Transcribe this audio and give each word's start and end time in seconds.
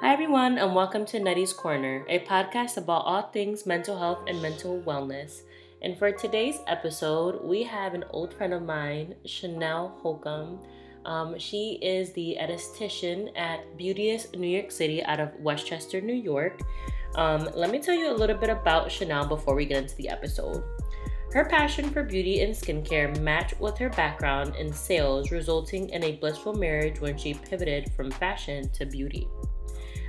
Hi, 0.00 0.12
everyone, 0.12 0.58
and 0.58 0.76
welcome 0.76 1.04
to 1.06 1.18
Nettie's 1.18 1.52
Corner, 1.52 2.04
a 2.08 2.20
podcast 2.20 2.76
about 2.76 3.02
all 3.04 3.22
things 3.22 3.66
mental 3.66 3.98
health 3.98 4.20
and 4.28 4.40
mental 4.40 4.80
wellness. 4.82 5.40
And 5.82 5.98
for 5.98 6.12
today's 6.12 6.60
episode, 6.68 7.42
we 7.42 7.64
have 7.64 7.94
an 7.94 8.04
old 8.10 8.32
friend 8.32 8.54
of 8.54 8.62
mine, 8.62 9.16
Chanel 9.24 9.98
Holcomb. 10.00 10.60
Um, 11.04 11.36
she 11.36 11.80
is 11.82 12.12
the 12.12 12.36
esthetician 12.40 13.36
at 13.36 13.76
Beauteous 13.76 14.32
New 14.34 14.46
York 14.46 14.70
City 14.70 15.02
out 15.02 15.18
of 15.18 15.34
Westchester, 15.40 16.00
New 16.00 16.14
York. 16.14 16.60
Um, 17.16 17.48
let 17.56 17.72
me 17.72 17.80
tell 17.80 17.96
you 17.96 18.12
a 18.12 18.14
little 18.14 18.36
bit 18.36 18.50
about 18.50 18.92
Chanel 18.92 19.26
before 19.26 19.56
we 19.56 19.66
get 19.66 19.82
into 19.82 19.96
the 19.96 20.10
episode. 20.10 20.62
Her 21.32 21.44
passion 21.44 21.90
for 21.90 22.04
beauty 22.04 22.42
and 22.42 22.54
skincare 22.54 23.20
matched 23.20 23.58
with 23.58 23.76
her 23.78 23.90
background 23.90 24.54
in 24.54 24.72
sales, 24.72 25.32
resulting 25.32 25.88
in 25.88 26.04
a 26.04 26.12
blissful 26.12 26.54
marriage 26.54 27.00
when 27.00 27.18
she 27.18 27.34
pivoted 27.34 27.90
from 27.96 28.12
fashion 28.12 28.70
to 28.74 28.86
beauty. 28.86 29.26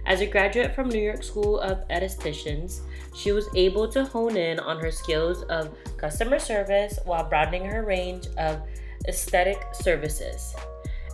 As 0.10 0.22
a 0.22 0.26
graduate 0.26 0.74
from 0.74 0.90
New 0.90 1.00
York 1.00 1.22
School 1.22 1.60
of 1.60 1.88
Estheticians, 1.90 2.80
she 3.16 3.32
was 3.32 3.48
able 3.56 3.88
to 3.90 4.06
hone 4.06 4.36
in 4.36 4.60
on 4.60 4.80
her 4.80 4.90
skills 4.90 5.44
of 5.44 5.70
customer 5.98 6.40
service 6.40 6.98
while 7.06 7.30
broadening 7.30 7.64
her 7.66 7.86
range 7.86 8.26
of 8.40 8.60
aesthetic 9.08 9.60
services. 9.72 10.56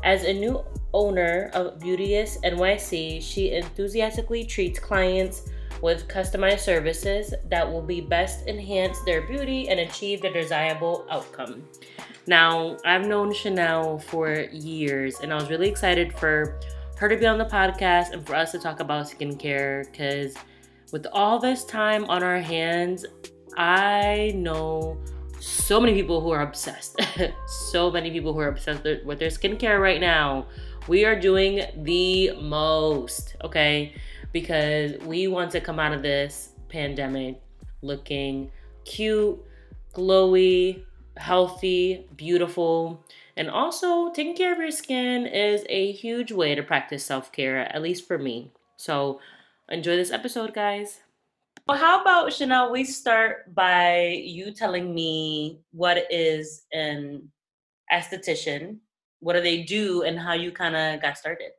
As 0.05 0.23
a 0.23 0.31
new 0.31 0.63
owner 0.93 1.51
of 1.53 1.77
Beauteous 1.77 2.37
NYC, 2.45 3.21
she 3.21 3.51
enthusiastically 3.51 4.45
treats 4.45 4.79
clients 4.79 5.49
with 5.81 6.07
customized 6.07 6.59
services 6.59 7.33
that 7.49 7.69
will 7.69 7.81
be 7.81 7.99
best 7.99 8.47
enhance 8.47 8.97
their 9.01 9.27
beauty 9.27 9.67
and 9.67 9.81
achieve 9.81 10.21
the 10.21 10.29
desirable 10.29 11.05
outcome. 11.11 11.67
Now, 12.27 12.77
I've 12.85 13.05
known 13.05 13.33
Chanel 13.33 13.99
for 13.99 14.39
years 14.53 15.19
and 15.19 15.33
I 15.33 15.35
was 15.35 15.49
really 15.49 15.67
excited 15.67 16.13
for 16.13 16.61
her 16.97 17.09
to 17.09 17.17
be 17.17 17.25
on 17.25 17.37
the 17.37 17.45
podcast 17.45 18.11
and 18.11 18.25
for 18.25 18.35
us 18.35 18.51
to 18.51 18.59
talk 18.59 18.79
about 18.79 19.05
skincare 19.05 19.89
because 19.91 20.35
with 20.91 21.05
all 21.11 21.39
this 21.39 21.65
time 21.65 22.05
on 22.05 22.23
our 22.23 22.39
hands, 22.39 23.05
I 23.57 24.33
know 24.35 24.97
so 25.39 25.79
many 25.79 25.93
people 25.93 26.21
who 26.21 26.31
are 26.31 26.41
obsessed. 26.41 26.99
so 27.71 27.91
many 27.91 28.11
people 28.11 28.33
who 28.33 28.39
are 28.39 28.47
obsessed 28.47 28.83
with 29.05 29.19
their 29.19 29.29
skincare 29.29 29.79
right 29.79 29.99
now. 29.99 30.47
We 30.87 31.05
are 31.05 31.19
doing 31.19 31.63
the 31.83 32.31
most, 32.39 33.35
okay? 33.43 33.95
Because 34.31 34.97
we 35.05 35.27
want 35.27 35.51
to 35.51 35.61
come 35.61 35.79
out 35.79 35.93
of 35.93 36.01
this 36.01 36.49
pandemic 36.69 37.41
looking 37.81 38.51
cute, 38.85 39.43
glowy, 39.93 40.83
healthy, 41.17 42.07
beautiful. 42.15 43.03
And 43.37 43.49
also, 43.49 44.11
taking 44.11 44.35
care 44.35 44.53
of 44.53 44.59
your 44.59 44.71
skin 44.71 45.25
is 45.25 45.65
a 45.67 45.91
huge 45.91 46.31
way 46.31 46.55
to 46.55 46.63
practice 46.63 47.03
self 47.03 47.31
care, 47.31 47.59
at 47.59 47.81
least 47.81 48.07
for 48.07 48.17
me. 48.17 48.53
So, 48.77 49.19
enjoy 49.69 49.97
this 49.97 50.11
episode, 50.11 50.53
guys. 50.53 51.01
Well, 51.67 51.77
how 51.77 52.01
about 52.01 52.31
Chanel? 52.31 52.71
We 52.71 52.83
start 52.83 53.53
by 53.53 54.21
you 54.23 54.51
telling 54.51 54.93
me 54.93 55.59
what 55.71 56.05
is 56.09 56.65
an 56.71 57.29
esthetician, 57.91 58.77
what 59.19 59.33
do 59.33 59.41
they 59.41 59.63
do, 59.63 60.03
and 60.03 60.17
how 60.19 60.33
you 60.33 60.51
kind 60.51 60.75
of 60.75 61.01
got 61.01 61.17
started. 61.17 61.51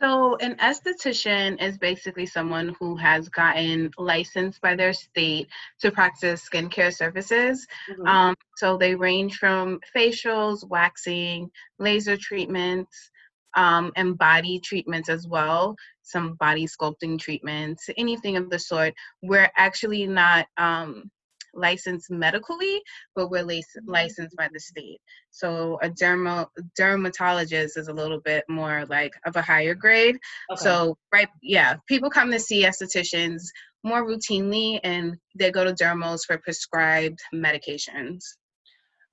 So, 0.00 0.36
an 0.36 0.56
esthetician 0.56 1.62
is 1.62 1.78
basically 1.78 2.26
someone 2.26 2.76
who 2.78 2.96
has 2.96 3.28
gotten 3.28 3.90
licensed 3.96 4.60
by 4.60 4.76
their 4.76 4.92
state 4.92 5.48
to 5.80 5.90
practice 5.90 6.46
skincare 6.48 6.94
services. 6.94 7.66
Mm-hmm. 7.90 8.06
Um, 8.06 8.34
so, 8.56 8.76
they 8.76 8.94
range 8.94 9.36
from 9.36 9.80
facials, 9.94 10.68
waxing, 10.68 11.50
laser 11.78 12.16
treatments, 12.16 13.10
um, 13.56 13.90
and 13.96 14.18
body 14.18 14.60
treatments 14.60 15.08
as 15.08 15.26
well, 15.26 15.76
some 16.02 16.34
body 16.34 16.66
sculpting 16.66 17.18
treatments, 17.18 17.88
anything 17.96 18.36
of 18.36 18.50
the 18.50 18.58
sort. 18.58 18.94
We're 19.22 19.50
actually 19.56 20.06
not 20.06 20.46
um, 20.58 21.10
licensed 21.56 22.10
medically, 22.10 22.82
but 23.14 23.30
we're 23.30 23.44
mm-hmm. 23.44 23.90
licensed 23.90 24.36
by 24.36 24.48
the 24.52 24.60
state. 24.60 25.00
So 25.30 25.78
a 25.82 25.88
dermo 25.88 26.46
dermatologist 26.76 27.76
is 27.76 27.88
a 27.88 27.92
little 27.92 28.20
bit 28.20 28.44
more 28.48 28.84
like 28.88 29.12
of 29.24 29.36
a 29.36 29.42
higher 29.42 29.74
grade. 29.74 30.16
Okay. 30.52 30.62
So 30.62 30.96
right, 31.12 31.28
yeah, 31.42 31.76
people 31.88 32.10
come 32.10 32.30
to 32.30 32.40
see 32.40 32.64
estheticians 32.64 33.42
more 33.84 34.06
routinely, 34.06 34.80
and 34.82 35.16
they 35.38 35.50
go 35.50 35.64
to 35.64 35.72
dermos 35.72 36.20
for 36.26 36.38
prescribed 36.38 37.20
medications. 37.34 38.24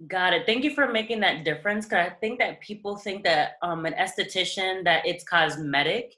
Got 0.07 0.33
it. 0.33 0.45
Thank 0.45 0.63
you 0.63 0.73
for 0.73 0.91
making 0.91 1.21
that 1.21 1.45
difference. 1.45 1.85
Cause 1.85 1.99
I 1.99 2.09
think 2.09 2.39
that 2.39 2.59
people 2.59 2.97
think 2.97 3.23
that 3.23 3.53
um, 3.61 3.85
an 3.85 3.93
esthetician 3.93 4.83
that 4.83 5.05
it's 5.05 5.23
cosmetic 5.23 6.15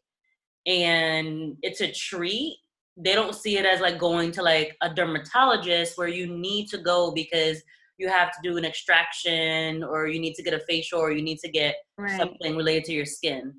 and 0.65 1.57
it's 1.61 1.81
a 1.81 1.91
treat 1.91 2.57
they 2.97 3.13
don't 3.13 3.35
see 3.35 3.57
it 3.57 3.65
as 3.65 3.81
like 3.81 3.99
going 3.99 4.31
to 4.31 4.41
like 4.41 4.77
a 4.81 4.93
dermatologist 4.93 5.97
where 5.97 6.07
you 6.07 6.27
need 6.27 6.67
to 6.69 6.77
go 6.77 7.11
because 7.11 7.61
you 7.97 8.09
have 8.09 8.31
to 8.31 8.37
do 8.43 8.57
an 8.57 8.65
extraction 8.65 9.83
or 9.83 10.07
you 10.07 10.19
need 10.19 10.35
to 10.35 10.43
get 10.43 10.53
a 10.53 10.59
facial 10.59 10.99
or 10.99 11.11
you 11.11 11.21
need 11.21 11.39
to 11.39 11.49
get 11.49 11.75
right. 11.97 12.17
something 12.17 12.55
related 12.55 12.85
to 12.85 12.93
your 12.93 13.05
skin. 13.05 13.53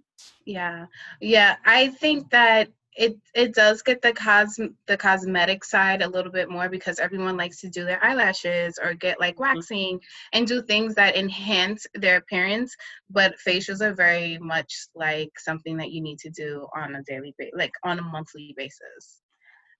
Yeah. 0.44 0.86
Yeah, 1.20 1.56
I 1.64 1.88
think 1.88 2.30
that 2.30 2.68
it 2.96 3.16
it 3.34 3.54
does 3.54 3.82
get 3.82 4.00
the 4.00 4.12
cos 4.12 4.58
the 4.86 4.96
cosmetic 4.96 5.64
side 5.64 6.02
a 6.02 6.08
little 6.08 6.32
bit 6.32 6.48
more 6.48 6.68
because 6.68 6.98
everyone 6.98 7.36
likes 7.36 7.60
to 7.60 7.68
do 7.68 7.84
their 7.84 8.02
eyelashes 8.02 8.78
or 8.82 8.94
get 8.94 9.20
like 9.20 9.36
mm-hmm. 9.36 9.54
waxing 9.54 9.96
mm-hmm. 9.96 10.28
and 10.32 10.46
do 10.46 10.62
things 10.62 10.94
that 10.94 11.14
enhance 11.14 11.86
their 11.94 12.16
appearance 12.16 12.74
but 13.10 13.34
facials 13.46 13.82
are 13.82 13.92
very 13.92 14.38
much 14.38 14.86
like 14.94 15.30
something 15.38 15.76
that 15.76 15.90
you 15.90 16.00
need 16.00 16.18
to 16.18 16.30
do 16.30 16.66
on 16.74 16.94
a 16.94 17.02
daily 17.02 17.34
basis 17.36 17.52
like 17.54 17.72
on 17.84 17.98
a 17.98 18.02
monthly 18.02 18.54
basis 18.56 19.20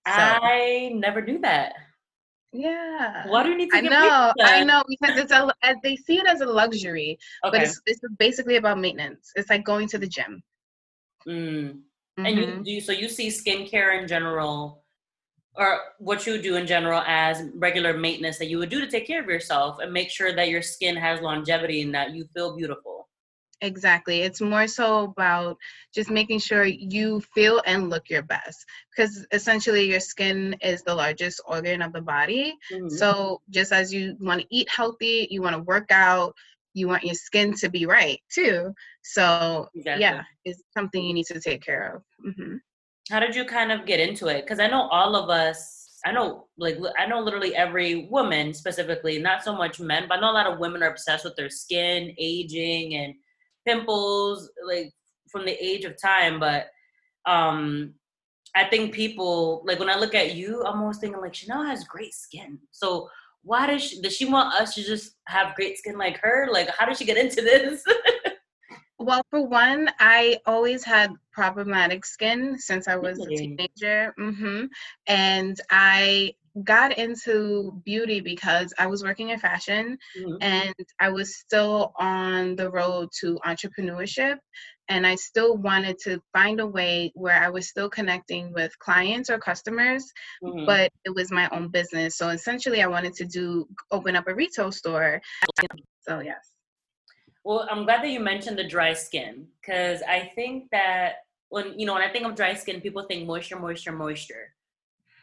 so. 0.06 0.12
I 0.12 0.92
never 0.94 1.20
knew 1.20 1.40
that. 1.40 1.74
Yeah. 2.52 3.26
Why 3.28 3.42
do 3.42 3.50
you 3.50 3.56
need 3.56 3.70
to? 3.70 3.76
I 3.76 3.80
know. 3.80 4.32
I 4.40 4.64
know 4.64 4.82
because 4.88 5.18
it's 5.18 5.32
a 5.32 5.52
they 5.82 5.96
see 5.96 6.18
it 6.18 6.26
as 6.26 6.40
a 6.40 6.46
luxury, 6.46 7.18
okay. 7.44 7.58
but 7.58 7.62
it's 7.62 7.80
it's 7.86 8.00
basically 8.18 8.56
about 8.56 8.78
maintenance. 8.78 9.32
It's 9.36 9.50
like 9.50 9.64
going 9.64 9.88
to 9.88 9.98
the 9.98 10.06
gym. 10.06 10.42
Mm. 11.28 11.34
Mm-hmm. 12.18 12.26
And 12.26 12.38
you 12.38 12.46
mm-hmm. 12.46 12.62
do 12.62 12.80
so 12.80 12.92
you 12.92 13.08
see 13.08 13.28
skincare 13.28 14.00
in 14.00 14.08
general, 14.08 14.84
or 15.54 15.80
what 15.98 16.26
you 16.26 16.40
do 16.40 16.56
in 16.56 16.66
general 16.66 17.02
as 17.06 17.42
regular 17.56 17.96
maintenance 17.98 18.38
that 18.38 18.46
you 18.46 18.58
would 18.58 18.70
do 18.70 18.80
to 18.80 18.86
take 18.86 19.06
care 19.06 19.20
of 19.20 19.28
yourself 19.28 19.78
and 19.80 19.92
make 19.92 20.10
sure 20.10 20.34
that 20.34 20.48
your 20.48 20.62
skin 20.62 20.96
has 20.96 21.20
longevity 21.20 21.82
and 21.82 21.94
that 21.94 22.14
you 22.14 22.26
feel 22.32 22.56
beautiful. 22.56 22.95
Exactly. 23.62 24.20
It's 24.20 24.40
more 24.40 24.66
so 24.66 25.04
about 25.04 25.56
just 25.94 26.10
making 26.10 26.40
sure 26.40 26.64
you 26.64 27.20
feel 27.34 27.62
and 27.64 27.88
look 27.88 28.10
your 28.10 28.22
best 28.22 28.64
because 28.94 29.26
essentially 29.32 29.88
your 29.88 30.00
skin 30.00 30.56
is 30.60 30.82
the 30.82 30.94
largest 30.94 31.40
organ 31.46 31.80
of 31.80 31.92
the 31.92 32.02
body. 32.02 32.54
Mm-hmm. 32.72 32.88
So, 32.88 33.40
just 33.48 33.72
as 33.72 33.92
you 33.92 34.16
want 34.20 34.42
to 34.42 34.46
eat 34.50 34.68
healthy, 34.68 35.26
you 35.30 35.40
want 35.40 35.56
to 35.56 35.62
work 35.62 35.90
out, 35.90 36.34
you 36.74 36.86
want 36.86 37.04
your 37.04 37.14
skin 37.14 37.54
to 37.54 37.70
be 37.70 37.86
right 37.86 38.20
too. 38.32 38.74
So, 39.02 39.68
exactly. 39.74 40.02
yeah, 40.02 40.22
it's 40.44 40.62
something 40.74 41.02
you 41.02 41.14
need 41.14 41.26
to 41.26 41.40
take 41.40 41.62
care 41.62 41.96
of. 41.96 42.02
Mm-hmm. 42.26 42.56
How 43.10 43.20
did 43.20 43.34
you 43.34 43.46
kind 43.46 43.72
of 43.72 43.86
get 43.86 44.00
into 44.00 44.26
it? 44.26 44.42
Because 44.42 44.58
I 44.58 44.66
know 44.66 44.88
all 44.88 45.16
of 45.16 45.30
us, 45.30 45.98
I 46.04 46.12
know, 46.12 46.48
like, 46.58 46.76
I 46.98 47.06
know 47.06 47.20
literally 47.20 47.54
every 47.54 48.08
woman 48.10 48.52
specifically, 48.52 49.18
not 49.18 49.42
so 49.42 49.56
much 49.56 49.80
men, 49.80 50.06
but 50.08 50.18
I 50.18 50.20
know 50.20 50.30
a 50.30 50.32
lot 50.32 50.52
of 50.52 50.58
women 50.58 50.82
are 50.82 50.90
obsessed 50.90 51.24
with 51.24 51.36
their 51.36 51.48
skin, 51.48 52.14
aging, 52.18 52.94
and 52.96 53.14
pimples 53.66 54.50
like 54.66 54.92
from 55.30 55.44
the 55.44 55.52
age 55.64 55.84
of 55.84 56.00
time 56.00 56.38
but 56.38 56.68
um 57.26 57.92
i 58.54 58.64
think 58.64 58.94
people 58.94 59.62
like 59.66 59.78
when 59.78 59.90
i 59.90 59.98
look 59.98 60.14
at 60.14 60.34
you 60.34 60.62
i'm 60.64 60.80
always 60.80 60.98
thinking 60.98 61.20
like 61.20 61.34
chanel 61.34 61.64
has 61.64 61.84
great 61.84 62.14
skin 62.14 62.58
so 62.70 63.08
why 63.42 63.66
does 63.66 63.82
she 63.82 64.00
does 64.00 64.14
she 64.14 64.24
want 64.24 64.54
us 64.54 64.74
to 64.74 64.82
just 64.82 65.12
have 65.26 65.54
great 65.54 65.78
skin 65.78 65.98
like 65.98 66.18
her 66.18 66.48
like 66.50 66.68
how 66.76 66.86
did 66.86 66.96
she 66.96 67.04
get 67.04 67.16
into 67.16 67.42
this 67.42 67.84
well 68.98 69.22
for 69.30 69.46
one 69.46 69.90
i 70.00 70.38
always 70.46 70.84
had 70.84 71.12
problematic 71.32 72.04
skin 72.04 72.58
since 72.58 72.88
i 72.88 72.96
was 72.96 73.18
really? 73.18 73.34
a 73.34 73.38
teenager 73.38 74.14
mm-hmm. 74.18 74.64
and 75.06 75.60
i 75.70 76.34
got 76.64 76.96
into 76.96 77.80
beauty 77.84 78.20
because 78.20 78.72
I 78.78 78.86
was 78.86 79.02
working 79.02 79.30
in 79.30 79.38
fashion 79.38 79.98
mm-hmm. 80.18 80.36
and 80.40 80.74
I 81.00 81.10
was 81.10 81.36
still 81.36 81.92
on 81.98 82.56
the 82.56 82.70
road 82.70 83.10
to 83.20 83.38
entrepreneurship. 83.46 84.38
And 84.88 85.04
I 85.04 85.16
still 85.16 85.56
wanted 85.56 85.98
to 86.04 86.20
find 86.32 86.60
a 86.60 86.66
way 86.66 87.10
where 87.16 87.42
I 87.42 87.48
was 87.48 87.68
still 87.68 87.90
connecting 87.90 88.52
with 88.52 88.78
clients 88.78 89.28
or 89.28 89.38
customers, 89.38 90.04
mm-hmm. 90.44 90.64
but 90.64 90.92
it 91.04 91.12
was 91.12 91.32
my 91.32 91.48
own 91.50 91.68
business. 91.68 92.16
So 92.16 92.28
essentially, 92.28 92.82
I 92.82 92.86
wanted 92.86 93.14
to 93.14 93.24
do 93.24 93.66
open 93.90 94.14
up 94.14 94.28
a 94.28 94.34
retail 94.34 94.70
store. 94.70 95.20
So, 96.02 96.20
yes. 96.20 96.52
Well, 97.44 97.66
I'm 97.68 97.84
glad 97.84 98.04
that 98.04 98.10
you 98.10 98.20
mentioned 98.20 98.58
the 98.58 98.68
dry 98.68 98.92
skin 98.92 99.48
because 99.60 100.02
I 100.08 100.30
think 100.36 100.70
that 100.70 101.14
when, 101.48 101.78
you 101.78 101.86
know, 101.86 101.94
when 101.94 102.02
I 102.02 102.12
think 102.12 102.24
of 102.24 102.36
dry 102.36 102.54
skin, 102.54 102.80
people 102.80 103.04
think 103.08 103.26
moisture, 103.26 103.58
moisture, 103.58 103.92
moisture 103.92 104.55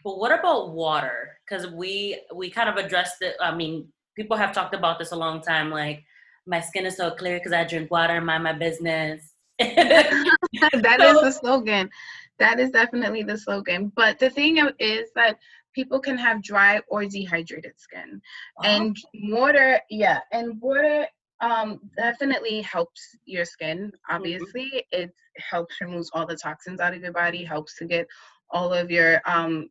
but 0.04 0.18
what 0.18 0.38
about 0.38 0.72
water? 0.72 1.38
Because 1.48 1.68
we 1.72 2.22
we 2.36 2.50
kind 2.50 2.70
of 2.70 2.84
addressed 2.84 3.22
it. 3.22 3.36
I 3.42 3.56
mean, 3.56 3.88
people 4.16 4.38
have 4.38 4.54
talked 4.54 4.76
about 4.76 5.00
this 5.00 5.12
a 5.12 5.16
long 5.16 5.42
time. 5.42 5.70
Like 5.70 6.04
my 6.46 6.60
skin 6.60 6.86
is 6.86 6.98
so 6.98 7.12
clear 7.12 7.38
because 7.38 7.54
I 7.54 7.64
drink 7.64 7.92
water 7.92 8.16
and 8.16 8.26
mind 8.26 8.44
my 8.44 8.54
business. 8.54 9.34
that 9.60 10.98
is 11.00 11.22
the 11.22 11.32
slogan. 11.32 11.90
That 12.40 12.60
is 12.60 12.72
definitely 12.72 13.24
the 13.24 13.38
slogan. 13.38 13.92
But 13.96 14.20
the 14.20 14.30
thing 14.30 14.58
is 14.80 15.10
that 15.16 15.38
people 15.74 16.00
can 16.00 16.18
have 16.18 16.44
dry 16.44 16.82
or 16.88 17.06
dehydrated 17.06 17.74
skin. 17.78 18.22
Uh-huh. 18.58 18.68
And 18.68 18.98
water, 19.30 19.80
yeah, 19.90 20.20
and 20.32 20.60
water 20.62 21.08
um, 21.42 21.80
definitely 21.98 22.62
helps 22.62 23.16
your 23.26 23.46
skin. 23.46 23.88
Mm-hmm. 23.88 24.16
Obviously, 24.16 24.66
mm-hmm. 24.66 25.02
it 25.04 25.12
helps 25.38 25.80
remove 25.82 26.08
all 26.14 26.26
the 26.26 26.38
toxins 26.38 26.80
out 26.80 26.94
of 26.94 27.02
your 27.02 27.14
body, 27.14 27.44
helps 27.44 27.78
to 27.78 27.86
get 27.86 28.08
all 28.50 28.74
of 28.74 28.92
your 28.92 29.22
um, 29.26 29.70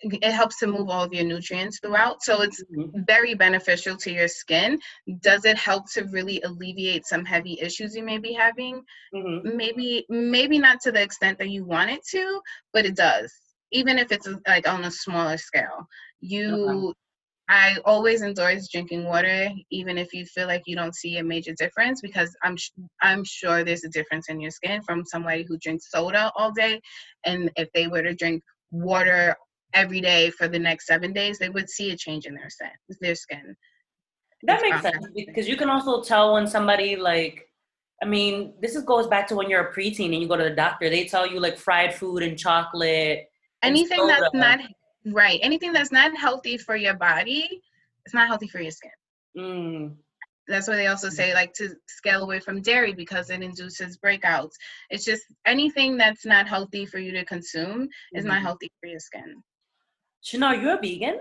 it 0.00 0.32
helps 0.32 0.58
to 0.58 0.66
move 0.66 0.88
all 0.88 1.04
of 1.04 1.12
your 1.12 1.24
nutrients 1.24 1.78
throughout. 1.80 2.22
So 2.22 2.40
it's 2.42 2.62
mm-hmm. 2.64 3.00
very 3.06 3.34
beneficial 3.34 3.96
to 3.98 4.10
your 4.10 4.28
skin. 4.28 4.78
Does 5.20 5.44
it 5.44 5.58
help 5.58 5.90
to 5.92 6.04
really 6.04 6.40
alleviate 6.42 7.06
some 7.06 7.24
heavy 7.24 7.58
issues 7.60 7.94
you 7.94 8.02
may 8.02 8.18
be 8.18 8.32
having? 8.32 8.82
Mm-hmm. 9.14 9.56
Maybe, 9.56 10.06
maybe 10.08 10.58
not 10.58 10.80
to 10.82 10.92
the 10.92 11.02
extent 11.02 11.38
that 11.38 11.50
you 11.50 11.64
want 11.64 11.90
it 11.90 12.00
to, 12.10 12.40
but 12.72 12.86
it 12.86 12.96
does. 12.96 13.32
Even 13.72 13.98
if 13.98 14.10
it's 14.10 14.28
like 14.48 14.66
on 14.66 14.84
a 14.84 14.90
smaller 14.90 15.36
scale, 15.36 15.86
you. 16.20 16.88
Okay. 16.88 16.96
I 17.52 17.78
always 17.84 18.22
endorse 18.22 18.68
drinking 18.68 19.06
water, 19.06 19.50
even 19.72 19.98
if 19.98 20.12
you 20.12 20.24
feel 20.24 20.46
like 20.46 20.62
you 20.66 20.76
don't 20.76 20.94
see 20.94 21.16
a 21.16 21.24
major 21.24 21.52
difference, 21.58 22.00
because 22.00 22.32
I'm 22.44 22.56
sh- 22.56 22.70
I'm 23.02 23.24
sure 23.24 23.64
there's 23.64 23.82
a 23.82 23.88
difference 23.88 24.28
in 24.28 24.40
your 24.40 24.52
skin 24.52 24.82
from 24.82 25.04
somebody 25.04 25.44
who 25.48 25.58
drinks 25.58 25.90
soda 25.90 26.30
all 26.36 26.52
day, 26.52 26.80
and 27.24 27.50
if 27.56 27.68
they 27.74 27.88
were 27.88 28.02
to 28.02 28.14
drink 28.14 28.44
water 28.70 29.34
every 29.74 30.00
day 30.00 30.30
for 30.30 30.48
the 30.48 30.58
next 30.58 30.86
seven 30.86 31.12
days, 31.12 31.38
they 31.38 31.48
would 31.48 31.68
see 31.68 31.90
a 31.90 31.96
change 31.96 32.26
in 32.26 32.34
their 32.34 32.50
skin. 32.50 32.70
Their 33.00 33.14
skin. 33.14 33.56
That 34.44 34.62
makes 34.62 34.80
sense 34.80 35.06
because 35.14 35.48
you 35.48 35.56
can 35.56 35.68
also 35.68 36.02
tell 36.02 36.34
when 36.34 36.46
somebody 36.46 36.96
like, 36.96 37.46
I 38.02 38.06
mean, 38.06 38.54
this 38.62 38.74
is, 38.74 38.84
goes 38.84 39.06
back 39.06 39.28
to 39.28 39.34
when 39.34 39.50
you're 39.50 39.68
a 39.68 39.74
preteen 39.74 40.12
and 40.12 40.22
you 40.22 40.28
go 40.28 40.36
to 40.36 40.44
the 40.44 40.50
doctor. 40.50 40.88
They 40.88 41.04
tell 41.04 41.26
you 41.26 41.40
like 41.40 41.58
fried 41.58 41.94
food 41.94 42.22
and 42.22 42.38
chocolate. 42.38 43.26
Anything 43.62 44.00
and 44.00 44.08
that's 44.08 44.34
not 44.34 44.60
right. 45.04 45.38
Anything 45.42 45.72
that's 45.72 45.92
not 45.92 46.16
healthy 46.16 46.56
for 46.56 46.76
your 46.76 46.94
body, 46.94 47.60
it's 48.06 48.14
not 48.14 48.28
healthy 48.28 48.48
for 48.48 48.60
your 48.60 48.70
skin. 48.70 48.90
Mm. 49.36 49.96
That's 50.48 50.66
why 50.66 50.76
they 50.76 50.86
also 50.88 51.10
say 51.10 51.34
like 51.34 51.52
to 51.54 51.68
scale 51.86 52.22
away 52.22 52.40
from 52.40 52.62
dairy 52.62 52.92
because 52.94 53.30
it 53.30 53.42
induces 53.42 53.98
breakouts. 53.98 54.52
It's 54.88 55.04
just 55.04 55.22
anything 55.46 55.96
that's 55.96 56.24
not 56.24 56.48
healthy 56.48 56.86
for 56.86 56.98
you 56.98 57.12
to 57.12 57.24
consume 57.24 57.82
mm-hmm. 57.82 58.18
is 58.18 58.24
not 58.24 58.36
mm-hmm. 58.36 58.46
healthy 58.46 58.72
for 58.80 58.88
your 58.88 58.98
skin. 58.98 59.42
Chanel, 60.22 60.54
you're 60.54 60.62
you 60.62 60.78
a 60.78 60.80
vegan? 60.80 61.20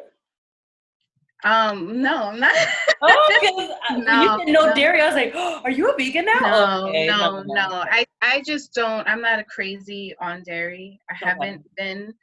Um, 1.44 2.02
no, 2.02 2.30
I'm 2.30 2.40
not. 2.40 2.54
oh, 3.02 3.76
no, 3.92 4.22
you 4.22 4.40
said 4.40 4.54
no, 4.54 4.66
no, 4.66 4.76
dairy. 4.76 5.02
I 5.02 5.06
was 5.06 5.16
like, 5.16 5.32
oh, 5.36 5.62
are 5.64 5.72
you 5.72 5.90
a 5.90 5.96
vegan 5.98 6.26
now? 6.26 6.40
No, 6.42 6.88
okay, 6.90 7.08
no, 7.08 7.44
no, 7.44 7.54
no. 7.54 7.84
I, 7.90 8.06
I 8.22 8.42
just 8.46 8.74
don't. 8.74 9.08
I'm 9.08 9.22
not 9.22 9.40
a 9.40 9.44
crazy 9.46 10.16
on 10.20 10.44
dairy. 10.44 11.00
I 11.10 11.14
okay. 11.14 11.30
haven't 11.30 11.66
been 11.78 12.14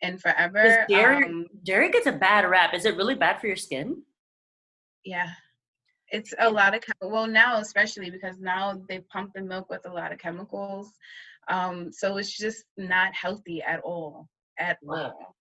in 0.00 0.18
forever. 0.18 0.86
Dairy, 0.88 1.24
um, 1.26 1.46
dairy 1.64 1.90
gets 1.90 2.06
a 2.06 2.12
bad 2.12 2.48
rap. 2.48 2.72
Is 2.72 2.86
it 2.86 2.96
really 2.96 3.14
bad 3.14 3.40
for 3.40 3.46
your 3.46 3.56
skin? 3.56 4.02
Yeah, 5.04 5.28
it's 6.08 6.32
a 6.38 6.50
lot 6.50 6.74
of 6.74 6.82
well 7.02 7.26
now, 7.26 7.58
especially 7.58 8.08
because 8.08 8.38
now 8.38 8.80
they 8.88 9.00
pump 9.00 9.32
the 9.34 9.42
milk 9.42 9.68
with 9.68 9.84
a 9.84 9.92
lot 9.92 10.12
of 10.12 10.18
chemicals. 10.18 10.92
Um, 11.48 11.92
so 11.92 12.16
it's 12.16 12.34
just 12.34 12.64
not 12.78 13.14
healthy 13.14 13.62
at 13.62 13.80
all. 13.80 14.28
At 14.58 14.78
all. 14.88 15.33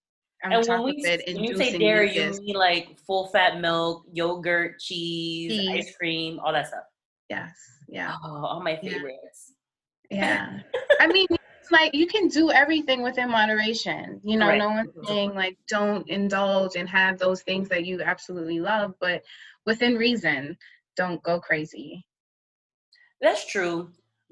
And 0.43 0.67
when 0.67 0.83
we 0.83 1.01
when 1.27 1.43
you 1.43 1.55
say 1.55 1.77
dairy, 1.77 2.13
you 2.15 2.31
mean 2.41 2.55
like 2.55 2.99
full 2.99 3.27
fat 3.27 3.61
milk, 3.61 4.03
yogurt, 4.11 4.79
cheese, 4.79 5.51
cheese, 5.51 5.69
ice 5.69 5.95
cream, 5.95 6.39
all 6.39 6.51
that 6.51 6.67
stuff. 6.67 6.83
Yes. 7.29 7.51
Yeah. 7.87 8.15
Oh, 8.23 8.45
all 8.45 8.61
my 8.61 8.75
favorites. 8.75 9.53
Yeah. 10.09 10.59
I 10.99 11.07
mean, 11.07 11.27
like 11.71 11.95
you 11.95 12.07
can 12.07 12.27
do 12.27 12.51
everything 12.51 13.03
within 13.03 13.29
moderation. 13.29 14.19
You 14.23 14.37
know, 14.37 14.49
right. 14.49 14.57
no 14.57 14.69
one's 14.69 14.89
mm-hmm. 14.89 15.07
saying 15.07 15.33
like 15.33 15.57
don't 15.69 16.07
indulge 16.09 16.75
and 16.75 16.89
have 16.89 17.17
those 17.17 17.41
things 17.43 17.69
that 17.69 17.85
you 17.85 18.01
absolutely 18.01 18.59
love, 18.59 18.93
but 18.99 19.23
within 19.65 19.95
reason, 19.95 20.57
don't 20.97 21.23
go 21.23 21.39
crazy. 21.39 22.05
That's 23.21 23.49
true. 23.49 23.89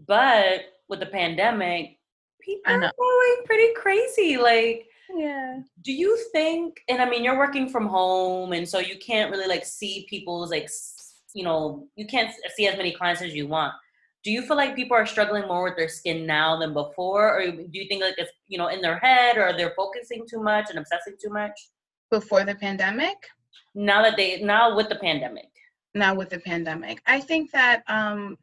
But 0.07 0.61
with 0.89 0.99
the 0.99 1.05
pandemic, 1.05 1.97
people 2.41 2.73
are 2.73 2.79
going 2.79 3.45
pretty 3.45 3.73
crazy. 3.75 4.37
Like 4.37 4.87
yeah. 5.15 5.59
Do 5.83 5.91
you 5.91 6.17
think 6.31 6.81
and 6.87 7.01
i 7.01 7.09
mean 7.09 7.23
you're 7.23 7.37
working 7.37 7.69
from 7.69 7.87
home 7.87 8.53
and 8.53 8.67
so 8.67 8.79
you 8.79 8.97
can't 8.97 9.31
really 9.31 9.47
like 9.47 9.65
see 9.65 10.05
people's 10.09 10.51
like 10.51 10.69
you 11.33 11.43
know 11.43 11.87
you 11.95 12.05
can't 12.05 12.31
see 12.55 12.67
as 12.67 12.77
many 12.77 12.91
clients 12.91 13.21
as 13.21 13.33
you 13.33 13.47
want. 13.47 13.73
Do 14.23 14.31
you 14.31 14.43
feel 14.43 14.55
like 14.55 14.75
people 14.75 14.95
are 14.95 15.05
struggling 15.07 15.47
more 15.47 15.63
with 15.63 15.75
their 15.75 15.89
skin 15.89 16.27
now 16.27 16.59
than 16.59 16.73
before? 16.73 17.39
Or 17.39 17.51
do 17.51 17.67
you 17.71 17.87
think 17.87 18.03
like 18.03 18.15
it's 18.17 18.31
you 18.47 18.57
know 18.57 18.67
in 18.67 18.81
their 18.81 18.99
head 18.99 19.37
or 19.37 19.53
they're 19.55 19.73
focusing 19.75 20.25
too 20.29 20.41
much 20.41 20.69
and 20.69 20.77
obsessing 20.77 21.15
too 21.21 21.31
much? 21.31 21.69
Before 22.09 22.43
the 22.43 22.55
pandemic? 22.55 23.17
Now 23.73 24.01
that 24.03 24.17
they 24.17 24.41
now 24.41 24.75
with 24.75 24.89
the 24.89 24.95
pandemic. 24.95 25.49
Now 25.95 26.13
with 26.13 26.29
the 26.29 26.39
pandemic. 26.39 27.01
I 27.05 27.19
think 27.19 27.51
that 27.51 27.83
um 27.87 28.37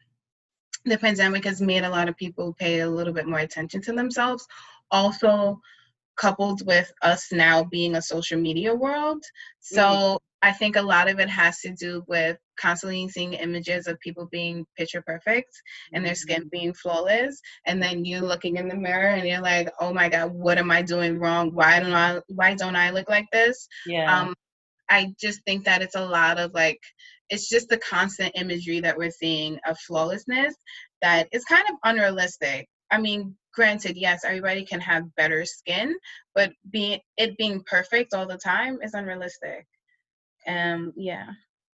the 0.84 0.98
pandemic 0.98 1.44
has 1.44 1.60
made 1.60 1.84
a 1.84 1.90
lot 1.90 2.08
of 2.08 2.16
people 2.16 2.54
pay 2.54 2.80
a 2.80 2.88
little 2.88 3.12
bit 3.12 3.26
more 3.26 3.40
attention 3.40 3.80
to 3.82 3.92
themselves. 3.92 4.46
Also 4.90 5.60
coupled 6.18 6.66
with 6.66 6.92
us 7.02 7.28
now 7.32 7.64
being 7.64 7.94
a 7.94 8.02
social 8.02 8.38
media 8.38 8.74
world. 8.74 9.22
So 9.60 9.80
mm-hmm. 9.80 10.16
I 10.42 10.52
think 10.52 10.76
a 10.76 10.82
lot 10.82 11.08
of 11.08 11.18
it 11.18 11.28
has 11.28 11.60
to 11.60 11.74
do 11.74 12.04
with 12.06 12.36
constantly 12.58 13.08
seeing 13.08 13.32
images 13.34 13.86
of 13.86 13.98
people 14.00 14.28
being 14.30 14.66
picture 14.76 15.02
perfect 15.02 15.50
and 15.92 16.04
their 16.04 16.14
skin 16.14 16.40
mm-hmm. 16.40 16.48
being 16.50 16.74
flawless 16.74 17.40
and 17.66 17.82
then 17.82 18.04
you 18.04 18.20
looking 18.20 18.56
in 18.56 18.68
the 18.68 18.74
mirror 18.74 19.10
and 19.10 19.26
you're 19.26 19.40
like 19.40 19.70
oh 19.80 19.92
my 19.92 20.08
god 20.08 20.32
what 20.32 20.58
am 20.58 20.70
i 20.70 20.82
doing 20.82 21.18
wrong 21.18 21.54
why 21.54 21.78
don't 21.78 21.94
i 21.94 22.20
why 22.28 22.54
don't 22.54 22.76
i 22.76 22.90
look 22.90 23.08
like 23.08 23.26
this 23.32 23.68
yeah 23.86 24.20
um 24.20 24.34
i 24.90 25.12
just 25.20 25.40
think 25.44 25.64
that 25.64 25.82
it's 25.82 25.94
a 25.94 26.04
lot 26.04 26.38
of 26.38 26.52
like 26.52 26.80
it's 27.30 27.48
just 27.48 27.68
the 27.68 27.78
constant 27.78 28.32
imagery 28.34 28.80
that 28.80 28.96
we're 28.96 29.10
seeing 29.10 29.58
of 29.66 29.78
flawlessness 29.78 30.54
that 31.00 31.28
is 31.32 31.44
kind 31.44 31.64
of 31.70 31.76
unrealistic 31.84 32.66
i 32.90 33.00
mean 33.00 33.36
granted, 33.52 33.96
yes, 33.96 34.24
everybody 34.24 34.64
can 34.64 34.80
have 34.80 35.14
better 35.16 35.44
skin, 35.44 35.96
but 36.34 36.52
being 36.70 37.00
it 37.16 37.36
being 37.36 37.62
perfect 37.66 38.14
all 38.14 38.26
the 38.26 38.38
time 38.38 38.78
is 38.82 38.94
unrealistic. 38.94 39.66
Um, 40.46 40.92
yeah. 40.96 41.26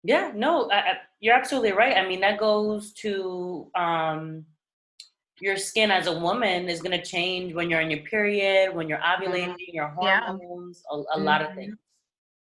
Yeah, 0.03 0.31
no, 0.33 0.69
I, 0.71 0.93
you're 1.19 1.35
absolutely 1.35 1.73
right. 1.73 1.95
I 1.95 2.07
mean, 2.07 2.21
that 2.21 2.39
goes 2.39 2.91
to 2.93 3.69
um, 3.75 4.45
your 5.39 5.57
skin 5.57 5.91
as 5.91 6.07
a 6.07 6.19
woman 6.19 6.69
is 6.69 6.81
going 6.81 6.97
to 6.97 7.05
change 7.05 7.53
when 7.53 7.69
you're 7.69 7.81
in 7.81 7.91
your 7.91 7.99
period, 8.01 8.73
when 8.73 8.89
you're 8.89 8.97
mm-hmm. 8.97 9.23
ovulating, 9.23 9.49
mm-hmm. 9.49 9.75
your 9.75 9.89
hormones, 9.89 10.83
yeah. 10.91 10.97
a, 10.97 10.99
a 10.99 11.03
mm-hmm. 11.03 11.23
lot 11.23 11.41
of 11.41 11.49
mm-hmm. 11.49 11.57
things. 11.57 11.77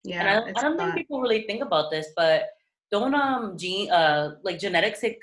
Yeah, 0.04 0.20
and 0.20 0.56
I, 0.56 0.60
I 0.60 0.62
don't 0.62 0.78
think 0.78 0.94
people 0.94 1.20
really 1.20 1.42
think 1.42 1.62
about 1.62 1.90
this, 1.90 2.06
but 2.16 2.50
don't 2.90 3.14
um 3.14 3.58
gene 3.58 3.90
uh 3.90 4.36
like 4.42 4.58
genetics 4.58 5.00
take 5.00 5.18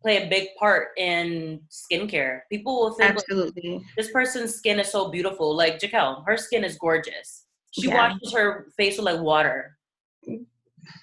play 0.00 0.24
a 0.24 0.28
big 0.28 0.48
part 0.58 0.88
in 0.96 1.60
skincare. 1.70 2.40
People 2.50 2.80
will 2.80 2.92
think 2.92 3.10
absolutely 3.10 3.76
like, 3.76 3.82
this 3.96 4.10
person's 4.10 4.54
skin 4.54 4.80
is 4.80 4.90
so 4.90 5.10
beautiful. 5.10 5.54
Like 5.54 5.78
Jaquel, 5.78 6.24
her 6.26 6.36
skin 6.36 6.64
is 6.64 6.76
gorgeous. 6.76 7.46
She 7.72 7.88
yeah. 7.88 8.08
washes 8.10 8.32
her 8.32 8.66
face 8.76 8.96
with 8.96 9.06
like 9.06 9.20
water. 9.20 9.76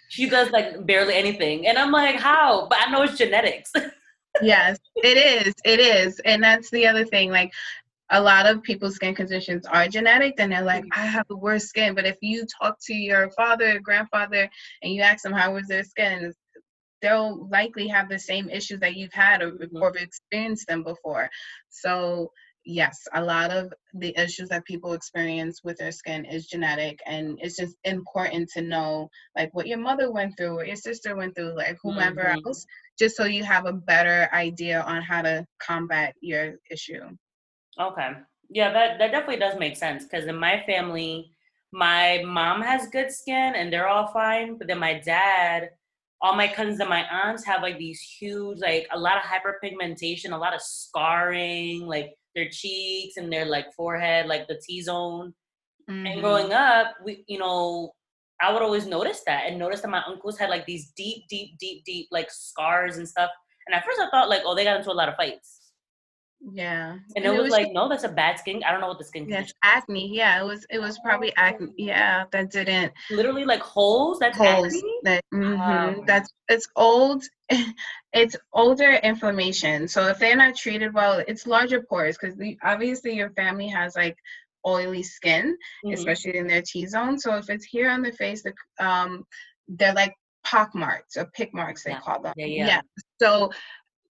She 0.09 0.29
does 0.29 0.51
like 0.51 0.85
barely 0.85 1.13
anything, 1.13 1.67
and 1.67 1.77
I'm 1.77 1.91
like, 1.91 2.15
how? 2.15 2.67
But 2.69 2.79
I 2.81 2.91
know 2.91 3.03
it's 3.03 3.17
genetics. 3.17 3.71
yes, 4.41 4.77
it 4.97 5.17
is. 5.17 5.53
It 5.65 5.79
is, 5.79 6.19
and 6.25 6.43
that's 6.43 6.69
the 6.71 6.87
other 6.87 7.05
thing. 7.05 7.29
Like 7.29 7.51
a 8.11 8.21
lot 8.21 8.45
of 8.45 8.63
people's 8.63 8.95
skin 8.95 9.13
conditions 9.13 9.65
are 9.65 9.87
genetic 9.87 10.35
and 10.37 10.51
they're 10.51 10.61
like 10.61 10.85
i 10.95 11.05
have 11.05 11.27
the 11.27 11.35
worst 11.35 11.67
skin 11.67 11.93
but 11.93 12.05
if 12.05 12.17
you 12.21 12.45
talk 12.61 12.77
to 12.79 12.93
your 12.93 13.29
father 13.31 13.79
grandfather 13.79 14.49
and 14.81 14.93
you 14.93 15.01
ask 15.01 15.23
them 15.23 15.33
how 15.33 15.53
was 15.53 15.67
their 15.67 15.83
skin 15.83 16.33
they'll 17.01 17.47
likely 17.49 17.87
have 17.87 18.09
the 18.09 18.19
same 18.19 18.49
issues 18.49 18.79
that 18.79 18.95
you've 18.95 19.13
had 19.13 19.41
or, 19.41 19.51
mm-hmm. 19.51 19.77
or 19.81 19.95
experienced 19.97 20.67
them 20.67 20.83
before. 20.83 21.29
So 21.69 22.31
yes, 22.67 23.07
a 23.13 23.23
lot 23.23 23.49
of 23.49 23.73
the 23.93 24.15
issues 24.17 24.49
that 24.49 24.65
people 24.65 24.93
experience 24.93 25.61
with 25.63 25.77
their 25.77 25.91
skin 25.91 26.25
is 26.25 26.47
genetic, 26.47 26.99
and 27.05 27.39
it's 27.41 27.55
just 27.55 27.75
important 27.85 28.49
to 28.49 28.61
know 28.61 29.09
like 29.35 29.49
what 29.53 29.67
your 29.67 29.77
mother 29.77 30.11
went 30.11 30.37
through, 30.37 30.57
or 30.59 30.65
your 30.65 30.75
sister 30.75 31.15
went 31.15 31.35
through, 31.35 31.55
like 31.55 31.77
whomever 31.81 32.23
mm-hmm. 32.23 32.45
else, 32.45 32.65
just 32.99 33.15
so 33.15 33.23
you 33.23 33.43
have 33.43 33.65
a 33.65 33.73
better 33.73 34.29
idea 34.33 34.81
on 34.81 35.01
how 35.01 35.21
to 35.21 35.45
combat 35.59 36.13
your 36.21 36.55
issue. 36.69 37.03
Okay, 37.79 38.11
yeah, 38.49 38.71
that 38.73 38.99
that 38.99 39.11
definitely 39.11 39.39
does 39.39 39.57
make 39.57 39.77
sense 39.77 40.03
because 40.03 40.25
in 40.25 40.37
my 40.37 40.61
family, 40.65 41.31
my 41.71 42.21
mom 42.25 42.61
has 42.61 42.89
good 42.89 43.11
skin 43.11 43.55
and 43.55 43.71
they're 43.71 43.87
all 43.87 44.07
fine, 44.07 44.57
but 44.57 44.67
then 44.67 44.79
my 44.79 44.99
dad 44.99 45.69
all 46.21 46.35
my 46.35 46.47
cousins 46.47 46.79
and 46.79 46.89
my 46.89 47.03
aunts 47.03 47.45
have 47.45 47.61
like 47.61 47.77
these 47.77 48.01
huge, 48.01 48.59
like 48.59 48.87
a 48.91 48.99
lot 48.99 49.17
of 49.17 49.23
hyperpigmentation, 49.23 50.31
a 50.31 50.37
lot 50.37 50.55
of 50.55 50.61
scarring, 50.61 51.85
like 51.85 52.13
their 52.35 52.49
cheeks 52.49 53.17
and 53.17 53.31
their 53.31 53.45
like 53.45 53.71
forehead, 53.75 54.27
like 54.27 54.47
the 54.47 54.59
T 54.65 54.81
zone. 54.81 55.33
Mm-hmm. 55.89 56.05
And 56.05 56.21
growing 56.21 56.53
up, 56.53 56.95
we, 57.05 57.23
you 57.27 57.37
know, 57.37 57.91
I 58.41 58.51
would 58.51 58.61
always 58.61 58.85
notice 58.85 59.21
that 59.25 59.45
and 59.47 59.57
notice 59.57 59.81
that 59.81 59.89
my 59.89 60.03
uncles 60.07 60.37
had 60.37 60.49
like 60.49 60.65
these 60.65 60.91
deep, 60.95 61.27
deep, 61.29 61.57
deep, 61.59 61.83
deep 61.85 62.07
like 62.11 62.29
scars 62.31 62.97
and 62.97 63.07
stuff. 63.07 63.29
And 63.67 63.75
at 63.75 63.83
first 63.85 63.99
I 63.99 64.09
thought 64.09 64.29
like, 64.29 64.41
oh, 64.45 64.55
they 64.55 64.63
got 64.63 64.77
into 64.77 64.91
a 64.91 64.93
lot 64.93 65.09
of 65.09 65.15
fights. 65.15 65.66
Yeah. 66.41 66.91
And, 66.91 67.03
and 67.15 67.25
it, 67.25 67.31
was, 67.31 67.41
was 67.43 67.51
like, 67.51 67.71
no, 67.73 67.89
that's 67.89 68.03
a 68.03 68.09
bad 68.09 68.39
skin. 68.39 68.63
I 68.65 68.71
don't 68.71 68.81
know 68.81 68.87
what 68.87 68.99
the 68.99 69.03
skin. 69.03 69.27
Yes, 69.27 69.51
acne. 69.63 70.15
Yeah, 70.15 70.41
it 70.41 70.45
was. 70.45 70.65
It 70.69 70.79
was 70.79 70.99
probably 70.99 71.33
acne. 71.35 71.73
Yeah, 71.77 72.25
that 72.31 72.51
didn't. 72.51 72.93
Literally 73.09 73.45
like 73.45 73.61
holes. 73.61 74.19
That's 74.19 74.37
holes. 74.37 74.75
Acne? 74.75 74.99
That. 75.03 75.23
Mm-hmm, 75.33 76.05
That's. 76.05 76.31
It's 76.47 76.67
old. 76.75 77.23
it's 78.13 78.35
older 78.53 78.91
inflammation. 78.91 79.87
So 79.87 80.07
if 80.07 80.19
they're 80.19 80.35
not 80.35 80.55
treated 80.55 80.93
well, 80.93 81.23
it's 81.27 81.47
larger 81.47 81.81
pores 81.81 82.17
because 82.17 82.37
obviously 82.63 83.15
your 83.15 83.31
family 83.31 83.67
has 83.67 83.95
like 83.95 84.17
oily 84.65 85.03
skin, 85.03 85.57
mm-hmm. 85.83 85.93
especially 85.93 86.37
in 86.37 86.47
their 86.47 86.61
T 86.61 86.85
zone. 86.85 87.17
So 87.17 87.35
if 87.35 87.49
it's 87.49 87.65
here 87.65 87.89
on 87.89 88.01
the 88.01 88.11
face, 88.11 88.43
the 88.43 88.53
um, 88.79 89.25
they're 89.67 89.93
like 89.93 90.13
pock 90.43 90.73
marks 90.73 91.17
or 91.17 91.25
pick 91.33 91.53
marks 91.53 91.83
they 91.83 91.91
yeah. 91.91 91.99
call 91.99 92.21
them. 92.21 92.33
Yeah, 92.37 92.45
yeah. 92.45 92.67
yeah. 92.67 92.81
So 93.21 93.51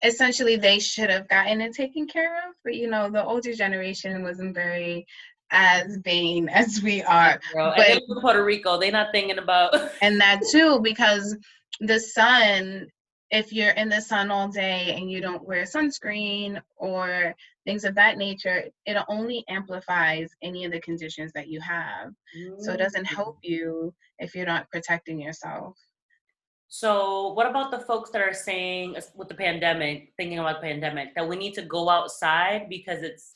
essentially 0.03 0.55
they 0.55 0.79
should 0.79 1.09
have 1.09 1.27
gotten 1.27 1.61
it 1.61 1.73
taken 1.73 2.07
care 2.07 2.35
of 2.37 2.55
but 2.63 2.75
you 2.75 2.89
know 2.89 3.09
the 3.09 3.23
older 3.23 3.53
generation 3.53 4.23
wasn't 4.23 4.53
very 4.53 5.05
as 5.51 5.97
vain 6.03 6.47
as 6.53 6.81
we 6.81 7.01
are 7.03 7.39
Girl, 7.53 7.73
but 7.75 8.01
puerto 8.21 8.43
rico 8.43 8.77
they're 8.77 8.91
not 8.91 9.11
thinking 9.11 9.39
about 9.39 9.75
and 10.01 10.19
that 10.21 10.41
too 10.51 10.79
because 10.81 11.35
the 11.81 11.99
sun 11.99 12.87
if 13.31 13.53
you're 13.53 13.71
in 13.71 13.89
the 13.89 14.01
sun 14.01 14.31
all 14.31 14.47
day 14.47 14.95
and 14.97 15.11
you 15.11 15.21
don't 15.21 15.45
wear 15.45 15.63
sunscreen 15.63 16.59
or 16.77 17.35
things 17.65 17.83
of 17.83 17.93
that 17.95 18.17
nature 18.17 18.63
it 18.85 18.97
only 19.07 19.43
amplifies 19.49 20.29
any 20.41 20.65
of 20.65 20.71
the 20.71 20.81
conditions 20.81 21.31
that 21.33 21.47
you 21.47 21.59
have 21.61 22.09
mm-hmm. 22.35 22.59
so 22.59 22.73
it 22.73 22.77
doesn't 22.77 23.05
mm. 23.05 23.15
help 23.15 23.37
you 23.43 23.93
if 24.17 24.33
you're 24.33 24.45
not 24.45 24.69
protecting 24.71 25.19
yourself 25.19 25.75
so, 26.71 27.33
what 27.33 27.49
about 27.49 27.71
the 27.71 27.79
folks 27.79 28.11
that 28.11 28.21
are 28.21 28.33
saying 28.33 28.95
with 29.15 29.27
the 29.27 29.33
pandemic, 29.33 30.13
thinking 30.17 30.37
about 30.37 30.61
the 30.61 30.67
pandemic, 30.67 31.15
that 31.15 31.27
we 31.27 31.35
need 31.35 31.55
to 31.55 31.63
go 31.63 31.89
outside 31.89 32.67
because 32.69 33.01
it's 33.01 33.35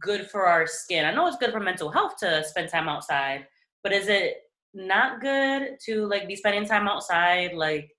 good 0.00 0.30
for 0.30 0.46
our 0.46 0.64
skin? 0.64 1.04
I 1.04 1.12
know 1.12 1.26
it's 1.26 1.38
good 1.38 1.50
for 1.50 1.58
mental 1.58 1.90
health 1.90 2.18
to 2.18 2.44
spend 2.44 2.68
time 2.68 2.88
outside, 2.88 3.48
but 3.82 3.92
is 3.92 4.06
it 4.06 4.42
not 4.72 5.20
good 5.20 5.80
to 5.86 6.06
like 6.06 6.28
be 6.28 6.36
spending 6.36 6.64
time 6.66 6.86
outside 6.86 7.52
like 7.52 7.90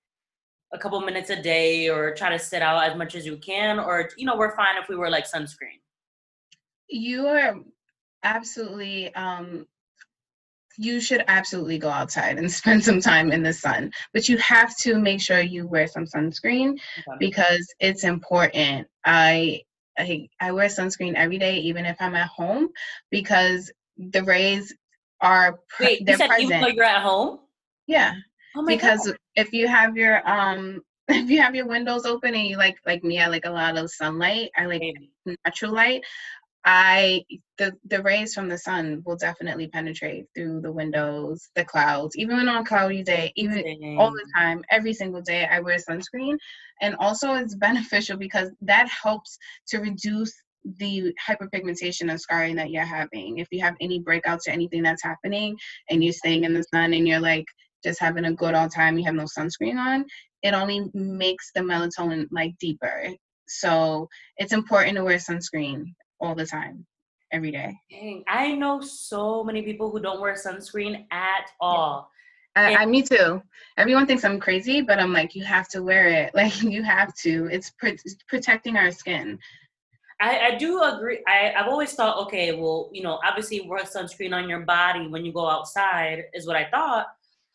a 0.74 0.78
couple 0.78 1.02
minutes 1.02 1.30
a 1.30 1.42
day 1.42 1.90
or 1.90 2.14
try 2.14 2.30
to 2.30 2.40
sit 2.40 2.62
out 2.62 2.90
as 2.90 2.98
much 2.98 3.16
as 3.16 3.26
you 3.26 3.36
can 3.36 3.80
or 3.80 4.12
you 4.16 4.26
know, 4.26 4.38
we're 4.38 4.56
fine 4.56 4.78
if 4.82 4.88
we 4.88 4.96
wear 4.96 5.10
like 5.10 5.30
sunscreen? 5.30 5.82
You 6.88 7.28
are 7.28 7.56
absolutely 8.24 9.14
um 9.14 9.68
you 10.82 11.00
should 11.00 11.24
absolutely 11.28 11.78
go 11.78 11.90
outside 11.90 12.38
and 12.38 12.52
spend 12.62 12.84
some 12.84 13.00
time 13.00 13.32
in 13.32 13.44
the 13.44 13.54
sun 13.54 13.92
but 14.14 14.28
you 14.28 14.38
have 14.38 14.76
to 14.78 14.98
make 14.98 15.22
sure 15.22 15.40
you 15.40 15.68
wear 15.68 15.88
some 15.88 16.06
sunscreen 16.06 16.78
because 17.20 17.68
it's 17.80 18.04
important 18.04 18.88
I, 19.06 19.62
I 19.98 20.28
i 20.40 20.52
wear 20.52 20.68
sunscreen 20.68 21.14
every 21.16 21.38
day 21.38 21.58
even 21.60 21.86
if 21.86 21.98
i'm 22.00 22.16
at 22.16 22.28
home 22.28 22.70
because 23.10 23.72
the 23.98 24.24
rays 24.24 24.74
are 25.22 25.60
Wait, 25.80 26.06
they're 26.06 26.14
you 26.14 26.18
said 26.18 26.28
present. 26.28 26.50
even 26.50 26.62
though 26.62 26.68
you're 26.68 26.84
at 26.84 27.04
home 27.04 27.40
yeah 27.88 28.14
oh 28.56 28.62
my 28.64 28.76
because 28.76 29.06
God. 29.06 29.18
if 29.36 29.54
you 29.54 29.68
have 29.68 29.96
your 29.96 30.28
um 30.30 30.82
if 31.08 31.30
you 31.30 31.42
have 31.42 31.56
your 31.56 31.68
windows 31.68 32.06
open 32.06 32.34
and 32.34 32.48
you 32.48 32.58
like 32.58 32.78
like 32.86 33.04
me 33.04 33.20
i 33.20 33.28
like 33.28 33.46
a 33.46 33.50
lot 33.50 33.78
of 33.78 33.92
sunlight 33.92 34.50
i 34.58 34.66
like 34.66 34.82
natural 35.46 35.74
light 35.74 36.04
I 36.64 37.24
the 37.58 37.74
the 37.86 38.04
rays 38.04 38.34
from 38.34 38.48
the 38.48 38.58
sun 38.58 39.02
will 39.06 39.16
definitely 39.16 39.68
penetrate 39.68 40.26
through 40.36 40.62
the 40.62 40.72
windows, 40.72 41.50
the 41.56 41.66
clouds, 41.66 42.16
even 42.18 42.38
when 42.38 42.50
on 42.50 42.62
a 42.62 42.66
cloudy 42.66 43.04
day, 43.04 43.34
even 43.36 43.64
Dang. 43.64 43.98
all 43.98 44.12
the 44.12 44.26
time, 44.36 44.64
every 44.70 44.94
single 44.94 45.22
day 45.22 45.46
I 45.46 45.60
wear 45.60 45.78
sunscreen. 45.78 46.38
And 46.82 46.96
also 47.00 47.34
it's 47.34 47.56
beneficial 47.68 48.18
because 48.18 48.52
that 48.62 48.88
helps 48.90 49.38
to 49.70 49.80
reduce 49.80 50.34
the 50.78 51.12
hyperpigmentation 51.28 52.12
and 52.12 52.22
scarring 52.22 52.56
that 52.58 52.70
you're 52.70 52.84
having. 52.86 53.40
If 53.40 53.48
you 53.52 53.62
have 53.62 53.76
any 53.82 54.00
breakouts 54.00 54.48
or 54.48 54.52
anything 54.52 54.84
that's 54.84 55.04
happening 55.04 55.58
and 55.90 56.04
you're 56.04 56.14
staying 56.14 56.44
in 56.44 56.54
the 56.54 56.64
sun 56.74 56.94
and 56.94 57.08
you're 57.08 57.20
like 57.20 57.46
just 57.84 58.00
having 58.00 58.26
a 58.26 58.34
good 58.34 58.54
all 58.54 58.70
time, 58.70 59.00
you 59.00 59.06
have 59.06 59.16
no 59.16 59.26
sunscreen 59.26 59.78
on, 59.78 60.06
it 60.44 60.54
only 60.54 60.92
makes 60.94 61.52
the 61.56 61.62
melatonin 61.62 62.28
like 62.32 62.54
deeper. 62.60 63.08
So 63.48 64.08
it's 64.38 64.54
important 64.54 64.98
to 64.98 65.04
wear 65.04 65.18
sunscreen 65.18 65.86
all 66.22 66.36
the 66.36 66.46
time, 66.46 66.86
every 67.32 67.52
day. 67.52 67.76
Dang, 67.90 68.24
I 68.28 68.54
know 68.54 68.82
so 68.82 69.44
many 69.44 69.62
people 69.62 69.90
who 69.90 70.00
don't 70.00 70.22
wear 70.22 70.36
sunscreen 70.36 71.06
at 71.12 71.50
all. 71.60 72.10
I, 72.56 72.76
I, 72.76 72.86
me 72.86 73.02
too. 73.02 73.42
Everyone 73.78 74.06
thinks 74.06 74.26
I'm 74.26 74.40
crazy, 74.40 74.82
but 74.82 75.00
I'm 75.00 75.14
like, 75.14 75.36
you 75.36 75.44
have 75.44 75.70
to 75.70 75.84
wear 75.84 76.08
it. 76.08 76.32
Like 76.36 76.62
you 76.62 76.84
have 76.84 77.16
to. 77.16 77.48
It's, 77.52 77.72
it's 77.82 78.16
protecting 78.28 78.78
our 78.78 78.92
skin. 78.92 79.40
I, 80.20 80.40
I 80.40 80.56
do 80.56 80.82
agree. 80.84 81.24
I, 81.28 81.54
I've 81.58 81.68
always 81.68 81.94
thought, 81.94 82.18
okay, 82.28 82.52
well, 82.52 82.90
you 82.94 83.02
know, 83.02 83.20
obviously 83.26 83.62
wear 83.62 83.84
sunscreen 83.84 84.34
on 84.34 84.48
your 84.48 84.60
body 84.60 85.08
when 85.08 85.26
you 85.26 85.34
go 85.34 85.50
outside 85.50 86.26
is 86.34 86.46
what 86.46 86.56
I 86.56 86.70
thought. 86.70 87.08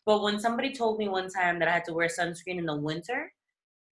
But 0.05 0.21
when 0.21 0.39
somebody 0.39 0.73
told 0.73 0.99
me 0.99 1.07
one 1.07 1.29
time 1.29 1.59
that 1.59 1.67
I 1.67 1.71
had 1.71 1.85
to 1.85 1.93
wear 1.93 2.07
sunscreen 2.07 2.57
in 2.57 2.65
the 2.65 2.75
winter 2.75 3.31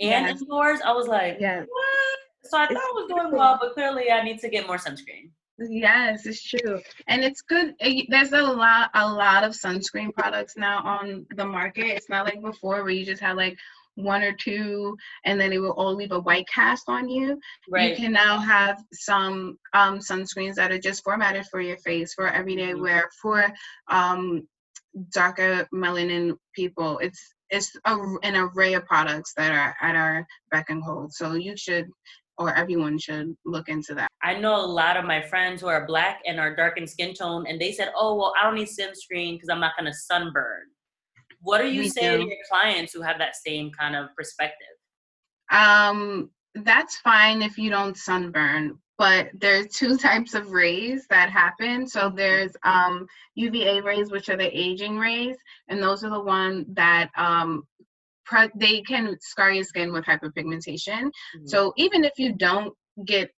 and 0.01 0.25
yes. 0.27 0.41
indoors, 0.41 0.79
I 0.83 0.91
was 0.91 1.07
like, 1.07 1.37
yes. 1.39 1.65
what? 1.69 2.19
So 2.45 2.57
I 2.57 2.67
thought 2.67 2.77
I 2.77 2.91
was 2.93 3.07
doing 3.07 3.31
well, 3.31 3.57
but 3.59 3.73
clearly 3.73 4.11
I 4.11 4.23
need 4.23 4.39
to 4.39 4.49
get 4.49 4.67
more 4.67 4.77
sunscreen. 4.77 5.31
Yes, 5.57 6.25
it's 6.25 6.43
true, 6.43 6.81
and 7.07 7.23
it's 7.23 7.41
good. 7.41 7.75
Eh, 7.79 8.03
there's 8.09 8.33
a 8.33 8.41
lot, 8.41 8.89
a 8.93 9.07
lot 9.07 9.45
of 9.45 9.53
sunscreen 9.53 10.13
products 10.13 10.57
now 10.57 10.81
on 10.83 11.25
the 11.35 11.45
market. 11.45 11.85
It's 11.85 12.09
not 12.09 12.25
like 12.25 12.41
before 12.41 12.83
where 12.83 12.89
you 12.89 13.05
just 13.05 13.21
had 13.21 13.37
like 13.37 13.57
one 13.95 14.21
or 14.21 14.33
two, 14.33 14.97
and 15.23 15.39
then 15.39 15.53
it 15.53 15.59
will 15.59 15.71
all 15.71 15.95
leave 15.95 16.11
a 16.11 16.19
white 16.19 16.47
cast 16.53 16.83
on 16.89 17.07
you. 17.07 17.39
Right. 17.69 17.91
You 17.91 17.95
can 17.95 18.11
now 18.11 18.37
have 18.37 18.83
some 18.91 19.57
um, 19.73 19.99
sunscreens 19.99 20.55
that 20.55 20.73
are 20.73 20.79
just 20.79 21.03
formatted 21.05 21.45
for 21.45 21.61
your 21.61 21.77
face 21.77 22.13
for 22.13 22.27
everyday 22.27 22.71
mm-hmm. 22.71 22.81
wear 22.81 23.09
for 23.21 23.45
um, 23.87 24.45
darker 25.13 25.67
melanin 25.73 26.37
people. 26.53 26.99
It's 26.99 27.33
it's 27.49 27.71
a, 27.85 27.95
an 28.23 28.35
array 28.35 28.73
of 28.73 28.85
products 28.85 29.33
that 29.37 29.51
are 29.51 29.75
at 29.81 29.95
our 29.95 30.25
beck 30.51 30.69
and 30.69 30.83
hold. 30.83 31.13
So 31.13 31.33
you 31.33 31.55
should 31.55 31.87
or 32.37 32.53
everyone 32.55 32.97
should 32.97 33.35
look 33.45 33.69
into 33.69 33.93
that. 33.95 34.09
I 34.23 34.37
know 34.39 34.55
a 34.55 34.65
lot 34.65 34.97
of 34.97 35.05
my 35.05 35.21
friends 35.21 35.61
who 35.61 35.67
are 35.67 35.85
black 35.85 36.21
and 36.25 36.39
are 36.39 36.55
dark 36.55 36.77
in 36.77 36.87
skin 36.87 37.13
tone, 37.13 37.45
and 37.47 37.59
they 37.59 37.71
said, 37.71 37.91
"Oh, 37.95 38.15
well, 38.15 38.33
I 38.39 38.43
don't 38.43 38.55
need 38.55 38.67
sunscreen 38.67 39.35
because 39.35 39.49
I'm 39.49 39.59
not 39.59 39.73
going 39.77 39.91
to 39.91 39.97
sunburn." 39.97 40.63
What 41.41 41.61
are 41.61 41.67
you 41.67 41.81
Me 41.81 41.89
saying 41.89 42.21
too. 42.21 42.23
to 42.23 42.29
your 42.29 42.37
clients 42.49 42.91
who 42.91 43.01
have 43.01 43.19
that 43.19 43.35
same 43.35 43.71
kind 43.71 43.95
of 43.95 44.07
perspective? 44.17 44.67
Um, 45.51 46.31
that's 46.55 46.97
fine 46.97 47.41
if 47.41 47.57
you 47.57 47.69
don't 47.69 47.95
sunburn, 47.95 48.79
but 48.97 49.29
there's 49.33 49.67
two 49.75 49.97
types 49.97 50.33
of 50.33 50.51
rays 50.51 51.05
that 51.09 51.29
happen. 51.29 51.87
So 51.87 52.11
there's 52.13 52.51
um, 52.63 53.05
UVA 53.35 53.81
rays, 53.81 54.11
which 54.11 54.29
are 54.29 54.37
the 54.37 54.49
aging 54.57 54.97
rays, 54.97 55.35
and 55.69 55.81
those 55.81 56.03
are 56.03 56.09
the 56.09 56.19
ones 56.19 56.65
that 56.73 57.11
um, 57.15 57.67
pre- 58.25 58.51
they 58.55 58.81
can 58.81 59.17
scar 59.21 59.51
your 59.51 59.63
skin 59.63 59.91
with 59.91 60.05
hyperpigmentation. 60.05 61.03
Mm-hmm. 61.03 61.47
So 61.47 61.73
even 61.77 62.03
if 62.03 62.13
you 62.17 62.33
don't 62.33 62.73
get 63.05 63.31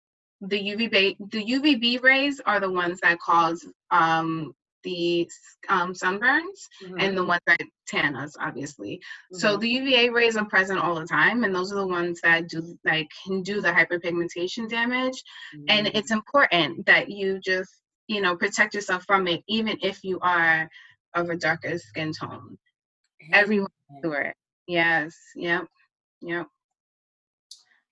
the 0.42 0.60
UVB, 0.60 1.18
the 1.32 1.46
UVB 1.46 2.04
rays 2.04 2.42
are 2.46 2.60
the 2.60 2.72
ones 2.72 3.00
that 3.02 3.20
cause 3.20 3.66
um, 3.92 4.54
the 4.86 5.28
um, 5.68 5.94
sunburns 5.94 6.70
mm-hmm. 6.84 7.00
and 7.00 7.18
the 7.18 7.26
ones 7.26 7.42
that 7.48 7.60
tan 7.88 8.16
us, 8.16 8.36
obviously. 8.40 8.98
Mm-hmm. 8.98 9.38
So 9.38 9.58
the 9.58 9.68
UVA 9.68 10.10
rays 10.10 10.38
are 10.38 10.46
present 10.46 10.80
all 10.80 10.96
the 10.96 11.08
time, 11.08 11.44
and 11.44 11.54
those 11.54 11.74
are 11.74 11.76
the 11.76 11.88
ones 11.88 12.22
that 12.22 12.48
do 12.48 12.78
like 12.86 13.10
can 13.26 13.42
do 13.42 13.60
the 13.60 13.72
hyperpigmentation 13.72 14.70
damage. 14.70 15.22
And 15.68 15.88
mm-hmm. 15.88 15.98
it's 15.98 16.12
important 16.12 16.86
that 16.86 17.10
you 17.10 17.40
just 17.44 17.72
you 18.08 18.22
know 18.22 18.38
protect 18.38 18.74
yourself 18.74 19.04
from 19.06 19.28
it, 19.28 19.42
even 19.50 19.78
if 19.82 20.04
you 20.04 20.20
are 20.22 20.70
of 21.14 21.30
a 21.30 21.36
darker 21.36 21.78
skin 21.78 22.14
tone. 22.14 22.58
Everyone 23.34 23.70
do 24.04 24.14
it. 24.14 24.36
Yes. 24.68 25.16
Yep. 25.36 25.68
Yep. 26.22 26.48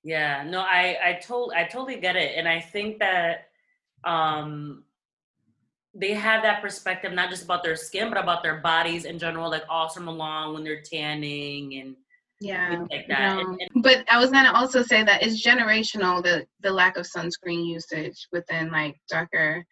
Yeah. 0.04 0.44
No, 0.44 0.60
I 0.60 0.98
I 1.04 1.14
told 1.14 1.54
I 1.56 1.64
totally 1.64 2.00
get 2.00 2.16
it, 2.16 2.38
and 2.38 2.48
I 2.48 2.60
think 2.60 3.00
that 3.00 3.50
um 4.04 4.84
they 5.96 6.14
have 6.14 6.42
that 6.44 6.62
perspective 6.62 7.14
not 7.14 7.30
just 7.30 7.44
about 7.44 7.64
their 7.64 7.76
skin 7.76 8.10
but 8.10 8.18
about 8.18 8.44
their 8.44 8.58
bodies 8.58 9.06
in 9.06 9.20
general 9.20 9.50
like 9.50 9.64
all 9.70 9.90
summer 9.90 10.12
long 10.12 10.54
when 10.54 10.64
they're 10.64 10.82
tanning 10.82 11.76
and 11.76 11.96
yeah 12.40 12.84
like 12.92 13.08
that 13.08 13.40
and, 13.40 13.60
and, 13.62 13.84
but 13.84 14.04
i 14.10 14.18
was 14.18 14.32
going 14.32 14.44
to 14.44 14.54
also 14.54 14.82
say 14.82 15.04
that 15.04 15.24
it's 15.24 15.46
generational 15.46 16.22
the 16.22 16.46
the 16.62 16.72
lack 16.72 16.98
of 16.98 17.06
sunscreen 17.06 17.66
usage 17.66 18.28
within 18.32 18.72
like 18.72 19.00
darker 19.08 19.66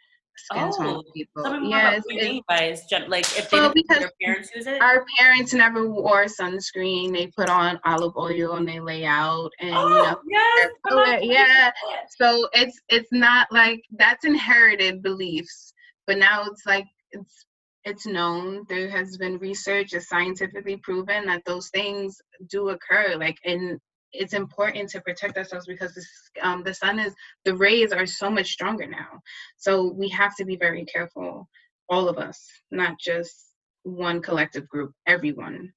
skin 0.44 0.72
oh, 0.80 1.04
people. 1.14 1.64
yeah, 1.64 1.94
it's, 1.94 2.06
it's, 2.10 3.08
like 3.08 3.26
if 3.38 3.50
they 3.50 3.60
well, 3.60 3.74
because 3.74 4.00
their 4.00 4.12
parents 4.22 4.50
use 4.56 4.68
it. 4.68 4.82
Our 4.82 5.06
parents 5.18 5.54
never 5.54 5.90
wore 5.90 6.26
sunscreen. 6.26 7.14
They 7.14 7.28
put 7.28 7.50
on 7.50 7.80
olive 7.86 8.16
oil 8.18 8.56
and 8.56 8.68
they 8.68 8.80
lay 8.80 9.06
out 9.06 9.52
and 9.60 9.76
oh, 9.76 9.88
you 9.88 9.96
know, 9.96 10.20
yes, 10.28 10.70
oh, 10.90 11.18
yeah. 11.22 11.72
So 12.18 12.48
it's 12.54 12.80
it's 12.90 13.12
not 13.12 13.48
like 13.52 13.82
that's 13.92 14.26
inherited 14.26 15.02
beliefs, 15.02 15.74
but 16.08 16.18
now 16.18 16.46
it's 16.46 16.66
like 16.66 16.86
it's 17.12 17.46
it's 17.84 18.06
known 18.06 18.64
there 18.70 18.90
has 18.90 19.18
been 19.18 19.40
research 19.40 19.94
it's 19.94 20.08
scientifically 20.08 20.78
proven 20.78 21.26
that 21.26 21.44
those 21.46 21.70
things 21.70 22.22
do 22.48 22.70
occur 22.70 23.16
like 23.18 23.38
in 23.44 23.80
it's 24.14 24.34
important 24.34 24.90
to 24.90 25.02
protect 25.02 25.38
ourselves 25.38 25.66
because 25.66 25.94
this, 25.96 26.08
um, 26.42 26.64
the 26.64 26.74
sun 26.74 27.00
is 27.00 27.14
the 27.46 27.56
rays 27.56 27.92
are 27.92 28.06
so 28.06 28.30
much 28.30 28.48
stronger 28.48 28.88
now. 28.88 29.22
So 29.58 29.92
we 29.92 30.10
have 30.10 30.36
to 30.38 30.46
be 30.46 30.56
very 30.56 30.86
careful, 30.86 31.48
all 31.90 32.10
of 32.10 32.18
us, 32.18 32.46
not 32.72 33.00
just 33.00 33.54
one 33.84 34.22
collective 34.22 34.68
group, 34.68 34.94
everyone. 35.08 35.72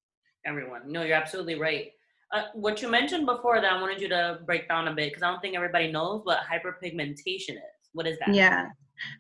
Everyone. 0.47 0.83
No, 0.87 1.03
you're 1.03 1.17
absolutely 1.17 1.59
right. 1.59 1.91
Uh, 2.33 2.45
what 2.55 2.83
you 2.83 2.89
mentioned 2.89 3.27
before 3.27 3.61
that 3.61 3.73
I 3.73 3.81
wanted 3.81 4.01
you 4.01 4.09
to 4.09 4.41
break 4.45 4.69
down 4.69 4.89
a 4.89 4.95
bit 4.95 5.11
because 5.11 5.23
I 5.23 5.31
don't 5.31 5.41
think 5.41 5.55
everybody 5.55 5.91
knows 5.91 6.23
what 6.25 6.41
hyperpigmentation 6.41 7.51
is. 7.51 7.91
What 7.93 8.07
is 8.07 8.19
that? 8.19 8.35
Yeah. 8.35 8.67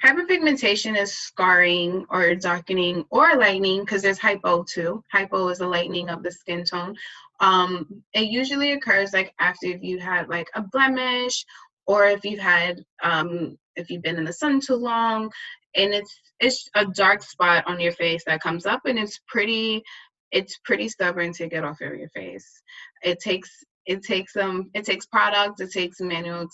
Hyperpigmentation 0.02 0.96
is 0.96 1.14
scarring 1.14 2.06
or 2.10 2.34
darkening 2.34 3.04
or 3.10 3.36
lightening 3.36 3.80
because 3.80 4.02
there's 4.02 4.18
hypo 4.18 4.64
too. 4.64 5.02
Hypo 5.12 5.48
is 5.48 5.60
a 5.60 5.66
lightening 5.66 6.08
of 6.08 6.22
the 6.22 6.30
skin 6.30 6.64
tone. 6.64 6.96
Um, 7.40 8.02
it 8.12 8.28
usually 8.28 8.72
occurs 8.72 9.12
like 9.12 9.34
after 9.40 9.66
if 9.66 9.82
you 9.82 9.98
had 9.98 10.28
like 10.28 10.48
a 10.54 10.62
blemish 10.62 11.44
or 11.86 12.06
if 12.06 12.24
you've 12.24 12.40
had 12.40 12.84
um, 13.02 13.58
if 13.76 13.90
you've 13.90 14.02
been 14.02 14.16
in 14.16 14.24
the 14.24 14.32
sun 14.32 14.60
too 14.60 14.76
long 14.76 15.30
and 15.74 15.92
it's 15.92 16.20
it's 16.40 16.68
a 16.74 16.86
dark 16.86 17.22
spot 17.22 17.64
on 17.66 17.80
your 17.80 17.92
face 17.92 18.22
that 18.26 18.40
comes 18.40 18.66
up 18.66 18.82
and 18.86 18.98
it's 18.98 19.20
pretty 19.26 19.82
it's 20.30 20.58
pretty 20.64 20.88
stubborn 20.88 21.32
to 21.32 21.48
get 21.48 21.64
off 21.64 21.80
of 21.80 21.94
your 21.94 22.08
face. 22.08 22.62
It 23.02 23.20
takes 23.20 23.50
it 23.86 24.02
takes 24.02 24.36
um 24.36 24.70
it 24.74 24.84
takes 24.84 25.06
products 25.06 25.60
it 25.60 25.70
takes 25.70 26.00
manual 26.00 26.46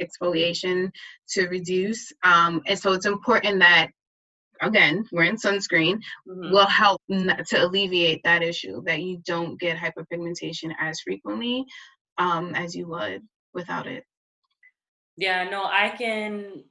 exfoliation 0.00 0.90
to 1.28 1.48
reduce 1.48 2.12
um 2.22 2.60
and 2.66 2.78
so 2.78 2.92
it's 2.92 3.06
important 3.06 3.58
that 3.60 3.88
again 4.60 5.04
wearing 5.12 5.36
sunscreen 5.36 6.00
mm-hmm. 6.28 6.52
will 6.52 6.66
help 6.66 7.00
to 7.08 7.64
alleviate 7.64 8.20
that 8.24 8.42
issue 8.42 8.82
that 8.84 9.02
you 9.02 9.20
don't 9.24 9.58
get 9.60 9.76
hyperpigmentation 9.76 10.72
as 10.80 11.00
frequently 11.00 11.64
um 12.18 12.54
as 12.54 12.74
you 12.74 12.86
would 12.86 13.22
without 13.54 13.86
it 13.86 14.04
yeah 15.16 15.44
no 15.44 15.64
i 15.64 15.92
can 15.96 16.62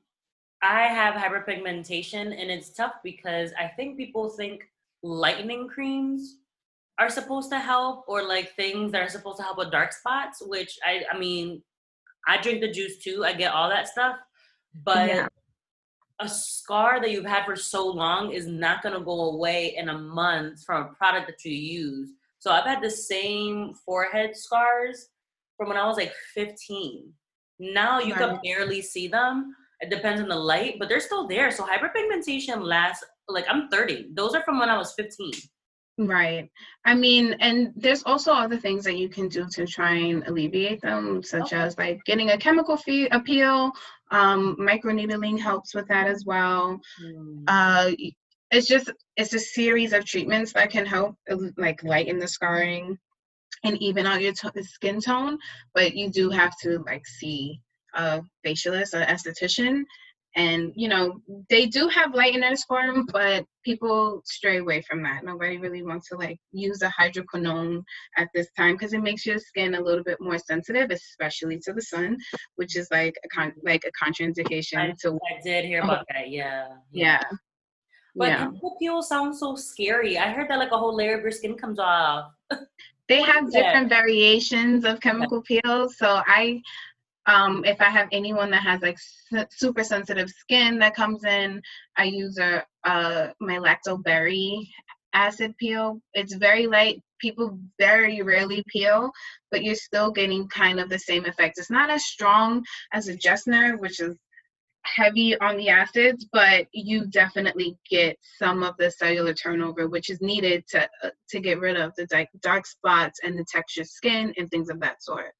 i 0.61 0.83
have 0.83 1.15
hyperpigmentation 1.15 2.39
and 2.39 2.51
it's 2.51 2.69
tough 2.69 2.93
because 3.03 3.51
i 3.59 3.67
think 3.67 3.97
people 3.97 4.29
think 4.29 4.63
lightening 5.03 5.67
creams 5.67 6.37
are 6.99 7.09
supposed 7.09 7.51
to 7.51 7.59
help 7.59 8.05
or 8.07 8.27
like 8.27 8.55
things 8.55 8.91
that 8.91 9.01
are 9.01 9.09
supposed 9.09 9.37
to 9.37 9.43
help 9.43 9.57
with 9.57 9.71
dark 9.71 9.93
spots 9.93 10.41
which 10.45 10.77
i 10.85 11.03
i 11.11 11.17
mean 11.17 11.61
i 12.27 12.39
drink 12.41 12.61
the 12.61 12.71
juice 12.71 12.97
too 12.97 13.23
i 13.25 13.33
get 13.33 13.53
all 13.53 13.69
that 13.69 13.87
stuff 13.87 14.15
but 14.83 15.07
yeah. 15.07 15.27
a 16.19 16.27
scar 16.27 16.99
that 16.99 17.11
you've 17.11 17.25
had 17.25 17.45
for 17.45 17.55
so 17.55 17.87
long 17.87 18.31
is 18.31 18.47
not 18.47 18.81
going 18.83 18.93
to 18.93 19.03
go 19.03 19.31
away 19.31 19.75
in 19.75 19.89
a 19.89 19.97
month 19.97 20.63
from 20.63 20.83
a 20.83 20.93
product 20.93 21.27
that 21.27 21.43
you 21.45 21.55
use. 21.55 22.09
So 22.39 22.51
i've 22.51 22.65
had 22.65 22.81
the 22.81 22.91
same 22.91 23.73
forehead 23.85 24.35
scars 24.35 25.09
from 25.57 25.69
when 25.69 25.77
i 25.77 25.85
was 25.85 25.97
like 25.97 26.13
15 26.33 27.11
now 27.59 27.99
you 27.99 28.13
right. 28.13 28.29
can 28.29 28.39
barely 28.43 28.81
see 28.81 29.07
them 29.07 29.55
it 29.79 29.89
depends 29.89 30.21
on 30.21 30.27
the 30.27 30.35
light 30.35 30.75
but 30.79 30.89
they're 30.89 30.99
still 30.99 31.27
there. 31.27 31.51
So 31.51 31.65
hyperpigmentation 31.65 32.61
lasts 32.61 33.03
like 33.27 33.45
i'm 33.49 33.67
30 33.69 34.09
those 34.13 34.33
are 34.35 34.43
from 34.43 34.59
when 34.59 34.69
i 34.69 34.77
was 34.77 34.93
15 34.93 35.31
Right. 35.97 36.49
I 36.85 36.93
mean, 36.93 37.35
and 37.39 37.73
there's 37.75 38.03
also 38.03 38.31
other 38.31 38.57
things 38.57 38.83
that 38.83 38.97
you 38.97 39.09
can 39.09 39.27
do 39.29 39.47
to 39.53 39.65
try 39.65 39.93
and 39.93 40.23
alleviate 40.27 40.81
them, 40.81 41.23
such 41.23 41.53
okay. 41.53 41.57
as 41.57 41.77
like 41.77 41.99
getting 42.05 42.29
a 42.29 42.37
chemical 42.37 42.77
fee- 42.77 43.09
appeal. 43.09 43.71
Um, 44.11 44.55
microneedling 44.59 45.39
helps 45.39 45.73
with 45.73 45.87
that 45.87 46.07
as 46.07 46.23
well. 46.23 46.79
Mm. 47.03 47.43
Uh, 47.47 47.91
it's 48.51 48.67
just 48.67 48.91
it's 49.17 49.33
a 49.33 49.39
series 49.39 49.91
of 49.91 50.05
treatments 50.05 50.53
that 50.53 50.69
can 50.69 50.85
help 50.85 51.15
like 51.57 51.83
lighten 51.83 52.19
the 52.19 52.27
scarring 52.27 52.97
and 53.63 53.81
even 53.81 54.05
out 54.05 54.21
your 54.21 54.33
t- 54.33 54.63
skin 54.63 55.01
tone. 55.01 55.39
But 55.73 55.95
you 55.95 56.11
do 56.11 56.29
have 56.29 56.53
to 56.61 56.77
like 56.85 57.07
see 57.07 57.59
a 57.95 58.21
facialist, 58.45 58.93
an 58.93 59.07
esthetician, 59.07 59.83
and 60.37 60.71
you 60.75 60.87
know 60.87 61.19
they 61.49 61.65
do 61.65 61.87
have 61.89 62.11
lighteners 62.11 62.61
for 62.67 62.85
them 62.85 63.05
but 63.11 63.43
people 63.67 64.21
stray 64.23 64.59
away 64.59 64.81
from 64.81 65.03
that. 65.03 65.25
Nobody 65.25 65.57
really 65.57 65.83
wants 65.83 66.07
to 66.07 66.15
like 66.15 66.39
use 66.53 66.81
a 66.83 66.93
hydroquinone 66.97 67.83
at 68.15 68.29
this 68.33 68.47
time 68.55 68.75
because 68.75 68.93
it 68.93 69.03
makes 69.03 69.25
your 69.25 69.39
skin 69.39 69.75
a 69.75 69.81
little 69.81 70.05
bit 70.05 70.21
more 70.21 70.37
sensitive 70.37 70.89
especially 70.89 71.59
to 71.65 71.73
the 71.73 71.81
sun 71.81 72.15
which 72.55 72.77
is 72.77 72.87
like 72.91 73.15
a 73.25 73.27
con- 73.27 73.53
like 73.63 73.83
a 73.85 74.05
contraindication 74.05 74.77
I, 74.77 74.95
to 75.01 75.19
i 75.29 75.41
did 75.43 75.65
hear 75.65 75.81
oh. 75.81 75.85
about 75.85 76.05
that 76.13 76.29
yeah 76.29 76.67
yeah, 76.91 77.19
yeah. 77.19 77.23
but 78.15 78.29
yeah. 78.29 78.47
people 78.79 79.01
sound 79.01 79.35
so 79.35 79.55
scary. 79.55 80.17
I 80.17 80.31
heard 80.31 80.49
that 80.49 80.59
like 80.59 80.71
a 80.71 80.77
whole 80.77 80.95
layer 80.95 81.17
of 81.17 81.21
your 81.23 81.31
skin 81.31 81.55
comes 81.55 81.79
off. 81.79 82.31
They 83.09 83.21
have 83.31 83.51
different 83.51 83.89
variations 83.89 84.85
of 84.85 85.01
chemical 85.01 85.41
peels 85.41 85.97
so 85.97 86.21
i 86.27 86.61
um, 87.27 87.65
if 87.65 87.81
I 87.81 87.89
have 87.89 88.07
anyone 88.11 88.49
that 88.51 88.63
has 88.63 88.81
like 88.81 88.97
super 89.51 89.83
sensitive 89.83 90.29
skin 90.29 90.79
that 90.79 90.95
comes 90.95 91.25
in, 91.25 91.61
I 91.97 92.05
use 92.05 92.37
a, 92.37 92.65
uh, 92.85 93.29
my 93.41 93.57
lactoberry 93.57 94.65
acid 95.13 95.55
peel. 95.57 96.01
It's 96.13 96.35
very 96.35 96.67
light. 96.67 97.01
People 97.19 97.59
very 97.79 98.21
rarely 98.21 98.63
peel, 98.67 99.11
but 99.51 99.63
you're 99.63 99.75
still 99.75 100.11
getting 100.11 100.47
kind 100.47 100.79
of 100.79 100.89
the 100.89 100.99
same 100.99 101.25
effect. 101.25 101.57
It's 101.57 101.71
not 101.71 101.89
as 101.89 102.05
strong 102.05 102.63
as 102.93 103.07
a 103.07 103.17
Jessner, 103.17 103.77
which 103.77 103.99
is 103.99 104.15
heavy 104.83 105.37
on 105.39 105.57
the 105.57 105.69
acids, 105.69 106.25
but 106.31 106.67
you 106.71 107.07
definitely 107.07 107.77
get 107.89 108.17
some 108.37 108.63
of 108.63 108.75
the 108.77 108.89
cellular 108.89 109.33
turnover, 109.33 109.89
which 109.89 110.09
is 110.09 110.21
needed 110.21 110.63
to 110.69 110.87
uh, 111.03 111.09
to 111.29 111.39
get 111.39 111.59
rid 111.59 111.75
of 111.75 111.91
the 111.97 112.27
dark 112.41 112.65
spots 112.65 113.19
and 113.23 113.37
the 113.37 113.45
textured 113.51 113.87
skin 113.87 114.33
and 114.37 114.49
things 114.49 114.69
of 114.69 114.79
that 114.79 115.03
sort. 115.03 115.33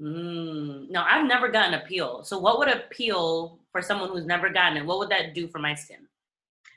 Mm, 0.00 0.88
no, 0.90 1.02
I've 1.02 1.26
never 1.26 1.48
gotten 1.48 1.74
a 1.74 1.80
peel. 1.80 2.24
So, 2.24 2.38
what 2.38 2.58
would 2.58 2.68
a 2.68 2.84
peel 2.90 3.58
for 3.70 3.82
someone 3.82 4.08
who's 4.08 4.24
never 4.24 4.48
gotten 4.48 4.78
it? 4.78 4.86
What 4.86 4.98
would 4.98 5.10
that 5.10 5.34
do 5.34 5.46
for 5.46 5.58
my 5.58 5.74
skin? 5.74 6.06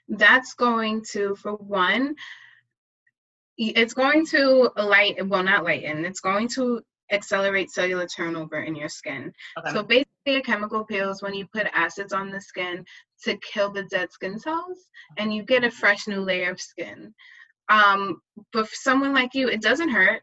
That's 0.10 0.54
going 0.54 1.04
to, 1.12 1.36
for 1.36 1.54
one, 1.54 2.16
it's 3.58 3.94
going 3.94 4.26
to 4.28 4.72
light. 4.76 5.26
Well, 5.28 5.44
not 5.44 5.64
lighten. 5.64 6.04
It's 6.04 6.20
going 6.20 6.50
to 6.50 6.82
accelerate 7.12 7.72
cellular 7.72 8.08
turnover 8.08 8.64
in 8.64 8.76
your 8.76 8.90
skin. 8.90 9.32
Okay. 9.58 9.72
So 9.72 9.84
basically, 9.84 10.10
a 10.28 10.42
chemical 10.42 10.84
peel 10.84 11.10
is 11.10 11.22
when 11.22 11.34
you 11.34 11.48
put 11.54 11.68
acids 11.74 12.12
on 12.12 12.30
the 12.30 12.42
skin 12.42 12.84
to 13.24 13.38
kill 13.38 13.72
the 13.72 13.84
dead 13.84 14.12
skin 14.12 14.38
cells, 14.38 14.90
and 15.18 15.34
you 15.34 15.44
get 15.44 15.64
a 15.64 15.72
fresh 15.72 16.08
new 16.08 16.20
layer 16.20 16.52
of 16.52 16.60
skin. 16.60 17.14
Um, 17.70 18.22
but 18.52 18.68
for 18.68 18.76
someone 18.76 19.14
like 19.14 19.34
you, 19.34 19.48
it 19.48 19.62
doesn't 19.62 19.90
hurt 19.90 20.22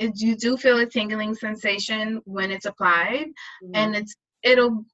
it, 0.00 0.20
you 0.20 0.36
do 0.36 0.56
feel 0.56 0.78
a 0.78 0.86
tingling 0.86 1.34
sensation 1.34 2.20
when 2.24 2.50
it's 2.50 2.66
applied 2.66 3.26
mm-hmm. 3.62 3.74
and 3.74 3.94
it's 3.94 4.14
it'll 4.42 4.84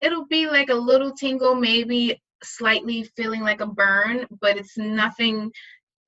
it'll 0.00 0.26
be 0.26 0.46
like 0.46 0.70
a 0.70 0.74
little 0.74 1.12
tingle 1.12 1.54
maybe 1.54 2.20
slightly 2.42 3.04
feeling 3.16 3.42
like 3.42 3.60
a 3.60 3.66
burn 3.66 4.26
but 4.40 4.56
it's 4.56 4.76
nothing 4.78 5.50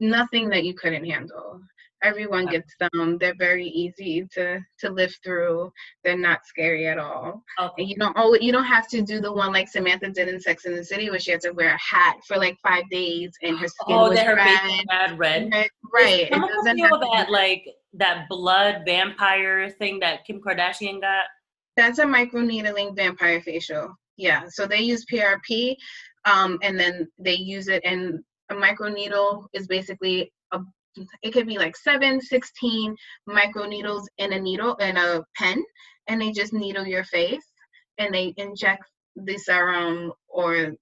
nothing 0.01 0.49
that 0.51 0.65
you 0.65 0.75
couldn't 0.75 1.05
handle. 1.05 1.61
Everyone 2.03 2.45
gets 2.45 2.75
them. 2.79 3.17
They're 3.19 3.35
very 3.39 3.67
easy 3.67 4.27
to 4.35 4.61
to 4.81 4.91
live 4.91 5.15
through. 5.25 5.73
They're 6.03 6.19
not 6.19 6.45
scary 6.45 6.87
at 6.87 6.99
all. 6.99 7.43
Okay. 7.59 7.83
and 7.83 7.89
you 7.89 7.97
don't 7.97 8.15
oh 8.19 8.37
you 8.39 8.53
don't 8.53 8.65
have 8.65 8.87
to 8.89 9.01
do 9.01 9.21
the 9.21 9.33
one 9.33 9.53
like 9.53 9.69
samantha 9.69 10.11
did 10.11 10.29
in 10.29 10.39
sex 10.39 10.67
in 10.67 10.75
the 10.77 10.85
city 10.85 11.09
where 11.09 11.19
she 11.19 11.31
had 11.31 11.41
to 11.43 11.53
wear 11.53 11.75
a 11.75 11.79
hat 11.79 12.17
for 12.27 12.37
like 12.37 12.59
five 12.63 12.85
days 12.91 13.31
and 13.43 13.59
her 13.59 13.69
skin 13.69 13.97
oh, 13.97 14.11
was 14.11 14.19
that 14.19 14.35
red. 14.35 15.19
red. 15.19 15.69
Right. 15.95 16.29
It 16.31 16.31
doesn't 16.31 16.77
feel 16.77 17.01
that 17.01 17.31
like 17.31 17.65
that 17.95 18.27
blood 18.29 18.83
vampire 18.85 19.71
thing 19.71 19.99
that 20.01 20.25
kim 20.27 20.41
kardashian 20.41 21.01
got 21.01 21.25
that's 21.77 21.99
a 21.99 22.05
microneedling 22.05 22.95
vampire 22.95 23.41
facial 23.41 23.95
yeah 24.17 24.43
so 24.49 24.67
they 24.67 24.81
use 24.81 25.05
prp 25.13 25.77
um, 26.27 26.59
and 26.63 26.79
then 26.79 27.07
they 27.19 27.35
use 27.35 27.69
it 27.69 27.83
and 27.85 28.19
a 28.51 28.55
microneedle 28.55 29.47
is 29.53 29.67
basically 29.67 30.33
a 30.53 30.61
it 31.23 31.33
could 31.33 31.47
be 31.47 31.59
like 31.59 31.77
seven, 31.77 32.21
16 32.21 32.95
micro 33.27 33.67
needles 33.67 34.09
in 34.19 34.33
a 34.33 34.41
needle 34.41 34.75
in 34.77 34.97
a 34.97 35.25
pen, 35.37 35.63
and 36.09 36.21
they 36.21 36.33
just 36.33 36.53
needle 36.53 36.87
your 36.87 37.05
face 37.05 37.45
and 37.99 38.15
they 38.15 38.35
inject 38.37 38.85
the 39.17 39.37
serum 39.39 40.13
or 40.29 40.75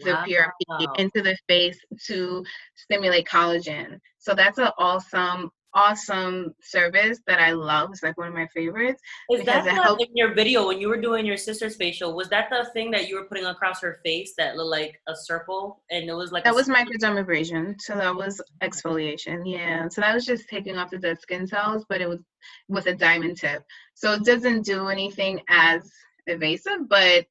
the 0.00 0.12
wow. 0.12 0.24
PRP 0.26 0.98
into 0.98 1.22
the 1.22 1.36
face 1.48 1.78
to 2.06 2.44
stimulate 2.76 3.26
collagen. 3.26 3.98
So 4.18 4.34
that's 4.34 4.58
an 4.58 4.70
awesome 4.78 5.50
awesome 5.74 6.54
service 6.62 7.20
that 7.26 7.40
I 7.40 7.52
love. 7.52 7.90
It's 7.92 8.02
like 8.02 8.16
one 8.16 8.28
of 8.28 8.34
my 8.34 8.46
favorites. 8.48 9.00
Is 9.30 9.44
that 9.44 9.66
helps- 9.66 10.02
in 10.02 10.16
your 10.16 10.32
video 10.34 10.66
when 10.66 10.80
you 10.80 10.88
were 10.88 11.00
doing 11.00 11.26
your 11.26 11.36
sister's 11.36 11.76
facial? 11.76 12.14
Was 12.14 12.28
that 12.30 12.48
the 12.50 12.68
thing 12.72 12.90
that 12.92 13.08
you 13.08 13.16
were 13.16 13.24
putting 13.24 13.44
across 13.44 13.80
her 13.82 14.00
face 14.04 14.34
that 14.38 14.56
looked 14.56 14.70
like 14.70 15.00
a 15.06 15.14
circle 15.14 15.82
and 15.90 16.08
it 16.08 16.14
was 16.14 16.32
like 16.32 16.44
that 16.44 16.54
was 16.54 16.68
microdermabrasion. 16.68 17.80
So 17.80 17.94
that 17.94 18.14
was 18.14 18.40
exfoliation. 18.62 19.42
Yeah. 19.44 19.88
So 19.88 20.00
that 20.00 20.14
was 20.14 20.24
just 20.24 20.48
taking 20.48 20.76
off 20.76 20.90
the 20.90 20.98
dead 20.98 21.20
skin 21.20 21.46
cells, 21.46 21.84
but 21.88 22.00
it 22.00 22.08
was 22.08 22.20
with 22.68 22.86
a 22.86 22.94
diamond 22.94 23.38
tip. 23.38 23.62
So 23.94 24.12
it 24.14 24.24
doesn't 24.24 24.62
do 24.62 24.88
anything 24.88 25.40
as 25.48 25.90
invasive, 26.26 26.88
but 26.88 27.26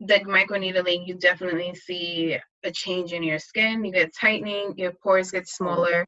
the 0.00 0.20
microneedling, 0.20 1.06
you 1.06 1.14
definitely 1.14 1.74
see 1.74 2.38
a 2.64 2.70
change 2.70 3.12
in 3.12 3.22
your 3.22 3.38
skin. 3.38 3.84
You 3.84 3.92
get 3.92 4.14
tightening, 4.14 4.74
your 4.76 4.92
pores 4.92 5.32
get 5.32 5.48
smaller 5.48 6.06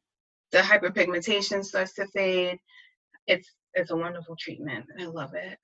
the 0.51 0.59
hyperpigmentation 0.59 1.63
starts 1.63 1.93
to 1.95 2.07
fade. 2.07 2.59
It's 3.27 3.49
it's 3.73 3.91
a 3.91 3.95
wonderful 3.95 4.35
treatment. 4.37 4.85
I 4.99 5.05
love 5.05 5.33
it. 5.33 5.57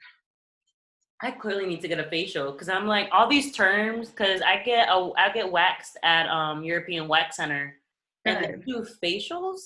I 1.21 1.31
clearly 1.31 1.65
need 1.65 1.81
to 1.81 1.87
get 1.87 1.99
a 1.99 2.09
facial 2.09 2.51
because 2.51 2.69
I'm 2.69 2.85
like 2.85 3.09
all 3.11 3.27
these 3.27 3.51
terms 3.51 4.09
because 4.09 4.41
I 4.41 4.61
get 4.63 4.87
a 4.87 5.11
I 5.17 5.31
get 5.33 5.51
waxed 5.51 5.97
at 6.03 6.29
um 6.29 6.63
European 6.63 7.07
Wax 7.07 7.37
Center 7.37 7.75
and 8.25 8.43
they 8.43 8.55
do 8.65 8.85
facials 9.03 9.59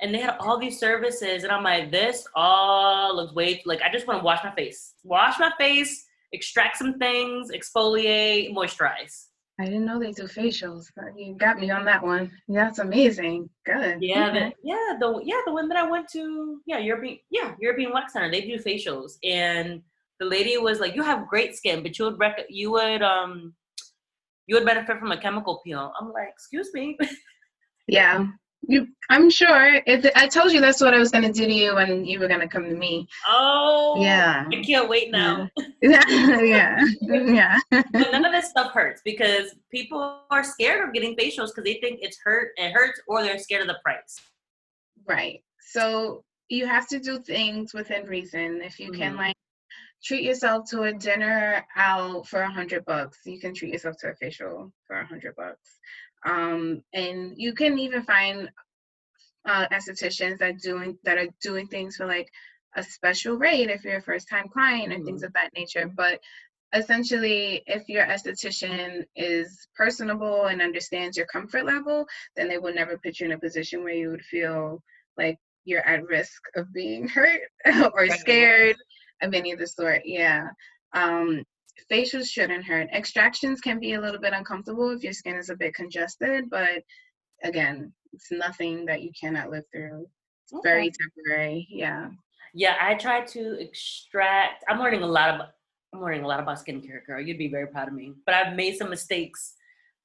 and 0.00 0.14
they 0.14 0.20
had 0.20 0.36
all 0.38 0.58
these 0.58 0.78
services 0.78 1.42
and 1.42 1.52
I'm 1.52 1.64
like 1.64 1.90
this 1.90 2.26
all 2.34 3.16
looks 3.16 3.34
way 3.34 3.62
like 3.66 3.82
I 3.82 3.90
just 3.90 4.06
want 4.06 4.20
to 4.20 4.24
wash 4.24 4.44
my 4.44 4.54
face 4.54 4.94
wash 5.02 5.38
my 5.38 5.52
face 5.58 6.04
extract 6.32 6.76
some 6.76 6.98
things 6.98 7.50
exfoliate 7.50 8.54
moisturize 8.54 9.26
I 9.58 9.64
didn't 9.64 9.86
know 9.86 9.98
they 9.98 10.12
do 10.12 10.24
facials. 10.24 10.90
You 11.16 11.34
got 11.34 11.58
me 11.58 11.70
on 11.70 11.84
that 11.86 12.02
one. 12.02 12.30
Yeah, 12.46 12.64
that's 12.64 12.78
amazing. 12.78 13.48
Good. 13.64 14.02
Yeah, 14.02 14.28
okay. 14.28 14.38
the, 14.38 14.52
yeah, 14.62 14.96
the 15.00 15.20
yeah 15.24 15.40
the 15.46 15.52
one 15.52 15.68
that 15.68 15.78
I 15.78 15.90
went 15.90 16.08
to, 16.10 16.60
yeah, 16.66 16.78
European, 16.78 17.18
yeah, 17.30 17.54
European 17.58 17.92
Wax 17.92 18.12
Center. 18.12 18.30
They 18.30 18.42
do 18.42 18.58
facials, 18.58 19.12
and 19.24 19.80
the 20.20 20.26
lady 20.26 20.58
was 20.58 20.78
like, 20.78 20.94
"You 20.94 21.02
have 21.02 21.26
great 21.26 21.56
skin, 21.56 21.82
but 21.82 21.98
you 21.98 22.04
would 22.04 22.18
rec- 22.18 22.46
you 22.50 22.70
would 22.72 23.02
um 23.02 23.54
you 24.46 24.56
would 24.56 24.66
benefit 24.66 24.98
from 24.98 25.12
a 25.12 25.16
chemical 25.20 25.62
peel." 25.64 25.90
I'm 25.98 26.12
like, 26.12 26.28
"Excuse 26.28 26.70
me." 26.74 26.98
Yeah, 27.88 28.26
you. 28.68 28.88
I'm 29.10 29.30
sure. 29.30 29.80
If 29.86 30.10
I 30.16 30.26
told 30.26 30.52
you 30.52 30.60
that's 30.60 30.80
what 30.80 30.94
I 30.94 30.98
was 30.98 31.10
gonna 31.10 31.32
do 31.32 31.46
to 31.46 31.52
you 31.52 31.74
when 31.74 32.04
you 32.04 32.18
were 32.18 32.28
gonna 32.28 32.48
come 32.48 32.64
to 32.64 32.74
me. 32.74 33.08
Oh. 33.28 33.96
Yeah. 33.98 34.46
I 34.50 34.62
can't 34.62 34.88
wait 34.88 35.10
now. 35.10 35.48
Yeah. 35.82 36.02
yeah. 36.08 36.84
yeah. 37.00 37.58
but 37.70 38.12
none 38.12 38.24
of 38.24 38.32
this 38.32 38.50
stuff 38.50 38.72
hurts 38.72 39.02
because 39.04 39.54
people 39.70 40.22
are 40.30 40.44
scared 40.44 40.86
of 40.86 40.94
getting 40.94 41.14
facials 41.16 41.48
because 41.48 41.64
they 41.64 41.78
think 41.80 42.00
it's 42.02 42.18
hurt. 42.22 42.52
It 42.56 42.72
hurts, 42.72 43.00
or 43.06 43.22
they're 43.22 43.38
scared 43.38 43.62
of 43.62 43.68
the 43.68 43.78
price. 43.84 44.20
Right. 45.06 45.42
So 45.60 46.24
you 46.48 46.66
have 46.66 46.88
to 46.88 46.98
do 46.98 47.20
things 47.20 47.74
within 47.74 48.06
reason. 48.06 48.60
If 48.62 48.78
you 48.78 48.90
mm-hmm. 48.90 49.00
can, 49.00 49.16
like 49.16 49.36
treat 50.06 50.22
yourself 50.22 50.68
to 50.70 50.82
a 50.82 50.92
dinner 50.92 51.66
out 51.76 52.26
for 52.26 52.40
a 52.40 52.50
hundred 52.50 52.84
bucks. 52.84 53.18
You 53.24 53.40
can 53.40 53.54
treat 53.54 53.72
yourself 53.72 53.96
to 53.98 54.10
a 54.10 54.14
facial 54.14 54.72
for 54.86 55.00
a 55.00 55.06
hundred 55.06 55.34
bucks. 55.36 55.78
Um, 56.24 56.82
and 56.92 57.34
you 57.36 57.54
can 57.54 57.78
even 57.78 58.02
find 58.02 58.50
uh, 59.46 59.66
estheticians 59.68 60.38
that 60.38 60.58
doing 60.60 60.98
that 61.04 61.18
are 61.18 61.28
doing 61.40 61.68
things 61.68 61.96
for 61.96 62.06
like 62.06 62.28
a 62.74 62.82
special 62.82 63.36
rate 63.36 63.70
if 63.70 63.84
you're 63.84 63.98
a 63.98 64.02
first 64.02 64.28
time 64.28 64.48
client 64.48 64.92
and 64.92 65.04
things 65.04 65.20
mm-hmm. 65.20 65.26
of 65.26 65.32
that 65.34 65.52
nature. 65.56 65.90
But 65.94 66.20
essentially, 66.74 67.62
if 67.66 67.88
your 67.88 68.04
esthetician 68.04 69.04
is 69.14 69.68
personable 69.76 70.46
and 70.46 70.60
understands 70.60 71.16
your 71.16 71.26
comfort 71.26 71.64
level, 71.64 72.06
then 72.36 72.48
they 72.48 72.58
will 72.58 72.74
never 72.74 72.98
put 72.98 73.20
you 73.20 73.26
in 73.26 73.32
a 73.32 73.38
position 73.38 73.82
where 73.82 73.94
you 73.94 74.10
would 74.10 74.24
feel 74.24 74.82
like 75.16 75.38
you're 75.64 75.86
at 75.86 76.04
risk 76.04 76.40
of 76.54 76.72
being 76.72 77.08
hurt 77.08 77.40
or 77.94 78.08
scared 78.08 78.76
of 79.22 79.32
any 79.32 79.52
of 79.52 79.58
the 79.58 79.66
sort. 79.66 80.02
Yeah. 80.04 80.48
Um, 80.92 81.44
facials 81.90 82.26
shouldn't 82.26 82.64
hurt. 82.64 82.88
Extractions 82.92 83.60
can 83.60 83.78
be 83.78 83.94
a 83.94 84.00
little 84.00 84.20
bit 84.20 84.32
uncomfortable 84.32 84.90
if 84.90 85.02
your 85.02 85.12
skin 85.12 85.36
is 85.36 85.50
a 85.50 85.56
bit 85.56 85.74
congested, 85.74 86.50
but 86.50 86.82
again, 87.42 87.92
it's 88.12 88.30
nothing 88.30 88.86
that 88.86 89.02
you 89.02 89.10
cannot 89.18 89.50
live 89.50 89.64
through. 89.72 90.06
It's 90.44 90.54
okay. 90.54 90.68
very 90.68 90.92
temporary. 90.92 91.66
Yeah. 91.70 92.08
Yeah, 92.54 92.76
I 92.80 92.94
try 92.94 93.22
to 93.22 93.60
extract. 93.60 94.64
I'm 94.68 94.78
learning 94.78 95.02
a 95.02 95.06
lot 95.06 95.28
of. 95.28 95.40
I'm 95.92 96.00
learning 96.00 96.24
a 96.24 96.26
lot 96.26 96.40
about 96.40 96.58
skincare, 96.58 97.04
girl. 97.06 97.20
You'd 97.20 97.38
be 97.38 97.48
very 97.48 97.66
proud 97.66 97.88
of 97.88 97.94
me. 97.94 98.14
But 98.24 98.34
I've 98.34 98.56
made 98.56 98.76
some 98.76 98.90
mistakes. 98.90 99.54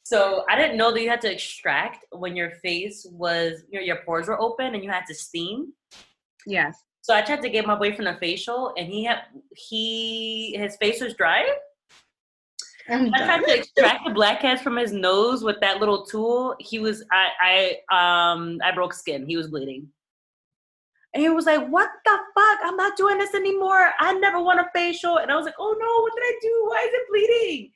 So 0.04 0.46
I 0.50 0.56
didn't 0.56 0.78
know 0.78 0.92
that 0.92 1.02
you 1.02 1.10
had 1.10 1.22
to 1.22 1.32
extract 1.32 2.06
when 2.12 2.36
your 2.36 2.52
face 2.64 3.06
was, 3.10 3.64
you 3.70 3.80
know, 3.80 3.86
your 3.86 3.98
pores 4.06 4.28
were 4.28 4.40
open 4.40 4.74
and 4.74 4.84
you 4.84 4.90
had 4.90 5.06
to 5.08 5.14
steam. 5.14 5.74
Yes. 6.46 6.78
So 7.02 7.16
I 7.16 7.22
tried 7.22 7.42
to 7.42 7.50
get 7.50 7.66
my 7.66 7.76
boyfriend 7.76 8.08
a 8.08 8.18
facial, 8.20 8.74
and 8.78 8.88
he 8.88 9.04
had 9.04 9.24
he 9.56 10.56
his 10.58 10.78
face 10.78 11.02
was 11.02 11.16
dry. 11.16 11.52
i 12.90 13.10
tried 13.10 13.46
to 13.46 13.58
extract 13.58 14.06
the 14.06 14.14
blackheads 14.14 14.62
from 14.62 14.78
his 14.78 14.92
nose 14.92 15.44
with 15.44 15.60
that 15.62 15.80
little 15.80 16.06
tool. 16.06 16.56
He 16.60 16.80
was 16.80 17.04
I 17.12 17.78
I 17.92 18.34
um 18.36 18.60
I 18.64 18.72
broke 18.72 18.94
skin. 18.94 19.26
He 19.26 19.36
was 19.36 19.48
bleeding. 19.48 19.88
And 21.14 21.22
he 21.22 21.30
was 21.30 21.46
like, 21.46 21.68
"What 21.68 21.90
the 22.06 22.18
fuck? 22.36 22.60
I'm 22.64 22.78
not 22.78 22.96
doing 22.96 23.18
this 23.18 23.34
anymore. 23.34 23.92
I 24.00 24.14
never 24.14 24.42
want 24.42 24.62
a 24.62 24.70
facial." 24.74 25.18
And 25.18 25.32
I 25.32 25.36
was 25.36 25.46
like, 25.46 25.56
"Oh 25.60 25.76
no, 25.78 26.04
what 26.04 26.14
did 26.16 26.24
I 26.24 26.40
do? 26.42 26.66
Why 26.70 26.82
is 26.88 26.94
it 26.94 27.08
bleeding?" 27.10 27.72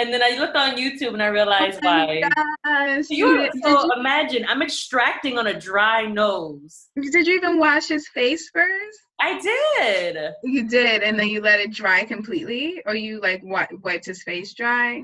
And 0.00 0.14
then 0.14 0.22
I 0.22 0.38
looked 0.38 0.56
on 0.56 0.76
YouTube 0.76 1.12
and 1.12 1.22
I 1.22 1.26
realized 1.26 1.80
oh 1.82 1.86
why. 1.86 2.22
Gosh. 2.64 3.04
You, 3.10 3.50
so 3.62 3.84
you, 3.84 3.92
imagine 3.98 4.46
I'm 4.48 4.62
extracting 4.62 5.36
on 5.36 5.48
a 5.48 5.60
dry 5.60 6.06
nose. 6.06 6.88
Did 6.98 7.26
you 7.26 7.34
even 7.34 7.58
wash 7.58 7.88
his 7.88 8.08
face 8.08 8.48
first? 8.48 8.98
I 9.20 9.38
did. 9.38 10.32
You 10.42 10.66
did, 10.66 11.02
and 11.02 11.18
then 11.18 11.28
you 11.28 11.42
let 11.42 11.60
it 11.60 11.72
dry 11.72 12.04
completely, 12.04 12.82
or 12.86 12.94
you 12.94 13.20
like 13.20 13.42
wiped 13.44 14.06
his 14.06 14.22
face 14.22 14.54
dry? 14.54 15.02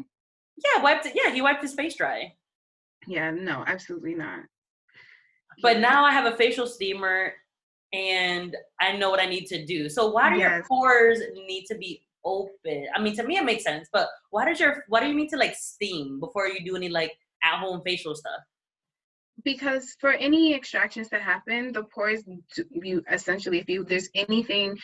Yeah, 0.65 0.83
wiped 0.83 1.05
it. 1.05 1.13
Yeah, 1.15 1.31
he 1.31 1.43
wiped 1.43 1.61
his 1.61 1.75
face 1.75 1.95
dry. 1.97 2.33
Yeah, 3.07 3.31
no, 3.33 3.65
absolutely 3.67 4.15
not. 4.15 4.41
But 5.61 5.79
now 5.79 6.07
I 6.07 6.13
have 6.13 6.25
a 6.25 6.37
facial 6.39 6.67
steamer, 6.67 7.35
and 7.93 8.57
I 8.81 8.97
know 8.97 9.11
what 9.11 9.21
I 9.21 9.27
need 9.27 9.45
to 9.49 9.67
do. 9.67 9.91
So 9.91 10.11
why 10.11 10.31
do 10.31 10.39
yes. 10.39 10.51
your 10.51 10.65
pores 10.67 11.21
need 11.35 11.67
to 11.67 11.75
be 11.77 12.06
open. 12.27 12.87
I 12.95 13.01
mean, 13.01 13.17
to 13.17 13.23
me 13.23 13.39
it 13.39 13.45
makes 13.45 13.65
sense, 13.65 13.89
but 13.93 14.09
why 14.31 14.45
does 14.45 14.61
your 14.61 14.85
why 14.89 15.01
do 15.01 15.07
you 15.07 15.15
need 15.15 15.31
to 15.31 15.39
like 15.39 15.55
steam 15.55 16.21
before 16.21 16.49
you 16.49 16.65
do 16.65 16.77
any 16.77 16.89
like 16.89 17.13
at 17.43 17.59
home 17.59 17.81
facial 17.85 18.15
stuff? 18.15 18.41
Because 19.45 19.95
for 20.01 20.13
any 20.13 20.55
extractions 20.55 21.09
that 21.11 21.23
happen, 21.23 21.73
the 21.73 21.85
pores 21.85 22.25
you 22.73 23.03
essentially 23.11 23.61
if 23.61 23.69
you 23.69 23.85
there's 23.85 24.09
anything 24.15 24.77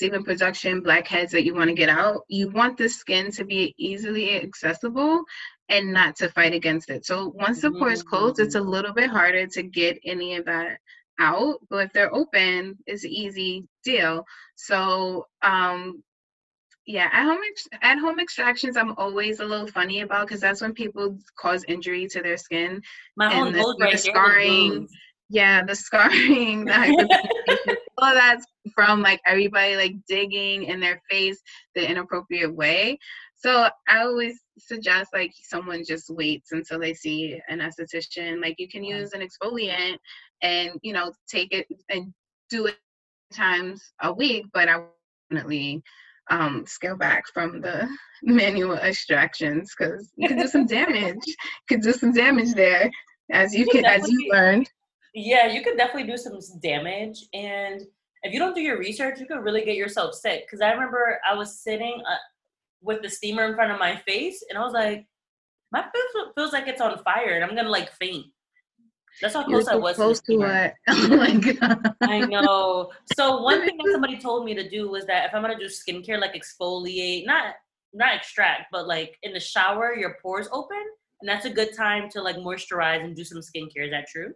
sebum 0.00 0.24
production, 0.24 0.80
blackheads 0.80 1.32
that 1.32 1.44
you 1.44 1.54
want 1.54 1.68
to 1.68 1.74
get 1.74 1.88
out, 1.88 2.22
you 2.28 2.48
want 2.50 2.78
the 2.78 2.88
skin 2.88 3.30
to 3.32 3.44
be 3.44 3.74
easily 3.78 4.40
accessible 4.40 5.22
and 5.68 5.92
not 5.92 6.16
to 6.16 6.30
fight 6.30 6.54
against 6.54 6.88
it. 6.90 7.04
So 7.04 7.32
once 7.36 7.60
the 7.60 7.72
pores 7.72 8.02
close, 8.02 8.38
it's 8.38 8.54
a 8.54 8.60
mm. 8.60 8.68
little 8.68 8.94
bit 8.94 9.10
harder 9.10 9.46
to 9.48 9.62
get 9.62 9.98
any 10.04 10.36
of 10.36 10.46
that 10.46 10.78
out 11.18 11.58
but 11.70 11.86
if 11.86 11.92
they're 11.92 12.14
open 12.14 12.76
it's 12.86 13.04
an 13.04 13.10
easy 13.10 13.66
deal 13.84 14.24
so 14.54 15.26
um 15.42 16.02
yeah, 16.86 17.08
at 17.12 17.24
home 17.24 17.40
at 17.82 17.98
home 17.98 18.20
extractions, 18.20 18.76
I'm 18.76 18.94
always 18.96 19.40
a 19.40 19.44
little 19.44 19.66
funny 19.66 20.02
about 20.02 20.28
because 20.28 20.40
that's 20.40 20.60
when 20.60 20.72
people 20.72 21.18
cause 21.36 21.64
injury 21.66 22.06
to 22.08 22.22
their 22.22 22.36
skin. 22.36 22.80
My 23.16 23.32
whole 23.32 23.50
nose 23.50 23.74
the, 23.76 23.84
right 23.84 23.92
the 23.92 23.98
scarring. 23.98 24.88
Yeah, 25.28 25.64
the 25.64 25.74
scarring, 25.74 26.66
the 26.66 27.76
all 27.98 28.14
that's 28.14 28.46
from 28.72 29.02
like 29.02 29.20
everybody 29.26 29.74
like 29.74 29.94
digging 30.06 30.64
in 30.64 30.78
their 30.78 31.02
face 31.10 31.42
the 31.74 31.90
inappropriate 31.90 32.54
way. 32.54 32.98
So 33.34 33.68
I 33.88 34.02
always 34.02 34.40
suggest 34.56 35.10
like 35.12 35.32
someone 35.42 35.82
just 35.84 36.08
waits 36.08 36.52
until 36.52 36.78
they 36.78 36.94
see 36.94 37.40
an 37.48 37.58
esthetician. 37.58 38.40
Like 38.40 38.54
you 38.58 38.68
can 38.68 38.84
use 38.84 39.12
an 39.12 39.26
exfoliant 39.26 39.96
and 40.40 40.70
you 40.82 40.92
know 40.92 41.12
take 41.28 41.52
it 41.52 41.66
and 41.88 42.14
do 42.48 42.66
it 42.66 42.76
times 43.32 43.92
a 44.02 44.12
week, 44.12 44.46
but 44.52 44.68
I 44.68 44.84
definitely 45.28 45.82
um, 46.30 46.64
scale 46.66 46.96
back 46.96 47.24
from 47.32 47.60
the 47.60 47.88
manual 48.22 48.76
extractions 48.76 49.74
because 49.76 50.10
you 50.16 50.28
could 50.28 50.38
do 50.38 50.48
some 50.48 50.66
damage. 50.66 51.24
could 51.68 51.82
do 51.82 51.92
some 51.92 52.12
damage 52.12 52.54
there, 52.54 52.90
as 53.30 53.54
you, 53.54 53.60
you 53.60 53.70
can, 53.70 53.84
as 53.84 54.08
you 54.08 54.30
learned. 54.32 54.70
Yeah, 55.14 55.46
you 55.46 55.62
could 55.62 55.76
definitely 55.76 56.10
do 56.10 56.16
some 56.16 56.38
damage, 56.60 57.24
and 57.32 57.82
if 58.22 58.32
you 58.32 58.38
don't 58.38 58.54
do 58.54 58.60
your 58.60 58.78
research, 58.78 59.20
you 59.20 59.26
could 59.26 59.42
really 59.42 59.64
get 59.64 59.76
yourself 59.76 60.14
sick. 60.14 60.46
Because 60.46 60.60
I 60.60 60.72
remember 60.72 61.18
I 61.28 61.34
was 61.34 61.58
sitting 61.60 62.02
uh, 62.08 62.16
with 62.82 63.02
the 63.02 63.08
steamer 63.08 63.44
in 63.44 63.54
front 63.54 63.72
of 63.72 63.78
my 63.78 63.96
face, 63.96 64.44
and 64.48 64.58
I 64.58 64.62
was 64.62 64.72
like, 64.72 65.06
my 65.72 65.82
face 65.82 66.24
feels 66.34 66.52
like 66.52 66.68
it's 66.68 66.80
on 66.80 66.98
fire, 67.02 67.34
and 67.34 67.44
I'm 67.44 67.56
gonna 67.56 67.70
like 67.70 67.92
faint. 67.92 68.26
That's 69.22 69.34
how 69.34 69.44
close 69.44 69.66
I 69.68 69.76
was. 69.76 69.96
Close 69.96 70.20
to 70.22 70.42
it. 70.42 70.74
Oh 70.88 71.08
my 71.16 71.34
god. 71.34 71.94
I 72.02 72.20
know. 72.20 72.90
So 73.16 73.42
one 73.42 73.64
thing 73.64 73.76
that 73.78 73.88
somebody 73.92 74.18
told 74.18 74.44
me 74.44 74.54
to 74.54 74.68
do 74.68 74.90
was 74.90 75.06
that 75.06 75.26
if 75.26 75.34
I'm 75.34 75.42
gonna 75.42 75.58
do 75.58 75.66
skincare, 75.66 76.20
like 76.20 76.34
exfoliate, 76.34 77.26
not 77.26 77.54
not 77.92 78.14
extract, 78.14 78.66
but 78.70 78.86
like 78.86 79.16
in 79.22 79.32
the 79.32 79.40
shower, 79.40 79.94
your 79.94 80.16
pores 80.22 80.48
open, 80.52 80.82
and 81.20 81.28
that's 81.28 81.46
a 81.46 81.50
good 81.50 81.74
time 81.74 82.08
to 82.10 82.22
like 82.22 82.36
moisturize 82.36 83.02
and 83.02 83.16
do 83.16 83.24
some 83.24 83.38
skincare. 83.38 83.84
Is 83.86 83.90
that 83.90 84.06
true? 84.08 84.32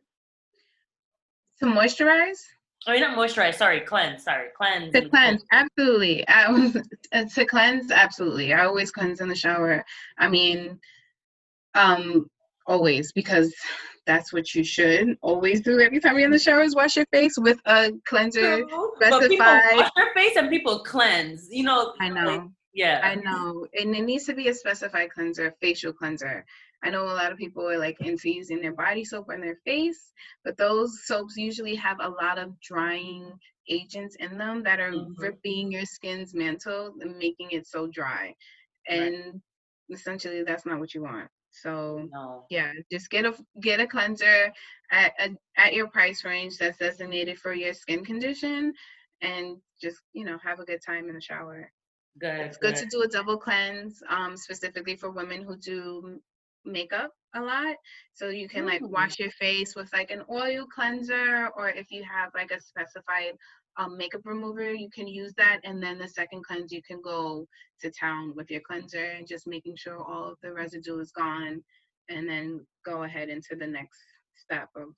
To 1.60 1.66
moisturize. 1.66 2.38
I 2.86 2.92
mean, 2.92 3.02
not 3.02 3.18
moisturize. 3.18 3.56
Sorry, 3.56 3.80
cleanse. 3.80 4.24
Sorry, 4.24 4.48
cleanse. 4.56 4.92
To 4.94 5.08
cleanse, 5.10 5.44
absolutely. 5.52 6.26
I 6.28 6.50
was 6.50 6.76
uh, 7.12 7.24
to 7.24 7.44
cleanse, 7.44 7.90
absolutely. 7.90 8.54
I 8.54 8.64
always 8.64 8.90
cleanse 8.90 9.20
in 9.20 9.28
the 9.28 9.34
shower. 9.34 9.84
I 10.18 10.28
mean, 10.28 10.80
um, 11.74 12.30
always 12.70 13.12
because 13.12 13.52
that's 14.06 14.32
what 14.32 14.54
you 14.54 14.64
should 14.64 15.16
always 15.20 15.60
do 15.60 15.78
every 15.80 16.00
time 16.00 16.16
you're 16.16 16.24
in 16.24 16.30
the 16.30 16.38
shower 16.38 16.62
is 16.62 16.74
wash 16.74 16.96
your 16.96 17.06
face 17.12 17.34
with 17.36 17.60
a 17.66 17.92
cleanser 18.06 18.64
no, 18.66 18.92
specified. 18.96 19.20
But 19.20 19.28
people 19.28 19.76
wash 19.76 19.90
their 19.96 20.12
face 20.14 20.36
and 20.36 20.48
people 20.48 20.78
cleanse. 20.80 21.48
You 21.50 21.64
know. 21.64 21.94
I 22.00 22.08
know. 22.08 22.24
Like, 22.24 22.42
yeah. 22.72 23.00
I 23.02 23.16
know. 23.16 23.66
And 23.78 23.94
it 23.94 24.02
needs 24.02 24.24
to 24.26 24.34
be 24.34 24.48
a 24.48 24.54
specified 24.54 25.10
cleanser, 25.10 25.54
facial 25.60 25.92
cleanser. 25.92 26.44
I 26.82 26.90
know 26.90 27.04
a 27.04 27.12
lot 27.12 27.30
of 27.30 27.36
people 27.36 27.68
are 27.68 27.78
like 27.78 28.00
into 28.00 28.30
using 28.30 28.60
their 28.60 28.72
body 28.72 29.04
soap 29.04 29.26
on 29.30 29.40
their 29.40 29.58
face, 29.66 30.12
but 30.44 30.56
those 30.56 31.04
soaps 31.04 31.36
usually 31.36 31.74
have 31.74 31.98
a 32.00 32.08
lot 32.08 32.38
of 32.38 32.58
drying 32.60 33.30
agents 33.68 34.16
in 34.16 34.38
them 34.38 34.62
that 34.62 34.80
are 34.80 34.92
mm-hmm. 34.92 35.20
ripping 35.20 35.70
your 35.70 35.84
skin's 35.84 36.34
mantle 36.34 36.94
and 37.00 37.18
making 37.18 37.50
it 37.50 37.66
so 37.66 37.86
dry. 37.86 38.34
And 38.88 39.14
right. 39.14 39.34
essentially 39.90 40.42
that's 40.42 40.64
not 40.64 40.80
what 40.80 40.94
you 40.94 41.02
want. 41.02 41.28
So 41.50 42.08
no. 42.12 42.44
yeah, 42.50 42.72
just 42.90 43.10
get 43.10 43.24
a 43.24 43.34
get 43.60 43.80
a 43.80 43.86
cleanser 43.86 44.52
at 44.90 45.12
a, 45.18 45.30
at 45.56 45.74
your 45.74 45.88
price 45.88 46.24
range 46.24 46.58
that's 46.58 46.78
designated 46.78 47.38
for 47.38 47.52
your 47.52 47.74
skin 47.74 48.04
condition, 48.04 48.72
and 49.22 49.56
just 49.80 49.98
you 50.12 50.24
know 50.24 50.38
have 50.42 50.60
a 50.60 50.64
good 50.64 50.80
time 50.84 51.08
in 51.08 51.14
the 51.14 51.20
shower. 51.20 51.70
Good. 52.18 52.40
It's 52.40 52.56
good, 52.56 52.74
good 52.74 52.80
to 52.80 52.86
do 52.90 53.02
a 53.02 53.08
double 53.08 53.36
cleanse, 53.36 54.02
um, 54.08 54.36
specifically 54.36 54.96
for 54.96 55.10
women 55.10 55.42
who 55.42 55.56
do 55.56 56.20
makeup 56.64 57.12
a 57.34 57.40
lot. 57.40 57.76
So 58.14 58.28
you 58.28 58.48
can 58.48 58.66
like 58.66 58.82
wash 58.82 59.18
your 59.18 59.30
face 59.30 59.74
with 59.76 59.92
like 59.92 60.10
an 60.10 60.22
oil 60.30 60.66
cleanser, 60.72 61.48
or 61.56 61.70
if 61.70 61.90
you 61.90 62.04
have 62.04 62.30
like 62.34 62.50
a 62.50 62.60
specified 62.60 63.32
um, 63.76 63.96
makeup 63.96 64.22
remover, 64.24 64.72
you 64.72 64.88
can 64.90 65.06
use 65.06 65.32
that. 65.36 65.60
And 65.64 65.82
then 65.82 65.98
the 65.98 66.08
second 66.08 66.44
cleanse, 66.44 66.72
you 66.72 66.82
can 66.82 67.00
go 67.02 67.46
to 67.80 67.90
town 67.90 68.34
with 68.36 68.50
your 68.50 68.60
cleanser 68.60 69.04
and 69.04 69.26
just 69.26 69.46
making 69.46 69.76
sure 69.76 69.98
all 69.98 70.32
of 70.32 70.38
the 70.42 70.52
residue 70.52 70.98
is 70.98 71.12
gone, 71.12 71.62
and 72.08 72.28
then 72.28 72.66
go 72.84 73.04
ahead 73.04 73.28
into 73.28 73.56
the 73.56 73.66
next 73.66 73.98
step 74.36 74.68
of 74.76 74.88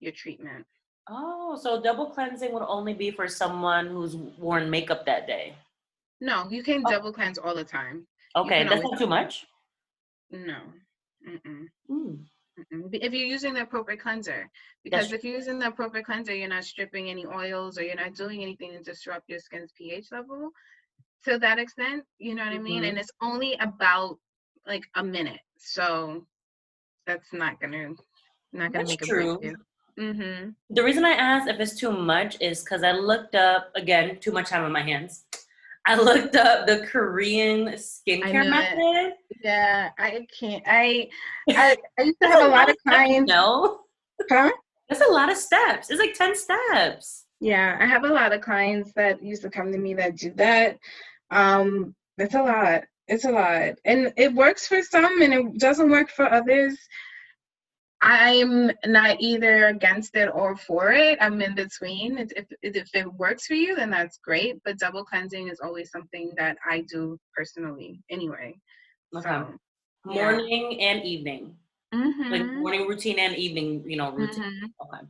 your 0.00 0.12
treatment. 0.12 0.64
Oh, 1.08 1.58
so 1.60 1.82
double 1.82 2.06
cleansing 2.06 2.52
would 2.52 2.62
only 2.62 2.94
be 2.94 3.10
for 3.10 3.26
someone 3.26 3.88
who's 3.88 4.16
worn 4.16 4.70
makeup 4.70 5.04
that 5.06 5.26
day. 5.26 5.54
No, 6.20 6.46
you 6.50 6.62
can 6.62 6.82
oh. 6.86 6.90
double 6.90 7.12
cleanse 7.12 7.38
all 7.38 7.54
the 7.54 7.64
time. 7.64 8.06
Okay, 8.36 8.64
that's 8.64 8.82
not 8.82 8.98
too 8.98 9.06
much. 9.06 9.46
No. 10.30 10.58
Mm-mm. 11.28 11.66
Mm. 11.90 12.24
If 12.70 13.12
you're 13.12 13.26
using 13.26 13.54
the 13.54 13.62
appropriate 13.62 14.00
cleanser, 14.00 14.50
because 14.84 15.10
That's 15.10 15.12
if 15.14 15.24
you're 15.24 15.36
using 15.36 15.58
the 15.58 15.68
appropriate 15.68 16.06
cleanser, 16.06 16.34
you're 16.34 16.48
not 16.48 16.64
stripping 16.64 17.10
any 17.10 17.26
oils 17.26 17.78
or 17.78 17.82
you're 17.82 17.96
not 17.96 18.14
doing 18.14 18.42
anything 18.42 18.72
to 18.72 18.82
disrupt 18.82 19.28
your 19.28 19.38
skin's 19.38 19.72
pH 19.76 20.06
level 20.12 20.50
to 21.24 21.38
that 21.38 21.58
extent. 21.58 22.04
You 22.18 22.34
know 22.34 22.44
what 22.44 22.52
mm-hmm. 22.52 22.60
I 22.60 22.62
mean? 22.62 22.84
And 22.84 22.92
mm-hmm. 22.92 23.00
it's 23.00 23.10
only 23.22 23.54
about 23.60 24.18
like 24.66 24.84
a 24.94 25.02
minute, 25.02 25.40
so 25.58 26.26
that's 27.06 27.32
not 27.32 27.60
gonna 27.60 27.90
not 28.52 28.72
gonna 28.72 28.84
that's 28.84 28.90
make 28.90 29.02
a 29.02 29.06
true. 29.06 29.38
breakthrough. 29.38 29.64
Mm-hmm. 29.98 30.50
The 30.70 30.82
reason 30.82 31.04
I 31.04 31.10
asked 31.10 31.48
if 31.48 31.60
it's 31.60 31.74
too 31.74 31.90
much 31.90 32.36
is 32.40 32.62
because 32.62 32.82
I 32.82 32.92
looked 32.92 33.34
up 33.34 33.70
again 33.74 34.18
too 34.20 34.32
much 34.32 34.48
time 34.48 34.64
on 34.64 34.72
my 34.72 34.82
hands. 34.82 35.24
I 35.86 35.96
looked 35.96 36.36
up 36.36 36.66
the 36.66 36.86
Korean 36.86 37.68
skincare 37.68 38.48
method. 38.48 39.14
Yeah, 39.42 39.90
I 39.98 40.26
can't. 40.38 40.62
I 40.66 41.08
I, 41.48 41.76
I 41.98 42.02
used 42.02 42.18
to 42.22 42.28
have 42.28 42.42
a 42.42 42.48
lot 42.48 42.70
of 42.70 42.76
clients. 42.86 43.30
No, 43.30 43.80
huh? 44.28 44.50
That's 44.88 45.02
a 45.02 45.12
lot 45.12 45.30
of 45.30 45.36
steps. 45.36 45.90
It's 45.90 46.00
like 46.00 46.14
ten 46.14 46.36
steps. 46.36 47.26
Yeah, 47.40 47.78
I 47.80 47.86
have 47.86 48.04
a 48.04 48.08
lot 48.08 48.32
of 48.32 48.42
clients 48.42 48.92
that 48.94 49.22
used 49.22 49.42
to 49.42 49.50
come 49.50 49.72
to 49.72 49.78
me 49.78 49.94
that 49.94 50.16
do 50.16 50.32
that. 50.36 50.78
Um, 51.30 51.94
it's 52.18 52.34
a 52.34 52.42
lot. 52.42 52.82
It's 53.08 53.24
a 53.24 53.30
lot, 53.30 53.74
and 53.84 54.12
it 54.16 54.32
works 54.34 54.66
for 54.66 54.82
some, 54.82 55.22
and 55.22 55.34
it 55.34 55.58
doesn't 55.58 55.90
work 55.90 56.10
for 56.10 56.30
others. 56.30 56.78
I'm 58.02 58.70
not 58.86 59.20
either 59.20 59.66
against 59.66 60.16
it 60.16 60.30
or 60.32 60.56
for 60.56 60.92
it. 60.92 61.18
I'm 61.20 61.40
in 61.42 61.54
between. 61.54 62.18
If, 62.18 62.46
if 62.62 62.94
it 62.94 63.12
works 63.14 63.46
for 63.46 63.54
you, 63.54 63.76
then 63.76 63.90
that's 63.90 64.18
great. 64.18 64.56
But 64.64 64.78
double 64.78 65.04
cleansing 65.04 65.48
is 65.48 65.60
always 65.60 65.90
something 65.90 66.32
that 66.36 66.56
I 66.68 66.80
do 66.82 67.18
personally 67.36 68.00
anyway. 68.08 68.56
Okay. 69.14 69.28
So, 69.28 69.54
morning 70.06 70.78
yeah. 70.78 70.88
and 70.88 71.04
evening. 71.04 71.54
Mm-hmm. 71.92 72.32
Like 72.32 72.46
morning 72.46 72.86
routine 72.86 73.18
and 73.18 73.36
evening, 73.36 73.84
you 73.86 73.96
know, 73.96 74.12
routine. 74.12 74.44
Mm-hmm. 74.44 74.94
Okay. 74.94 75.06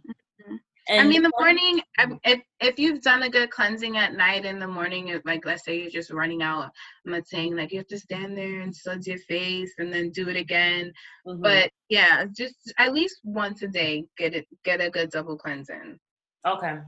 And 0.90 1.00
I 1.00 1.04
mean, 1.04 1.22
the 1.22 1.30
morning, 1.38 1.80
if, 2.24 2.40
if 2.58 2.78
you've 2.80 3.00
done 3.00 3.22
a 3.22 3.30
good 3.30 3.50
cleansing 3.50 3.96
at 3.96 4.14
night 4.14 4.44
in 4.44 4.58
the 4.58 4.66
morning, 4.66 5.16
like 5.24 5.46
let's 5.46 5.64
say 5.64 5.80
you're 5.80 5.90
just 5.90 6.10
running 6.10 6.42
out, 6.42 6.68
I'm 7.06 7.12
not 7.12 7.28
saying 7.28 7.54
like 7.54 7.70
you 7.70 7.78
have 7.78 7.86
to 7.88 7.98
stand 7.98 8.36
there 8.36 8.60
and 8.60 8.74
suds 8.74 9.06
your 9.06 9.18
face 9.18 9.72
and 9.78 9.92
then 9.92 10.10
do 10.10 10.28
it 10.28 10.36
again. 10.36 10.92
Mm-hmm. 11.24 11.42
But 11.42 11.70
yeah, 11.88 12.24
just 12.36 12.72
at 12.76 12.92
least 12.92 13.20
once 13.22 13.62
a 13.62 13.68
day, 13.68 14.04
get 14.18 14.34
it, 14.34 14.48
get 14.64 14.80
a 14.80 14.90
good 14.90 15.10
double 15.10 15.38
cleansing. 15.38 15.96
Okay. 16.44 16.78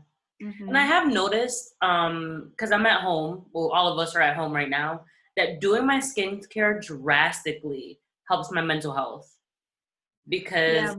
Mm-hmm. 0.43 0.69
And 0.69 0.77
I 0.77 0.85
have 0.85 1.07
noticed, 1.07 1.77
um, 1.81 2.49
because 2.51 2.73
I'm 2.73 2.87
at 2.87 3.03
home, 3.03 3.47
well, 3.53 3.71
all 3.71 3.93
of 3.93 4.01
us 4.01 4.17
are 4.17 4.23
at 4.23 4.35
home 4.35 4.53
right 4.53 4.69
now, 4.69 5.03
that 5.37 5.61
doing 5.61 5.87
my 5.87 5.99
skincare 5.99 6.85
drastically 6.85 8.01
helps 8.29 8.51
my 8.51 8.63
mental 8.63 8.93
health. 8.93 9.33
Because, 10.29 10.75
yeah. 10.75 10.95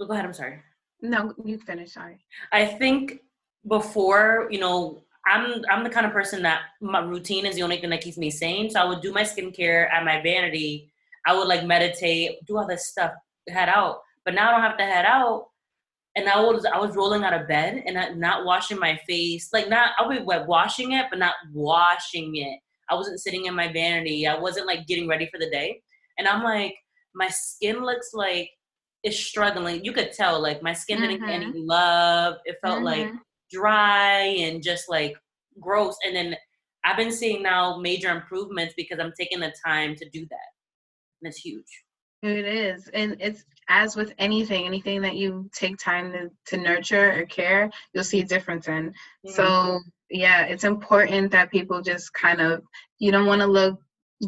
oh, 0.00 0.06
go 0.06 0.12
ahead, 0.12 0.26
I'm 0.26 0.34
sorry. 0.34 0.60
No, 1.04 1.34
you 1.44 1.58
finish. 1.58 1.92
Sorry. 1.92 2.24
I 2.50 2.64
think 2.64 3.20
before, 3.68 4.48
you 4.50 4.58
know, 4.58 5.04
I'm 5.26 5.62
I'm 5.70 5.84
the 5.84 5.90
kind 5.90 6.06
of 6.06 6.12
person 6.12 6.42
that 6.42 6.62
my 6.80 7.00
routine 7.00 7.44
is 7.44 7.56
the 7.56 7.62
only 7.62 7.78
thing 7.78 7.90
that 7.90 8.00
keeps 8.00 8.16
me 8.16 8.30
sane. 8.30 8.70
So 8.70 8.80
I 8.80 8.86
would 8.86 9.02
do 9.02 9.12
my 9.12 9.22
skincare 9.22 9.90
at 9.92 10.02
my 10.02 10.22
vanity. 10.22 10.90
I 11.26 11.36
would 11.36 11.46
like 11.46 11.66
meditate, 11.66 12.38
do 12.46 12.56
all 12.56 12.66
this 12.66 12.88
stuff, 12.88 13.12
head 13.50 13.68
out. 13.68 13.98
But 14.24 14.32
now 14.32 14.48
I 14.48 14.52
don't 14.52 14.62
have 14.62 14.78
to 14.78 14.84
head 14.84 15.04
out. 15.04 15.48
And 16.16 16.26
I 16.26 16.40
was 16.40 16.64
I 16.64 16.78
was 16.78 16.96
rolling 16.96 17.22
out 17.22 17.38
of 17.38 17.48
bed 17.48 17.82
and 17.84 18.18
not 18.18 18.46
washing 18.46 18.78
my 18.78 18.98
face. 19.06 19.50
Like 19.52 19.68
not 19.68 19.90
I 19.98 20.06
would 20.06 20.20
be 20.20 20.24
washing 20.24 20.92
it, 20.92 21.06
but 21.10 21.18
not 21.18 21.34
washing 21.52 22.36
it. 22.36 22.58
I 22.88 22.94
wasn't 22.94 23.20
sitting 23.20 23.44
in 23.44 23.54
my 23.54 23.70
vanity. 23.70 24.26
I 24.26 24.38
wasn't 24.38 24.66
like 24.66 24.86
getting 24.86 25.06
ready 25.06 25.28
for 25.30 25.38
the 25.38 25.50
day. 25.50 25.82
And 26.16 26.26
I'm 26.26 26.42
like, 26.42 26.74
my 27.14 27.28
skin 27.28 27.84
looks 27.84 28.10
like 28.14 28.48
is 29.04 29.18
struggling. 29.18 29.84
You 29.84 29.92
could 29.92 30.12
tell, 30.12 30.40
like 30.40 30.62
my 30.62 30.72
skin 30.72 31.00
didn't 31.00 31.20
mm-hmm. 31.20 31.26
get 31.26 31.42
any 31.42 31.52
love. 31.54 32.36
It 32.44 32.56
felt 32.62 32.76
mm-hmm. 32.76 32.84
like 32.84 33.12
dry 33.50 34.20
and 34.22 34.62
just 34.62 34.88
like 34.88 35.14
gross. 35.60 35.96
And 36.04 36.16
then 36.16 36.36
I've 36.84 36.96
been 36.96 37.12
seeing 37.12 37.42
now 37.42 37.78
major 37.78 38.10
improvements 38.10 38.74
because 38.76 38.98
I'm 38.98 39.12
taking 39.18 39.40
the 39.40 39.52
time 39.64 39.94
to 39.96 40.08
do 40.10 40.20
that. 40.30 40.48
And 41.20 41.28
it's 41.28 41.38
huge. 41.38 41.64
It 42.22 42.46
is. 42.46 42.88
And 42.94 43.16
it's 43.20 43.44
as 43.68 43.96
with 43.96 44.14
anything, 44.18 44.66
anything 44.66 45.02
that 45.02 45.16
you 45.16 45.50
take 45.54 45.76
time 45.78 46.12
to, 46.12 46.30
to 46.46 46.56
nurture 46.56 47.12
or 47.12 47.26
care, 47.26 47.70
you'll 47.92 48.04
see 48.04 48.20
a 48.20 48.24
difference 48.24 48.68
in. 48.68 48.88
Mm-hmm. 48.90 49.30
So 49.30 49.80
yeah, 50.10 50.44
it's 50.44 50.64
important 50.64 51.32
that 51.32 51.50
people 51.50 51.82
just 51.82 52.12
kind 52.14 52.40
of 52.40 52.62
you 52.98 53.12
don't 53.12 53.26
want 53.26 53.42
to 53.42 53.46
look 53.46 53.78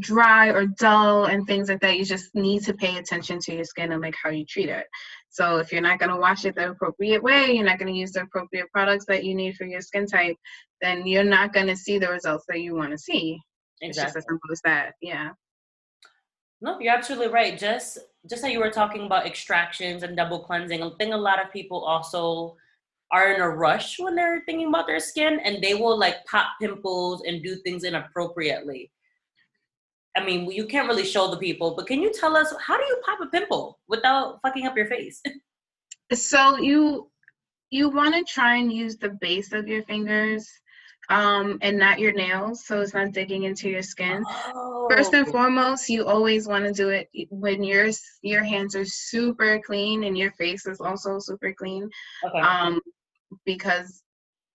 dry 0.00 0.48
or 0.48 0.66
dull 0.66 1.26
and 1.26 1.46
things 1.46 1.68
like 1.68 1.80
that 1.80 1.96
you 1.96 2.04
just 2.04 2.34
need 2.34 2.62
to 2.62 2.74
pay 2.74 2.96
attention 2.96 3.38
to 3.38 3.54
your 3.54 3.64
skin 3.64 3.92
and 3.92 4.02
like 4.02 4.14
how 4.22 4.30
you 4.30 4.44
treat 4.44 4.68
it. 4.68 4.86
So 5.28 5.58
if 5.58 5.70
you're 5.70 5.82
not 5.82 5.98
going 5.98 6.10
to 6.10 6.16
wash 6.16 6.44
it 6.44 6.54
the 6.54 6.70
appropriate 6.70 7.22
way 7.22 7.52
you're 7.52 7.64
not 7.64 7.78
going 7.78 7.92
to 7.92 7.98
use 7.98 8.12
the 8.12 8.22
appropriate 8.22 8.70
products 8.72 9.06
that 9.06 9.24
you 9.24 9.34
need 9.34 9.56
for 9.56 9.64
your 9.64 9.80
skin 9.80 10.06
type 10.06 10.36
then 10.82 11.06
you're 11.06 11.24
not 11.24 11.52
going 11.52 11.68
to 11.68 11.76
see 11.76 11.98
the 11.98 12.08
results 12.08 12.44
that 12.48 12.60
you 12.60 12.74
want 12.74 12.90
to 12.90 12.98
see. 12.98 13.38
Exactly. 13.80 13.88
it's 13.88 13.98
just 13.98 14.16
as 14.16 14.24
simple 14.28 14.52
as 14.52 14.60
that. 14.64 14.94
Yeah. 15.00 15.30
No 16.60 16.78
you're 16.80 16.94
absolutely 16.94 17.28
right. 17.28 17.58
Just 17.58 17.98
just 18.28 18.42
how 18.42 18.48
you 18.48 18.58
were 18.58 18.70
talking 18.70 19.06
about 19.06 19.26
extractions 19.26 20.02
and 20.02 20.16
double 20.16 20.40
cleansing 20.40 20.82
i 20.82 20.90
think 20.98 21.14
a 21.14 21.16
lot 21.16 21.42
of 21.42 21.52
people 21.52 21.84
also 21.84 22.56
are 23.12 23.32
in 23.32 23.40
a 23.40 23.48
rush 23.48 23.98
when 23.98 24.16
they're 24.16 24.42
thinking 24.46 24.68
about 24.68 24.86
their 24.86 24.98
skin 24.98 25.38
and 25.44 25.62
they 25.62 25.74
will 25.74 25.96
like 25.96 26.24
pop 26.26 26.48
pimples 26.60 27.22
and 27.26 27.42
do 27.42 27.54
things 27.56 27.84
inappropriately 27.84 28.90
I 30.16 30.24
mean, 30.24 30.50
you 30.50 30.66
can't 30.66 30.88
really 30.88 31.04
show 31.04 31.30
the 31.30 31.36
people, 31.36 31.74
but 31.76 31.86
can 31.86 32.00
you 32.00 32.12
tell 32.12 32.36
us 32.36 32.52
how 32.64 32.76
do 32.76 32.84
you 32.84 33.00
pop 33.04 33.20
a 33.20 33.26
pimple 33.26 33.78
without 33.86 34.40
fucking 34.42 34.66
up 34.66 34.76
your 34.76 34.86
face? 34.86 35.22
so 36.12 36.56
you 36.56 37.10
you 37.70 37.90
want 37.90 38.14
to 38.14 38.24
try 38.24 38.56
and 38.56 38.72
use 38.72 38.96
the 38.96 39.10
base 39.10 39.52
of 39.52 39.66
your 39.66 39.82
fingers 39.84 40.48
um, 41.08 41.58
and 41.62 41.78
not 41.78 41.98
your 41.98 42.12
nails, 42.12 42.64
so 42.64 42.80
it's 42.80 42.94
not 42.94 43.12
digging 43.12 43.44
into 43.44 43.68
your 43.68 43.82
skin. 43.82 44.24
Oh. 44.28 44.88
First 44.90 45.12
and 45.14 45.26
foremost, 45.26 45.88
you 45.88 46.06
always 46.06 46.48
want 46.48 46.64
to 46.64 46.72
do 46.72 46.88
it 46.88 47.08
when 47.30 47.62
your 47.62 47.90
your 48.22 48.42
hands 48.42 48.74
are 48.74 48.84
super 48.84 49.60
clean 49.60 50.04
and 50.04 50.16
your 50.16 50.32
face 50.32 50.66
is 50.66 50.80
also 50.80 51.18
super 51.18 51.52
clean, 51.52 51.88
okay. 52.26 52.40
um, 52.40 52.80
because 53.44 54.02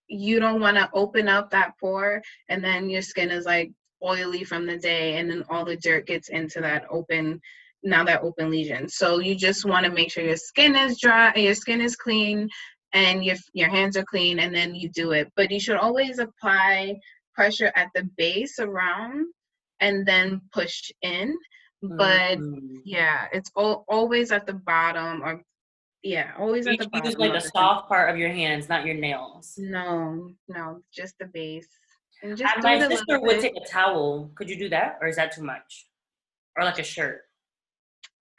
you 0.08 0.40
don't 0.40 0.60
want 0.60 0.76
to 0.76 0.90
open 0.94 1.30
up 1.30 1.50
that 1.52 1.74
pore 1.80 2.22
and 2.50 2.62
then 2.62 2.90
your 2.90 3.02
skin 3.02 3.32
is 3.32 3.46
like 3.46 3.72
oily 4.04 4.44
from 4.44 4.66
the 4.66 4.78
day 4.78 5.18
and 5.18 5.30
then 5.30 5.44
all 5.50 5.66
the 5.66 5.78
dirt 5.78 6.08
gets 6.08 6.30
into 6.30 6.62
that 6.62 6.86
open 6.90 7.40
now 7.84 8.04
that 8.04 8.22
open 8.22 8.52
lesion. 8.52 8.88
So 8.88 9.20
you 9.20 9.36
just 9.36 9.66
want 9.66 9.86
to 9.86 9.92
make 9.92 10.12
sure 10.12 10.24
your 10.24 10.38
skin 10.38 10.76
is 10.76 11.00
dry 11.00 11.34
your 11.36 11.56
skin 11.56 11.82
is 11.82 11.96
clean 11.96 12.50
and 12.94 13.24
your 13.24 13.38
your 13.54 13.70
hands 13.70 13.98
are 13.98 14.04
clean 14.04 14.40
and 14.40 14.54
then 14.54 14.76
you 14.76 14.90
do 14.90 15.12
it. 15.12 15.32
But 15.36 15.52
you 15.52 15.60
should 15.60 15.78
always 15.78 16.20
apply 16.20 16.98
pressure 17.34 17.72
at 17.76 17.90
the 17.96 18.08
base 18.18 18.60
around 18.60 19.26
and 19.80 20.06
then 20.06 20.42
push 20.54 20.92
in. 21.02 21.36
But 21.82 22.38
mm-hmm. 22.38 22.78
yeah 22.86 23.28
it's 23.34 23.52
all, 23.56 23.86
always 23.88 24.32
at 24.32 24.46
the 24.46 24.54
bottom 24.54 25.24
or 25.24 25.42
yeah 26.04 26.32
always 26.38 26.66
you 26.66 26.74
at 26.74 26.80
the 26.80 26.90
bottom 26.90 27.08
use 27.08 27.18
like 27.18 27.34
the 27.34 27.40
soft 27.40 27.88
part 27.88 28.10
of 28.10 28.18
your 28.18 28.30
hands 28.30 28.70
not 28.70 28.86
your 28.86 28.96
nails. 28.96 29.56
No 29.58 30.32
no 30.48 30.82
just 30.94 31.16
the 31.20 31.26
base 31.26 31.68
and 32.24 32.38
just 32.38 32.56
and 32.56 32.64
my 32.64 32.88
sister 32.88 33.20
would 33.20 33.40
take 33.40 33.56
a 33.56 33.68
towel. 33.68 34.32
Could 34.36 34.50
you 34.50 34.58
do 34.58 34.70
that, 34.70 34.98
or 35.02 35.08
is 35.08 35.16
that 35.16 35.32
too 35.34 35.44
much? 35.44 35.88
Or 36.58 36.64
like 36.64 36.80
a 36.80 36.84
shirt? 36.84 37.22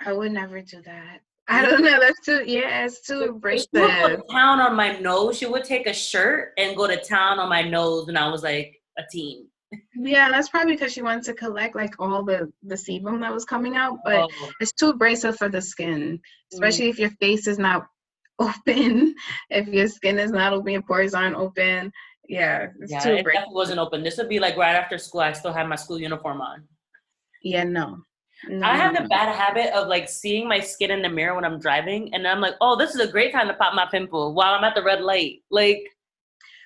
I 0.04 0.12
would 0.12 0.32
never 0.32 0.60
do 0.60 0.82
that. 0.82 1.20
I 1.48 1.62
don't 1.62 1.82
know. 1.82 1.98
That's 2.00 2.20
too 2.24 2.44
yeah, 2.46 2.84
it's 2.84 3.06
too 3.06 3.20
abrasive. 3.20 3.68
She 3.74 3.80
would 3.80 3.90
go 3.90 4.08
to 4.08 4.22
town 4.30 4.60
on 4.60 4.76
my 4.76 4.98
nose. 4.98 5.38
She 5.38 5.46
would 5.46 5.64
take 5.64 5.86
a 5.86 5.92
shirt 5.92 6.52
and 6.56 6.76
go 6.76 6.86
to 6.86 6.96
town 6.96 7.38
on 7.38 7.48
my 7.48 7.62
nose 7.62 8.06
when 8.06 8.16
I 8.16 8.28
was 8.28 8.42
like 8.42 8.80
a 8.98 9.02
teen. 9.10 9.46
Yeah, 9.94 10.30
that's 10.30 10.48
probably 10.48 10.74
because 10.74 10.92
she 10.92 11.02
wanted 11.02 11.24
to 11.24 11.34
collect 11.34 11.74
like 11.74 11.94
all 11.98 12.22
the 12.24 12.52
the 12.62 12.74
sebum 12.74 13.20
that 13.20 13.32
was 13.32 13.44
coming 13.44 13.76
out, 13.76 13.98
but 14.04 14.30
oh. 14.30 14.50
it's 14.60 14.72
too 14.72 14.90
abrasive 14.90 15.36
for 15.36 15.48
the 15.48 15.62
skin, 15.62 16.20
especially 16.52 16.86
mm. 16.86 16.90
if 16.90 16.98
your 16.98 17.10
face 17.20 17.46
is 17.46 17.58
not 17.58 17.86
open, 18.38 19.14
if 19.50 19.68
your 19.68 19.88
skin 19.88 20.18
is 20.18 20.30
not 20.30 20.52
open, 20.52 20.72
your 20.72 20.82
pores 20.82 21.14
aren't 21.14 21.36
open. 21.36 21.92
Yeah, 22.28 22.68
it's 22.80 22.92
yeah, 22.92 23.00
too 23.00 23.12
it 23.14 23.24
definitely 23.24 23.54
wasn't 23.54 23.78
open. 23.78 24.02
This 24.02 24.16
would 24.16 24.28
be 24.28 24.38
like 24.38 24.56
right 24.56 24.74
after 24.74 24.96
school. 24.98 25.20
I 25.20 25.32
still 25.32 25.52
had 25.52 25.68
my 25.68 25.76
school 25.76 25.98
uniform 25.98 26.40
on. 26.40 26.64
Yeah, 27.42 27.64
no. 27.64 27.98
no 28.48 28.66
I 28.66 28.76
have 28.76 28.94
the 28.94 29.08
bad 29.08 29.34
habit 29.34 29.74
of 29.74 29.88
like 29.88 30.08
seeing 30.08 30.48
my 30.48 30.60
skin 30.60 30.90
in 30.90 31.02
the 31.02 31.08
mirror 31.08 31.34
when 31.34 31.44
I'm 31.44 31.58
driving, 31.58 32.14
and 32.14 32.26
I'm 32.26 32.40
like, 32.40 32.54
"Oh, 32.60 32.76
this 32.76 32.94
is 32.94 33.00
a 33.00 33.10
great 33.10 33.32
time 33.32 33.48
to 33.48 33.54
pop 33.54 33.74
my 33.74 33.86
pimple 33.90 34.34
while 34.34 34.54
I'm 34.54 34.64
at 34.64 34.74
the 34.74 34.82
red 34.82 35.02
light." 35.02 35.40
Like, 35.50 35.84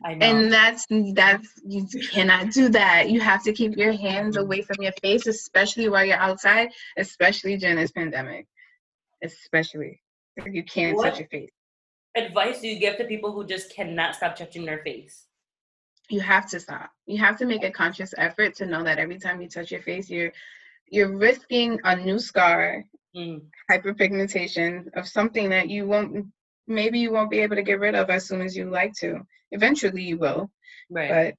and 0.05 0.53
that's 0.53 0.87
that's 1.15 1.49
you 1.67 1.87
cannot 2.11 2.53
do 2.53 2.69
that. 2.69 3.11
You 3.11 3.21
have 3.21 3.43
to 3.45 3.53
keep 3.53 3.77
your 3.77 3.93
hands 3.93 4.37
mm-hmm. 4.37 4.45
away 4.45 4.63
from 4.63 4.77
your 4.81 4.93
face, 5.03 5.27
especially 5.27 5.89
while 5.89 6.05
you're 6.05 6.19
outside, 6.19 6.69
especially 6.99 7.57
during 7.57 7.77
this 7.77 7.93
pandemic. 7.93 8.47
Especially, 9.23 10.01
you 10.45 10.63
can't 10.65 10.97
what 10.97 11.11
touch 11.11 11.21
your 11.21 11.29
face. 11.29 11.51
Advice 12.15 12.61
do 12.61 12.69
you 12.69 12.79
give 12.79 12.97
to 12.99 13.05
people 13.05 13.33
who 13.33 13.47
just 13.47 13.75
cannot 13.75 14.15
stop 14.15 14.37
touching 14.37 14.65
their 14.65 14.79
face? 14.79 15.27
You 16.09 16.21
have 16.21 16.49
to 16.51 16.61
stop. 16.61 16.91
You 17.07 17.19
have 17.19 17.39
to 17.39 17.47
make 17.47 17.65
a 17.65 17.71
conscious 17.71 18.15
effort 18.17 18.55
to 18.57 18.67
know 18.67 18.85
that 18.85 18.99
every 18.99 19.19
time 19.19 19.41
you 19.41 19.49
touch 19.49 19.71
your 19.71 19.83
face, 19.83 20.09
you're 20.09 20.33
you're 20.89 21.17
risking 21.17 21.81
a 21.83 21.97
new 21.97 22.19
scar, 22.19 22.85
mm. 23.17 23.43
hyperpigmentation 23.71 24.87
of 24.95 25.09
something 25.09 25.51
that 25.51 25.69
you 25.69 25.87
won't 25.87 26.27
maybe 26.67 26.99
you 26.99 27.13
won't 27.13 27.31
be 27.31 27.41
able 27.41 27.57
to 27.57 27.63
get 27.63 27.81
rid 27.81 27.95
of 27.95 28.11
as 28.11 28.27
soon 28.27 28.41
as 28.41 28.57
you 28.57 28.71
like 28.71 28.93
to. 28.95 29.21
Eventually 29.51 30.03
you 30.03 30.19
will. 30.19 30.51
Right. 30.91 31.11
But 31.11 31.35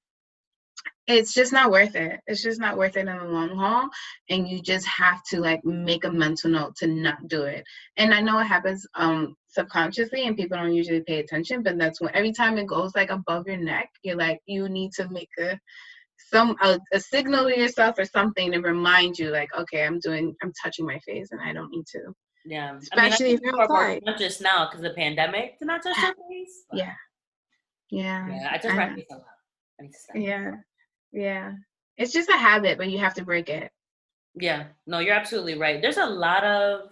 it's 1.07 1.33
just 1.33 1.53
not 1.53 1.71
worth 1.71 1.95
it. 1.95 2.19
It's 2.27 2.43
just 2.43 2.59
not 2.59 2.77
worth 2.77 2.97
it 2.97 3.07
in 3.07 3.17
the 3.17 3.23
long 3.23 3.55
haul. 3.55 3.89
And 4.29 4.47
you 4.47 4.61
just 4.61 4.85
have 4.87 5.23
to 5.29 5.39
like 5.39 5.63
make 5.63 6.03
a 6.03 6.11
mental 6.11 6.49
note 6.51 6.75
to 6.77 6.87
not 6.87 7.27
do 7.27 7.43
it. 7.43 7.65
And 7.95 8.13
I 8.13 8.21
know 8.21 8.39
it 8.39 8.45
happens 8.45 8.85
um 8.95 9.35
subconsciously 9.57 10.25
and 10.25 10.37
people 10.37 10.57
don't 10.57 10.73
usually 10.73 11.01
pay 11.01 11.19
attention, 11.19 11.63
but 11.63 11.77
that's 11.77 11.99
when 11.99 12.15
every 12.15 12.31
time 12.31 12.57
it 12.57 12.67
goes 12.67 12.95
like 12.95 13.09
above 13.09 13.47
your 13.47 13.57
neck, 13.57 13.89
you're 14.03 14.15
like, 14.15 14.39
you 14.45 14.69
need 14.69 14.91
to 14.93 15.09
make 15.09 15.29
a 15.39 15.59
some 16.29 16.55
a, 16.61 16.79
a 16.93 16.99
signal 16.99 17.47
to 17.47 17.59
yourself 17.59 17.95
or 17.97 18.05
something 18.05 18.51
to 18.51 18.59
remind 18.59 19.17
you 19.17 19.29
like, 19.29 19.49
okay, 19.57 19.85
I'm 19.85 19.99
doing 19.99 20.35
I'm 20.41 20.53
touching 20.63 20.85
my 20.85 20.99
face 20.99 21.29
and 21.31 21.41
I 21.41 21.53
don't 21.53 21.71
need 21.71 21.85
to. 21.93 22.01
Yeah, 22.45 22.77
especially 22.77 23.25
I 23.25 23.29
mean, 23.29 23.37
if 23.37 23.41
you're 23.43 23.61
outside. 23.61 24.01
Not 24.05 24.17
just 24.17 24.41
now 24.41 24.65
because 24.65 24.83
of 24.85 24.91
the 24.91 24.95
pandemic, 24.95 25.59
to 25.59 25.65
not 25.65 25.83
touch 25.83 25.97
your 25.97 26.13
face. 26.29 26.63
Yeah, 26.73 26.93
yeah. 27.91 28.27
Yeah, 28.29 28.49
I 28.51 28.57
touch 28.57 28.75
my 28.75 28.95
face 28.95 29.05
a 29.11 29.15
lot. 29.15 29.25
I 29.79 29.83
need 29.83 29.91
to 29.91 29.99
stop. 29.99 30.15
Yeah, 30.15 30.51
yeah. 31.11 31.51
It's 31.97 32.13
just 32.13 32.29
a 32.29 32.37
habit, 32.37 32.77
but 32.77 32.89
you 32.89 32.99
have 32.99 33.15
to 33.15 33.25
break 33.25 33.49
it. 33.49 33.71
Yeah, 34.39 34.65
no, 34.85 34.99
you're 34.99 35.15
absolutely 35.15 35.57
right. 35.57 35.81
There's 35.81 35.97
a 35.97 36.05
lot 36.05 36.43
of 36.43 36.89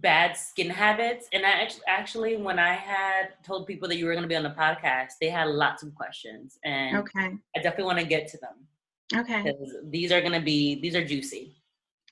bad 0.00 0.36
skin 0.36 0.70
habits, 0.70 1.28
and 1.32 1.44
I 1.44 1.50
actually, 1.50 1.82
actually, 1.88 2.36
when 2.36 2.58
I 2.58 2.74
had 2.74 3.34
told 3.44 3.66
people 3.66 3.88
that 3.88 3.96
you 3.96 4.06
were 4.06 4.12
going 4.12 4.22
to 4.22 4.28
be 4.28 4.36
on 4.36 4.42
the 4.42 4.50
podcast, 4.50 5.12
they 5.20 5.28
had 5.28 5.48
lots 5.48 5.82
of 5.82 5.94
questions, 5.94 6.58
and 6.64 6.96
okay, 6.98 7.36
I 7.56 7.60
definitely 7.60 7.84
want 7.84 7.98
to 7.98 8.06
get 8.06 8.28
to 8.28 8.38
them. 8.38 9.20
Okay, 9.20 9.42
because 9.42 9.76
these 9.84 10.12
are 10.12 10.20
going 10.20 10.32
to 10.32 10.40
be 10.40 10.80
these 10.80 10.94
are 10.94 11.04
juicy. 11.04 11.56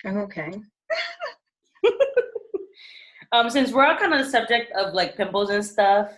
Okay. 0.04 0.52
um, 3.32 3.50
since 3.50 3.72
we're 3.72 3.84
on 3.84 3.98
kind 3.98 4.14
of 4.14 4.24
the 4.24 4.30
subject 4.30 4.72
of 4.72 4.94
like 4.94 5.16
pimples 5.16 5.50
and 5.50 5.64
stuff, 5.64 6.12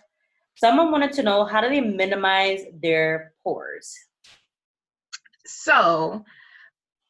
someone 0.57 0.91
wanted 0.91 1.13
to 1.13 1.23
know 1.23 1.45
how 1.45 1.61
do 1.61 1.69
they 1.69 1.81
minimize 1.81 2.63
their 2.83 3.33
pores? 3.43 3.95
So, 5.47 6.25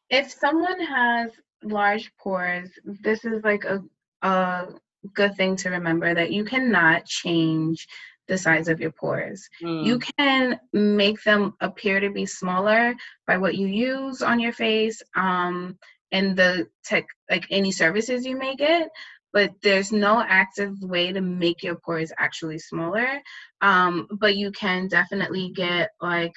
if 0.09 0.31
someone 0.31 0.81
has 0.81 1.31
large 1.63 2.13
pores, 2.19 2.71
this 2.85 3.25
is 3.25 3.45
like 3.45 3.65
a, 3.65 3.83
a 4.23 4.67
good 5.15 5.37
thing 5.37 5.57
to 5.57 5.71
remember 5.71 6.15
that 6.15 6.33
you 6.33 6.45
cannot 6.45 7.07
change 7.07 7.87
the 8.29 8.39
size 8.39 8.69
of 8.69 8.81
your 8.81 8.93
pores. 8.93 9.49
Mm. 9.63 9.85
You 9.85 9.99
can 9.99 10.61
make 10.73 11.23
them 11.25 11.55
appear 11.61 12.01
to 12.01 12.11
be 12.11 12.27
smaller 12.27 12.95
by 13.27 13.39
what 13.39 13.57
you 13.57 13.67
use 13.67 14.23
on 14.23 14.39
your 14.39 14.53
face. 14.53 15.03
Um, 15.17 15.77
and 16.13 16.37
the 16.37 16.69
tech 16.85 17.07
like 17.31 17.47
any 17.51 17.71
services 17.71 18.25
you 18.25 18.37
may 18.37 18.57
get 18.57 18.89
but 19.33 19.53
there's 19.63 19.93
no 19.93 20.25
active 20.27 20.75
way 20.83 21.13
to 21.13 21.21
make 21.21 21.63
your 21.63 21.77
pores 21.77 22.13
actually 22.19 22.59
smaller 22.59 23.21
um, 23.61 24.09
but 24.19 24.37
you 24.37 24.51
can 24.53 24.89
definitely 24.89 25.53
get 25.55 25.91
like 26.01 26.33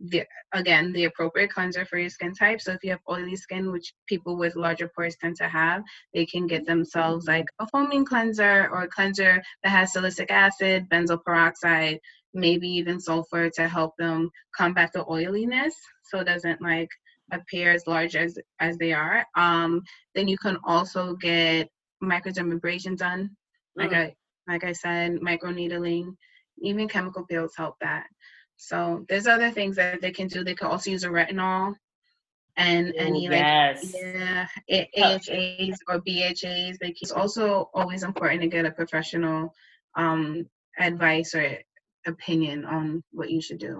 the 0.00 0.24
again 0.52 0.92
the 0.92 1.04
appropriate 1.04 1.52
cleanser 1.52 1.84
for 1.84 1.98
your 1.98 2.08
skin 2.08 2.32
type 2.32 2.60
so 2.60 2.72
if 2.72 2.82
you 2.82 2.90
have 2.90 3.00
oily 3.10 3.36
skin 3.36 3.70
which 3.70 3.92
people 4.06 4.36
with 4.38 4.56
larger 4.56 4.90
pores 4.94 5.16
tend 5.20 5.36
to 5.36 5.46
have 5.46 5.82
they 6.14 6.24
can 6.24 6.46
get 6.46 6.64
themselves 6.64 7.26
like 7.26 7.46
a 7.58 7.66
foaming 7.66 8.04
cleanser 8.04 8.68
or 8.72 8.82
a 8.82 8.88
cleanser 8.88 9.42
that 9.62 9.70
has 9.70 9.92
salicylic 9.92 10.30
acid 10.30 10.88
benzoyl 10.88 11.22
peroxide 11.22 11.98
maybe 12.32 12.68
even 12.68 12.98
sulfur 12.98 13.50
to 13.50 13.68
help 13.68 13.92
them 13.98 14.30
combat 14.56 14.90
the 14.94 15.04
oiliness 15.10 15.74
so 16.04 16.20
it 16.20 16.24
doesn't 16.24 16.62
like 16.62 16.88
appear 17.32 17.72
as 17.72 17.86
large 17.86 18.16
as 18.16 18.38
as 18.58 18.76
they 18.78 18.92
are. 18.92 19.24
Um, 19.36 19.82
then 20.14 20.28
you 20.28 20.38
can 20.38 20.58
also 20.64 21.14
get 21.14 21.68
microdermabrasion 22.02 22.96
done, 22.96 23.30
like 23.76 23.90
mm. 23.90 23.96
I 23.96 24.14
like 24.48 24.64
I 24.64 24.72
said, 24.72 25.20
microneedling, 25.20 26.16
even 26.60 26.88
chemical 26.88 27.24
peels 27.26 27.54
help 27.56 27.76
that. 27.80 28.06
So 28.62 29.06
there's 29.08 29.26
other 29.26 29.50
things 29.50 29.76
that 29.76 30.02
they 30.02 30.10
can 30.10 30.28
do. 30.28 30.44
They 30.44 30.54
can 30.54 30.68
also 30.68 30.90
use 30.90 31.02
a 31.02 31.08
retinol 31.08 31.74
and 32.58 32.88
Ooh, 32.88 32.98
any 32.98 33.28
like 33.30 33.38
yes. 33.38 33.94
yeah 33.94 34.46
AHAs 34.70 35.78
or 35.88 36.02
BHAs. 36.02 36.76
Like 36.82 37.00
it's 37.00 37.10
also 37.10 37.70
always 37.72 38.02
important 38.02 38.42
to 38.42 38.48
get 38.48 38.66
a 38.66 38.70
professional 38.70 39.54
um, 39.96 40.46
advice 40.78 41.34
or 41.34 41.56
opinion 42.06 42.66
on 42.66 43.02
what 43.12 43.30
you 43.30 43.40
should 43.40 43.60
do. 43.60 43.78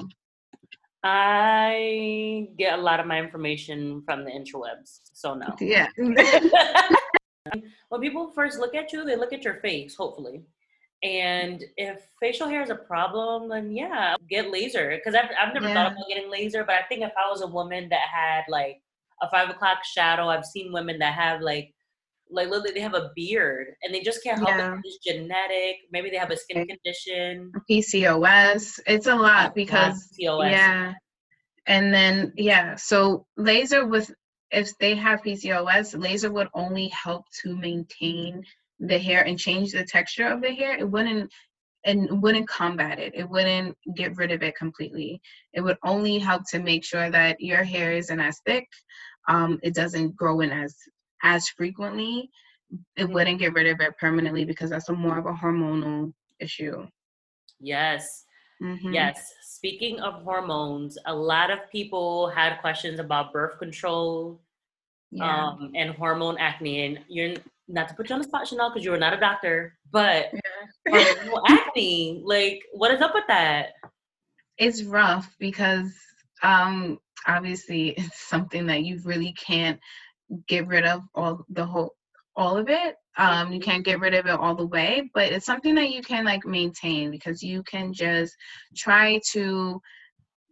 I 1.05 2.49
get 2.57 2.79
a 2.79 2.83
lot 2.83 3.01
of 3.01 3.07
my 3.07 3.21
information 3.21 4.03
from 4.07 4.25
the 4.25 4.31
interwebs, 4.31 5.01
so 5.13 5.35
no. 5.35 5.55
Yeah. 5.61 5.89
when 7.91 8.01
people 8.01 8.33
first 8.35 8.59
look 8.59 8.75
at 8.75 8.95
you, 8.95 9.05
they 9.05 9.17
look 9.17 9.35
at 9.35 9.45
your 9.45 9.61
face, 9.61 9.95
hopefully. 9.95 10.43
And 11.03 11.65
if 11.77 12.01
facial 12.21 12.49
hair 12.49 12.63
is 12.63 12.71
a 12.71 12.75
problem, 12.75 13.49
then 13.49 13.73
yeah, 13.73 14.17
get 14.29 14.51
laser. 14.51 14.91
Because 14.91 15.15
I've, 15.15 15.31
I've 15.41 15.55
never 15.55 15.69
yeah. 15.69 15.75
thought 15.75 15.93
about 15.93 16.09
getting 16.09 16.31
laser, 16.31 16.65
but 16.65 16.75
I 16.75 16.83
think 16.89 17.03
if 17.03 17.13
I 17.17 17.31
was 17.31 17.41
a 17.41 17.47
woman 17.47 17.89
that 17.89 18.07
had 18.13 18.43
like 18.49 18.83
a 19.23 19.31
five 19.31 19.49
o'clock 19.49 19.79
shadow, 19.85 20.29
I've 20.29 20.45
seen 20.45 20.73
women 20.73 20.99
that 20.99 21.15
have 21.15 21.41
like 21.41 21.73
like 22.33 22.49
literally 22.49 22.73
they 22.73 22.81
have 22.81 22.95
a 22.95 23.11
beard 23.17 23.69
and 23.83 23.95
they 23.95 24.01
just 24.01 24.23
can't 24.23 24.39
help 24.39 24.51
yeah. 24.51 24.75
it. 24.75 24.81
It's 24.85 24.99
genetic. 24.99 25.77
Maybe 25.91 26.11
they 26.11 26.17
have 26.17 26.31
a 26.31 26.37
skin 26.37 26.67
condition. 26.67 27.53
PCOS. 27.69 28.79
It's 28.87 29.07
a 29.07 29.15
lot 29.15 29.55
because 29.55 30.09
PCOS. 30.21 30.51
yeah. 30.51 30.93
And 31.67 31.93
then 31.93 32.33
yeah, 32.37 32.77
so 32.77 33.27
laser 33.37 33.87
with 33.87 34.13
if 34.51 34.77
they 34.79 34.95
have 34.97 35.23
PCOS, 35.23 36.01
laser 36.01 36.31
would 36.31 36.49
only 36.55 36.89
help 36.89 37.25
to 37.43 37.57
maintain 37.57 38.43
the 38.81 38.99
hair 38.99 39.23
and 39.23 39.39
change 39.39 39.73
the 39.73 39.85
texture 39.85 40.27
of 40.27 40.43
the 40.43 40.53
hair. 40.53 40.77
It 40.77 40.91
wouldn't 40.91 41.31
and 41.85 42.23
wouldn't 42.23 42.49
combat 42.49 42.99
it. 42.99 43.15
It 43.15 43.29
wouldn't 43.29 43.75
get 43.97 44.17
rid 44.17 44.33
of 44.33 44.43
it 44.43 44.55
completely. 44.57 45.21
It 45.55 45.63
would 45.63 45.79
only 45.83 46.19
help 46.19 46.43
to 46.51 46.59
make 46.59 46.85
sure 46.85 47.11
that 47.11 47.41
your 47.41 47.65
hair 47.65 47.93
isn't 47.93 48.21
as 48.21 48.39
thick. 48.45 48.69
Um, 49.29 49.59
it 49.63 49.75
doesn't 49.75 50.15
grow 50.15 50.41
in 50.41 50.51
as 50.51 50.77
as 51.23 51.49
frequently, 51.49 52.31
it 52.97 53.05
mm-hmm. 53.05 53.13
wouldn't 53.13 53.39
get 53.39 53.53
rid 53.53 53.67
of 53.67 53.81
it 53.81 53.97
permanently 53.99 54.45
because 54.45 54.71
that's 54.71 54.89
a 54.89 54.93
more 54.93 55.19
of 55.19 55.27
a 55.27 55.33
hormonal 55.33 56.13
issue. 56.39 56.87
Yes. 57.61 58.25
Mm-hmm. 58.63 58.93
Yes. 58.93 59.33
Speaking 59.43 60.01
of 60.01 60.23
hormones, 60.23 60.97
a 61.07 61.15
lot 61.15 61.51
of 61.51 61.59
people 61.71 62.29
had 62.31 62.61
questions 62.61 62.99
about 62.99 63.33
birth 63.33 63.59
control 63.59 64.41
yeah. 65.11 65.49
um, 65.49 65.73
and 65.75 65.91
hormone 65.91 66.39
acne. 66.39 66.87
And 66.87 67.01
you're 67.09 67.37
not 67.73 67.89
to 67.89 67.95
put 67.95 68.09
you 68.09 68.15
on 68.15 68.21
the 68.21 68.29
spot, 68.29 68.47
Chanel, 68.47 68.71
because 68.71 68.85
you 68.85 68.93
are 68.93 68.99
not 68.99 69.13
a 69.13 69.21
doctor, 69.21 69.77
but 69.91 70.27
yeah. 70.87 71.05
acne, 71.49 72.23
like, 72.25 72.63
what 72.73 72.91
is 72.91 73.01
up 73.01 73.15
with 73.15 73.25
that? 73.29 73.71
It's 74.59 74.83
rough 74.83 75.35
because 75.39 75.93
um, 76.43 76.99
obviously 77.27 77.89
it's 77.97 78.29
something 78.29 78.67
that 78.67 78.85
you 78.85 79.01
really 79.05 79.33
can't 79.33 79.79
get 80.47 80.67
rid 80.67 80.85
of 80.85 81.03
all 81.15 81.45
the 81.51 81.65
whole 81.65 81.95
all 82.37 82.57
of 82.57 82.69
it 82.69 82.95
um 83.19 83.53
you 83.53 83.59
can't 83.59 83.85
get 83.85 83.99
rid 83.99 84.15
of 84.15 84.27
it 84.27 84.31
all 84.31 84.55
the 84.55 84.67
way 84.67 85.11
but 85.13 85.33
it's 85.33 85.45
something 85.45 85.75
that 85.75 85.91
you 85.91 86.01
can 86.01 86.25
like 86.25 86.47
maintain 86.47 87.11
because 87.11 87.43
you 87.43 87.65
can 87.65 87.93
just 87.93 88.33
try 88.77 89.21
to 89.33 89.81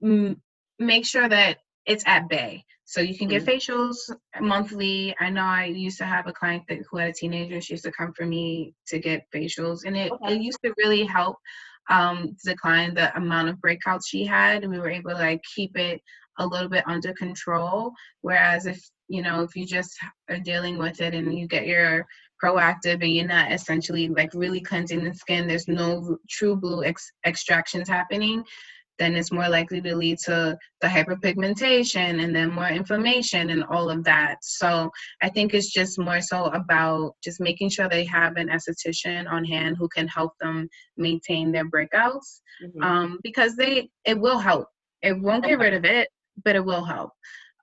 m- 0.03 0.43
make 0.81 1.07
sure 1.07 1.29
that 1.29 1.59
it's 1.87 2.03
at 2.07 2.29
bay 2.29 2.65
So 2.89 3.03
you 3.03 3.19
can 3.19 3.29
get 3.29 3.45
mm-hmm. 3.45 3.51
facials 3.51 3.97
monthly. 4.41 5.15
I 5.21 5.29
know 5.29 5.43
I 5.43 5.67
used 5.67 5.99
to 5.99 6.07
have 6.07 6.27
a 6.27 6.33
client 6.33 6.63
that 6.71 6.79
who 6.91 6.97
had 6.97 7.11
a 7.11 7.13
teenager. 7.13 7.61
She 7.61 7.75
used 7.75 7.85
to 7.85 7.93
come 7.93 8.15
for 8.15 8.25
me 8.25 8.73
to 8.87 8.99
get 8.99 9.27
facials, 9.31 9.81
and 9.85 9.95
it, 9.95 10.11
okay. 10.11 10.35
it 10.35 10.41
used 10.41 10.61
to 10.65 10.73
really 10.79 11.05
help 11.05 11.37
um, 11.91 12.35
decline 12.47 12.95
the 12.95 13.15
amount 13.15 13.51
of 13.51 13.57
breakouts 13.57 14.05
she 14.09 14.25
had. 14.25 14.63
And 14.63 14.73
we 14.73 14.79
were 14.79 14.89
able 14.89 15.11
to 15.11 15.19
like 15.19 15.43
keep 15.55 15.77
it 15.77 16.01
a 16.39 16.47
little 16.47 16.71
bit 16.71 16.85
under 16.87 17.13
control. 17.13 17.93
Whereas 18.23 18.65
if 18.65 18.81
you 19.09 19.21
know 19.21 19.43
if 19.43 19.55
you 19.55 19.67
just 19.67 19.95
are 20.31 20.39
dealing 20.39 20.79
with 20.79 21.03
it 21.03 21.13
and 21.13 21.39
you 21.39 21.47
get 21.47 21.67
your 21.67 22.07
Proactiv 22.43 23.03
and 23.03 23.13
you're 23.13 23.27
not 23.27 23.53
essentially 23.53 24.09
like 24.09 24.31
really 24.33 24.63
cleansing 24.63 25.05
the 25.05 25.13
skin, 25.13 25.47
there's 25.47 25.69
no 25.69 26.17
true 26.31 26.57
blue 26.57 26.85
ex- 26.85 27.13
extractions 27.27 27.87
happening 27.87 28.45
then 28.99 29.15
it's 29.15 29.33
more 29.33 29.49
likely 29.49 29.81
to 29.81 29.95
lead 29.95 30.19
to 30.19 30.57
the 30.81 30.87
hyperpigmentation 30.87 32.23
and 32.23 32.35
then 32.35 32.51
more 32.51 32.69
inflammation 32.69 33.51
and 33.51 33.65
all 33.65 33.91
of 33.91 34.05
that. 34.05 34.37
So 34.43 34.91
I 35.23 35.29
think 35.29 35.55
it's 35.55 35.73
just 35.73 35.99
more 35.99 36.21
so 36.21 36.47
about 36.47 37.15
just 37.23 37.41
making 37.41 37.71
sure 37.71 37.89
they 37.89 38.05
have 38.05 38.37
an 38.37 38.49
esthetician 38.49 39.31
on 39.31 39.45
hand 39.45 39.77
who 39.79 39.89
can 39.89 40.09
help 40.09 40.33
them 40.41 40.69
maintain 40.97 41.53
their 41.53 41.69
breakouts 41.69 42.41
mm-hmm. 42.63 42.83
um, 42.83 43.19
because 43.23 43.57
they 43.57 43.89
it 44.05 44.19
will 44.19 44.39
help. 44.39 44.69
It 45.03 45.19
won't 45.21 45.45
get 45.45 45.59
rid 45.59 45.75
of 45.75 45.85
it, 45.85 46.09
but 46.45 46.57
it 46.57 46.65
will 46.65 46.85
help. 46.85 47.11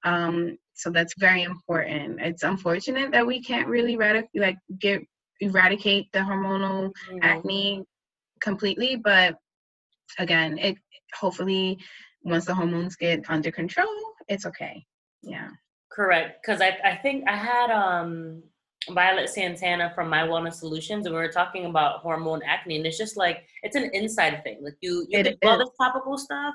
Um, 0.03 0.57
so 0.73 0.89
that's 0.89 1.13
very 1.17 1.43
important. 1.43 2.19
It's 2.21 2.43
unfortunate 2.43 3.11
that 3.11 3.25
we 3.25 3.41
can't 3.41 3.67
really 3.67 3.97
radic- 3.97 4.27
like 4.35 4.57
get 4.79 5.01
eradicate 5.41 6.11
the 6.13 6.19
hormonal 6.19 6.91
mm-hmm. 7.09 7.17
acne 7.21 7.83
completely, 8.41 8.95
but 8.95 9.37
again, 10.19 10.57
it 10.57 10.77
hopefully 11.13 11.79
once 12.23 12.45
the 12.45 12.55
hormones 12.55 12.95
get 12.95 13.29
under 13.29 13.51
control, 13.51 13.87
it's 14.27 14.45
okay. 14.45 14.85
Yeah. 15.21 15.49
Correct. 15.91 16.41
Because 16.41 16.61
I, 16.61 16.77
I 16.83 16.95
think 16.95 17.25
I 17.27 17.35
had 17.35 17.71
um 17.71 18.43
Violet 18.89 19.29
Santana 19.29 19.91
from 19.95 20.09
My 20.09 20.21
Wellness 20.27 20.55
Solutions, 20.55 21.05
and 21.05 21.15
we 21.15 21.21
were 21.21 21.31
talking 21.31 21.65
about 21.65 22.01
hormone 22.01 22.41
acne, 22.43 22.77
and 22.77 22.85
it's 22.85 22.97
just 22.97 23.17
like 23.17 23.45
it's 23.63 23.75
an 23.75 23.89
inside 23.93 24.43
thing. 24.43 24.59
Like 24.61 24.75
you, 24.81 25.05
you 25.09 25.23
get 25.23 25.37
all 25.43 25.57
this 25.57 25.69
topical 25.79 26.17
stuff, 26.17 26.53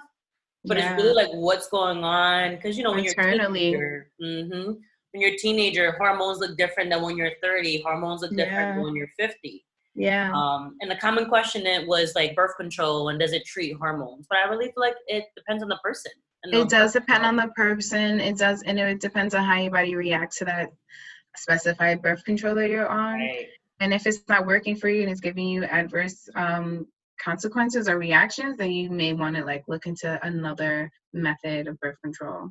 but 0.64 0.76
yeah. 0.76 0.94
it's 0.94 1.02
really 1.02 1.14
like 1.14 1.32
what's 1.32 1.68
going 1.68 2.04
on. 2.04 2.56
Because 2.56 2.76
you 2.76 2.84
know 2.84 2.92
when 2.92 3.04
Internally. 3.04 3.70
you're 3.70 4.08
teenager, 4.20 4.52
mm-hmm, 4.52 4.72
when 5.12 5.20
you're 5.20 5.32
a 5.32 5.36
teenager, 5.36 5.92
hormones 5.92 6.38
look 6.38 6.56
different 6.56 6.90
than 6.90 7.02
when 7.02 7.16
you're 7.16 7.32
30. 7.42 7.82
Hormones 7.82 8.22
look 8.22 8.30
different 8.30 8.52
yeah. 8.52 8.74
than 8.74 8.84
when 8.84 8.94
you're 8.94 9.10
50. 9.18 9.64
Yeah. 9.94 10.32
Um, 10.32 10.76
and 10.80 10.90
the 10.90 10.96
common 10.96 11.26
question 11.26 11.66
it 11.66 11.86
was 11.86 12.12
like 12.14 12.34
birth 12.34 12.56
control 12.56 13.08
and 13.08 13.18
does 13.18 13.32
it 13.32 13.44
treat 13.44 13.76
hormones? 13.76 14.26
But 14.28 14.38
I 14.38 14.48
really 14.48 14.66
feel 14.66 14.74
like 14.76 14.94
it 15.06 15.24
depends 15.36 15.62
on 15.62 15.68
the 15.68 15.78
person. 15.82 16.12
It 16.44 16.68
does 16.70 16.94
depend 16.94 17.26
on 17.26 17.36
the 17.36 17.48
person. 17.54 18.18
It 18.18 18.38
does, 18.38 18.62
and 18.62 18.78
it 18.78 19.00
depends 19.00 19.34
on 19.34 19.44
how 19.44 19.58
your 19.58 19.70
body 19.70 19.94
reacts 19.94 20.38
to 20.38 20.46
that 20.46 20.70
specified 21.36 22.00
birth 22.00 22.24
control 22.24 22.54
that 22.54 22.70
you're 22.70 22.88
on. 22.88 23.18
Right. 23.18 23.46
And 23.80 23.92
if 23.92 24.06
it's 24.06 24.20
not 24.28 24.46
working 24.46 24.76
for 24.76 24.88
you 24.88 25.02
and 25.02 25.10
it's 25.10 25.20
giving 25.20 25.48
you 25.48 25.64
adverse 25.64 26.28
um, 26.34 26.86
consequences 27.22 27.88
or 27.88 27.98
reactions, 27.98 28.56
then 28.56 28.70
you 28.70 28.90
may 28.90 29.12
want 29.12 29.36
to 29.36 29.44
like 29.44 29.64
look 29.68 29.86
into 29.86 30.18
another 30.26 30.90
method 31.12 31.66
of 31.66 31.78
birth 31.80 31.96
control. 32.02 32.50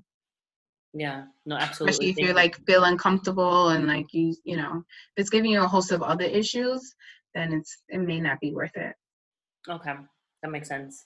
Yeah, 0.94 1.26
no, 1.46 1.56
absolutely. 1.56 1.92
Especially 1.92 2.10
if 2.10 2.18
you're 2.18 2.36
like 2.36 2.66
feel 2.66 2.84
uncomfortable 2.84 3.70
and 3.70 3.88
like 3.88 4.12
you, 4.12 4.36
you 4.44 4.58
know, 4.58 4.84
if 5.16 5.22
it's 5.22 5.30
giving 5.30 5.52
you 5.52 5.62
a 5.62 5.68
host 5.68 5.92
of 5.92 6.02
other 6.02 6.26
issues, 6.26 6.96
then 7.40 7.54
it's 7.54 7.78
it 7.88 8.00
may 8.00 8.20
not 8.20 8.40
be 8.40 8.54
worth 8.54 8.76
it. 8.76 8.94
Okay, 9.68 9.94
that 10.44 10.52
makes 10.52 10.68
sense. 10.68 11.06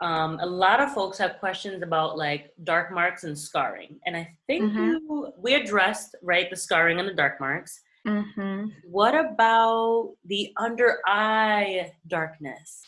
Um, 0.00 0.38
a 0.40 0.46
lot 0.46 0.80
of 0.80 0.94
folks 0.94 1.18
have 1.18 1.38
questions 1.38 1.82
about 1.82 2.16
like 2.16 2.52
dark 2.64 2.92
marks 2.92 3.24
and 3.24 3.38
scarring, 3.38 3.98
and 4.06 4.16
I 4.16 4.34
think 4.46 4.64
mm-hmm. 4.64 4.78
you, 4.78 5.32
we 5.38 5.54
addressed 5.54 6.16
right 6.22 6.48
the 6.48 6.56
scarring 6.56 6.98
and 7.00 7.08
the 7.08 7.14
dark 7.14 7.40
marks. 7.40 7.80
Mm-hmm. 8.06 8.68
What 8.84 9.14
about 9.14 10.14
the 10.24 10.52
under 10.58 10.98
eye 11.06 11.92
darkness? 12.06 12.82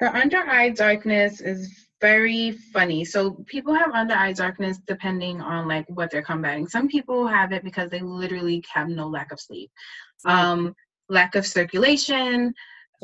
The 0.00 0.14
under 0.14 0.38
eye 0.38 0.70
darkness 0.70 1.40
is 1.40 1.88
very 2.02 2.50
funny. 2.72 3.04
So 3.04 3.44
people 3.46 3.72
have 3.72 3.92
under 3.92 4.14
eye 4.14 4.32
darkness 4.32 4.78
depending 4.86 5.40
on 5.40 5.68
like 5.68 5.86
what 5.88 6.10
they're 6.10 6.20
combating. 6.20 6.66
Some 6.66 6.88
people 6.88 7.26
have 7.26 7.52
it 7.52 7.64
because 7.64 7.88
they 7.88 8.00
literally 8.00 8.62
have 8.74 8.88
no 8.88 9.08
lack 9.08 9.32
of 9.32 9.40
sleep. 9.40 9.70
Um, 10.24 10.74
lack 11.08 11.34
of 11.34 11.46
circulation, 11.46 12.54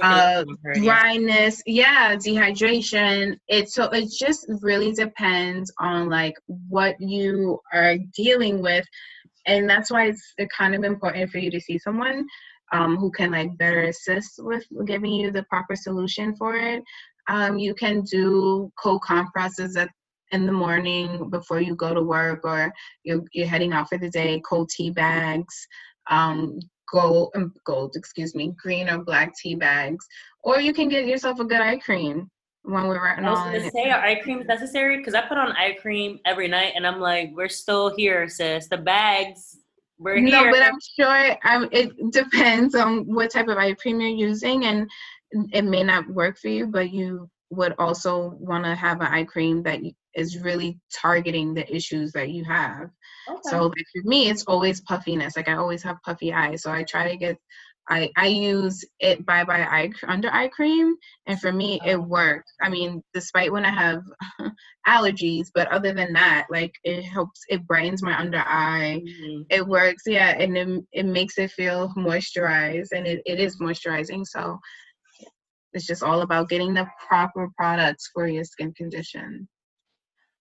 uh, 0.03 0.45
dryness, 0.75 1.63
yeah, 1.67 2.15
dehydration. 2.17 3.37
It 3.49 3.69
so 3.71 3.85
it 3.85 4.11
just 4.11 4.47
really 4.63 4.93
depends 4.93 5.73
on 5.79 6.09
like 6.09 6.35
what 6.47 6.97
you 7.01 7.61
are 7.73 7.97
dealing 8.17 8.63
with, 8.63 8.87
and 9.47 9.69
that's 9.69 9.91
why 9.91 10.07
it's 10.07 10.35
kind 10.57 10.75
of 10.75 10.85
important 10.85 11.31
for 11.31 11.39
you 11.39 11.51
to 11.51 11.61
see 11.61 11.79
someone 11.79 12.27
um, 12.73 12.97
who 12.97 13.11
can 13.11 13.33
like 13.33 13.57
better 13.59 13.83
assist 13.85 14.35
with 14.39 14.65
giving 14.87 15.13
you 15.13 15.31
the 15.31 15.45
proper 15.45 15.75
solution 15.75 16.37
for 16.37 16.57
it. 16.57 16.83
Um, 17.29 17.59
you 17.59 17.75
can 17.75 18.03
do 18.03 18.73
cold 18.81 19.03
compresses 19.03 19.77
at 19.77 19.91
in 20.31 20.45
the 20.47 20.53
morning 20.53 21.31
before 21.31 21.61
you 21.61 21.75
go 21.75 21.95
to 21.95 22.03
work 22.03 22.41
or 22.45 22.71
you're, 23.03 23.23
you're 23.33 23.47
heading 23.47 23.73
out 23.73 23.89
for 23.89 23.97
the 23.97 24.11
day 24.11 24.41
cold 24.47 24.69
tea 24.69 24.91
bags 24.91 25.67
um, 26.11 26.59
gold, 26.93 27.31
um, 27.35 27.53
gold, 27.65 27.95
excuse 27.97 28.35
me, 28.35 28.55
green 28.61 28.89
or 28.89 28.99
black 28.99 29.37
tea 29.37 29.55
bags, 29.55 30.07
or 30.43 30.61
you 30.61 30.73
can 30.73 30.89
get 30.89 31.07
yourself 31.07 31.41
a 31.41 31.45
good 31.45 31.61
eye 31.61 31.79
cream 31.79 32.31
when 32.63 32.87
we're 32.87 33.03
writing 33.03 33.25
I 33.25 33.31
was 33.31 33.39
on. 33.39 33.53
gonna 33.53 33.71
say, 33.71 33.91
are 33.91 34.01
eye 34.01 34.21
creams 34.21 34.47
necessary? 34.47 34.99
Because 34.99 35.15
I 35.15 35.23
put 35.23 35.39
on 35.39 35.53
eye 35.53 35.77
cream 35.81 36.19
every 36.25 36.49
night, 36.49 36.73
and 36.77 36.87
I'm 36.87 37.01
like, 37.01 37.31
we're 37.33 37.49
still 37.49 37.95
here, 37.97 38.29
sis. 38.29 38.69
The 38.69 38.79
bags, 38.79 39.57
we're 39.99 40.17
here. 40.17 40.31
no, 40.31 40.51
but 40.51 40.63
I'm 40.63 40.79
sure 40.99 41.37
um, 41.45 41.69
it 41.73 41.93
depends 42.13 42.75
on 42.75 43.05
what 43.13 43.31
type 43.33 43.49
of 43.49 43.59
eye 43.59 43.75
cream 43.75 44.01
you're 44.01 44.11
using, 44.11 44.65
and 44.65 44.89
it 45.53 45.65
may 45.65 45.83
not 45.83 46.09
work 46.09 46.39
for 46.39 46.49
you, 46.49 46.67
but 46.67 46.91
you 46.91 47.29
would 47.51 47.75
also 47.79 48.37
want 48.39 48.65
to 48.65 48.75
have 48.75 49.01
an 49.01 49.07
eye 49.07 49.25
cream 49.25 49.63
that 49.63 49.81
is 50.15 50.39
really 50.39 50.79
targeting 50.93 51.55
the 51.55 51.75
issues 51.75 52.13
that 52.13 52.31
you 52.31 52.45
have. 52.45 52.91
Okay. 53.29 53.41
So 53.45 53.67
like 53.67 53.87
for 53.95 54.09
me, 54.09 54.29
it's 54.29 54.45
always 54.45 54.81
puffiness. 54.81 55.37
Like 55.37 55.49
I 55.49 55.57
always 55.57 55.83
have 55.83 56.03
puffy 56.05 56.33
eyes, 56.33 56.63
so 56.63 56.73
I 56.73 56.83
try 56.85 57.11
to 57.11 57.17
get. 57.17 57.39
I, 57.91 58.11
I 58.19 58.27
use 58.27 58.85
it 59.01 59.25
bye 59.25 59.45
bye 59.45 59.63
eye 59.63 59.91
under 60.07 60.29
eye 60.31 60.49
cream 60.49 60.95
and 61.27 61.41
for 61.41 61.51
me 61.51 61.81
it 61.87 61.97
works 61.97 62.53
i 62.61 62.69
mean 62.69 63.03
despite 63.15 63.51
when 63.51 63.65
i 63.65 63.71
have 63.71 64.03
allergies 64.87 65.47
but 65.55 65.73
other 65.73 65.95
than 65.95 66.13
that 66.13 66.49
like 66.51 66.75
it 66.85 67.01
helps 67.01 67.41
it 67.49 67.67
brightens 67.67 68.03
my 68.03 68.15
under 68.19 68.45
eye 68.45 69.01
mm-hmm. 69.03 69.41
it 69.49 69.67
works 69.67 70.03
yeah 70.07 70.37
and 70.39 70.59
it, 70.59 70.85
it 70.93 71.07
makes 71.07 71.39
it 71.39 71.51
feel 71.51 71.91
moisturized 71.97 72.89
and 72.93 73.07
it, 73.07 73.23
it 73.25 73.41
is 73.41 73.59
moisturizing 73.59 74.23
so 74.27 74.59
it's 75.73 75.87
just 75.87 76.03
all 76.03 76.21
about 76.21 76.51
getting 76.51 76.75
the 76.75 76.87
proper 77.09 77.49
products 77.57 78.11
for 78.13 78.27
your 78.27 78.45
skin 78.45 78.73
condition 78.75 79.49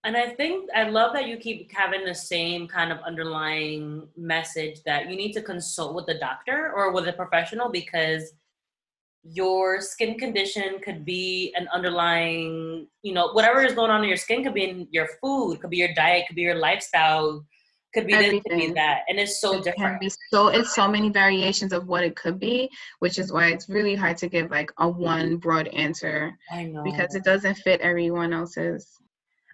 and 0.08 0.16
I 0.16 0.30
think 0.30 0.70
I 0.74 0.84
love 0.84 1.12
that 1.16 1.28
you 1.28 1.36
keep 1.36 1.70
having 1.74 2.06
the 2.06 2.16
same 2.16 2.66
kind 2.66 2.94
of 2.94 3.00
underlying 3.00 4.08
message 4.16 4.82
that 4.86 5.10
you 5.10 5.18
need 5.18 5.34
to 5.34 5.42
consult 5.42 5.96
with 5.96 6.06
the 6.06 6.14
doctor 6.14 6.72
or 6.74 6.94
with 6.94 7.10
a 7.10 7.14
professional 7.14 7.70
because 7.70 8.32
your 9.24 9.82
skin 9.82 10.18
condition 10.18 10.80
could 10.82 11.04
be 11.04 11.54
an 11.58 11.68
underlying, 11.74 12.88
you 13.04 13.14
know, 13.14 13.34
whatever 13.34 13.62
is 13.62 13.74
going 13.74 13.92
on 13.92 14.02
in 14.02 14.08
your 14.08 14.16
skin 14.16 14.46
could 14.46 14.54
be 14.54 14.64
in 14.64 14.88
your 14.92 15.10
food, 15.22 15.60
could 15.60 15.72
be 15.72 15.78
your 15.78 15.94
diet, 15.94 16.24
could 16.26 16.38
be 16.38 16.44
your 16.44 16.56
lifestyle, 16.56 17.46
could 17.94 18.08
be 18.08 18.14
Everything. 18.14 18.42
this, 18.46 18.62
could 18.62 18.68
be 18.70 18.74
that, 18.76 19.02
and 19.10 19.20
it's 19.20 19.42
so 19.42 19.58
it 19.58 19.66
different. 19.66 20.02
so 20.32 20.48
it's 20.48 20.74
so 20.74 20.88
many 20.88 21.10
variations 21.10 21.74
of 21.74 21.86
what 21.88 22.06
it 22.06 22.16
could 22.16 22.40
be, 22.40 22.70
which 23.00 23.20
is 23.20 23.34
why 23.34 23.48
it's 23.48 23.68
really 23.68 23.96
hard 23.96 24.16
to 24.18 24.30
give 24.30 24.52
like 24.52 24.72
a 24.78 24.86
mm-hmm. 24.86 25.02
one 25.02 25.36
broad 25.36 25.68
answer. 25.68 26.32
I 26.50 26.64
know 26.64 26.84
because 26.84 27.14
it 27.14 27.26
doesn't 27.26 27.56
fit 27.56 27.82
everyone 27.82 28.32
else's. 28.32 28.88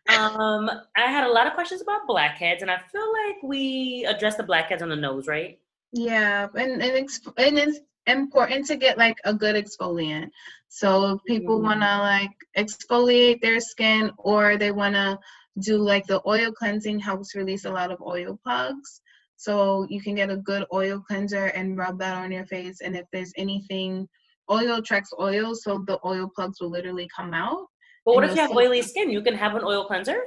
Um, 0.09 0.69
I 0.97 1.07
had 1.07 1.25
a 1.25 1.31
lot 1.31 1.47
of 1.47 1.53
questions 1.53 1.81
about 1.81 2.07
blackheads, 2.07 2.61
and 2.61 2.69
I 2.69 2.77
feel 2.91 3.11
like 3.25 3.41
we 3.41 4.05
addressed 4.05 4.37
the 4.37 4.43
blackheads 4.43 4.81
on 4.81 4.89
the 4.89 4.95
nose, 4.95 5.27
right? 5.27 5.59
Yeah, 5.93 6.47
and 6.55 6.81
and, 6.81 7.07
exp- 7.07 7.33
and 7.37 7.57
it's 7.57 7.79
important 8.07 8.65
to 8.67 8.75
get 8.75 8.97
like 8.97 9.17
a 9.23 9.33
good 9.33 9.55
exfoliant. 9.55 10.29
So 10.67 11.19
people 11.25 11.55
mm-hmm. 11.55 11.65
want 11.65 11.81
to 11.81 11.97
like 11.99 12.31
exfoliate 12.57 13.41
their 13.41 13.59
skin, 13.59 14.11
or 14.17 14.57
they 14.57 14.71
want 14.71 14.95
to 14.95 15.19
do 15.59 15.77
like 15.77 16.05
the 16.07 16.21
oil 16.27 16.51
cleansing 16.51 16.99
helps 16.99 17.35
release 17.35 17.65
a 17.65 17.71
lot 17.71 17.91
of 17.91 18.01
oil 18.01 18.39
plugs. 18.43 19.01
So 19.37 19.85
you 19.89 20.01
can 20.01 20.15
get 20.15 20.29
a 20.29 20.37
good 20.37 20.65
oil 20.73 20.99
cleanser 20.99 21.45
and 21.47 21.77
rub 21.77 21.99
that 21.99 22.17
on 22.17 22.31
your 22.31 22.45
face, 22.45 22.81
and 22.81 22.95
if 22.95 23.05
there's 23.13 23.33
anything, 23.37 24.07
oil 24.51 24.81
tracks 24.81 25.11
oil, 25.19 25.55
so 25.55 25.83
the 25.87 25.99
oil 26.05 26.29
plugs 26.35 26.59
will 26.59 26.71
literally 26.71 27.07
come 27.15 27.33
out. 27.33 27.67
But 28.05 28.15
what 28.15 28.23
if 28.25 28.35
you 28.35 28.41
have 28.41 28.51
oily 28.51 28.81
skin? 28.81 29.09
You 29.09 29.21
can 29.21 29.35
have 29.35 29.55
an 29.55 29.63
oil 29.63 29.85
cleanser? 29.85 30.19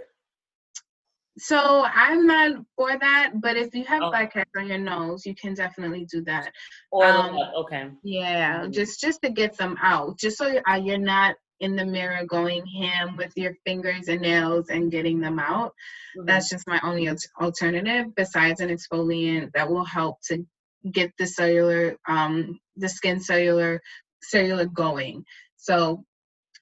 So 1.38 1.84
I'm 1.84 2.26
not 2.26 2.64
for 2.76 2.98
that, 2.98 3.32
but 3.34 3.56
if 3.56 3.74
you 3.74 3.84
have 3.84 4.02
oh. 4.02 4.10
blackheads 4.10 4.50
on 4.56 4.68
your 4.68 4.78
nose, 4.78 5.26
you 5.26 5.34
can 5.34 5.52
definitely 5.52 6.06
do 6.10 6.22
that. 6.22 6.50
Oil 6.94 7.04
um, 7.04 7.38
okay. 7.58 7.90
Yeah, 8.02 8.66
just 8.70 9.00
just 9.00 9.20
to 9.22 9.30
get 9.30 9.56
them 9.58 9.76
out, 9.82 10.18
just 10.18 10.38
so 10.38 10.46
you're, 10.46 10.62
uh, 10.66 10.76
you're 10.76 10.96
not 10.96 11.36
in 11.60 11.76
the 11.76 11.84
mirror 11.84 12.24
going 12.24 12.66
ham 12.66 13.16
with 13.16 13.32
your 13.36 13.54
fingers 13.64 14.08
and 14.08 14.22
nails 14.22 14.68
and 14.68 14.90
getting 14.90 15.20
them 15.20 15.38
out. 15.38 15.72
Mm-hmm. 16.16 16.26
That's 16.26 16.48
just 16.48 16.66
my 16.66 16.80
only 16.82 17.08
alternative 17.40 18.14
besides 18.14 18.60
an 18.60 18.70
exfoliant 18.70 19.52
that 19.52 19.68
will 19.70 19.84
help 19.84 20.18
to 20.28 20.44
get 20.90 21.12
the 21.18 21.26
cellular, 21.26 21.96
um, 22.08 22.58
the 22.76 22.88
skin 22.88 23.20
cellular, 23.20 23.80
cellular 24.22 24.66
going. 24.66 25.24
So 25.56 26.04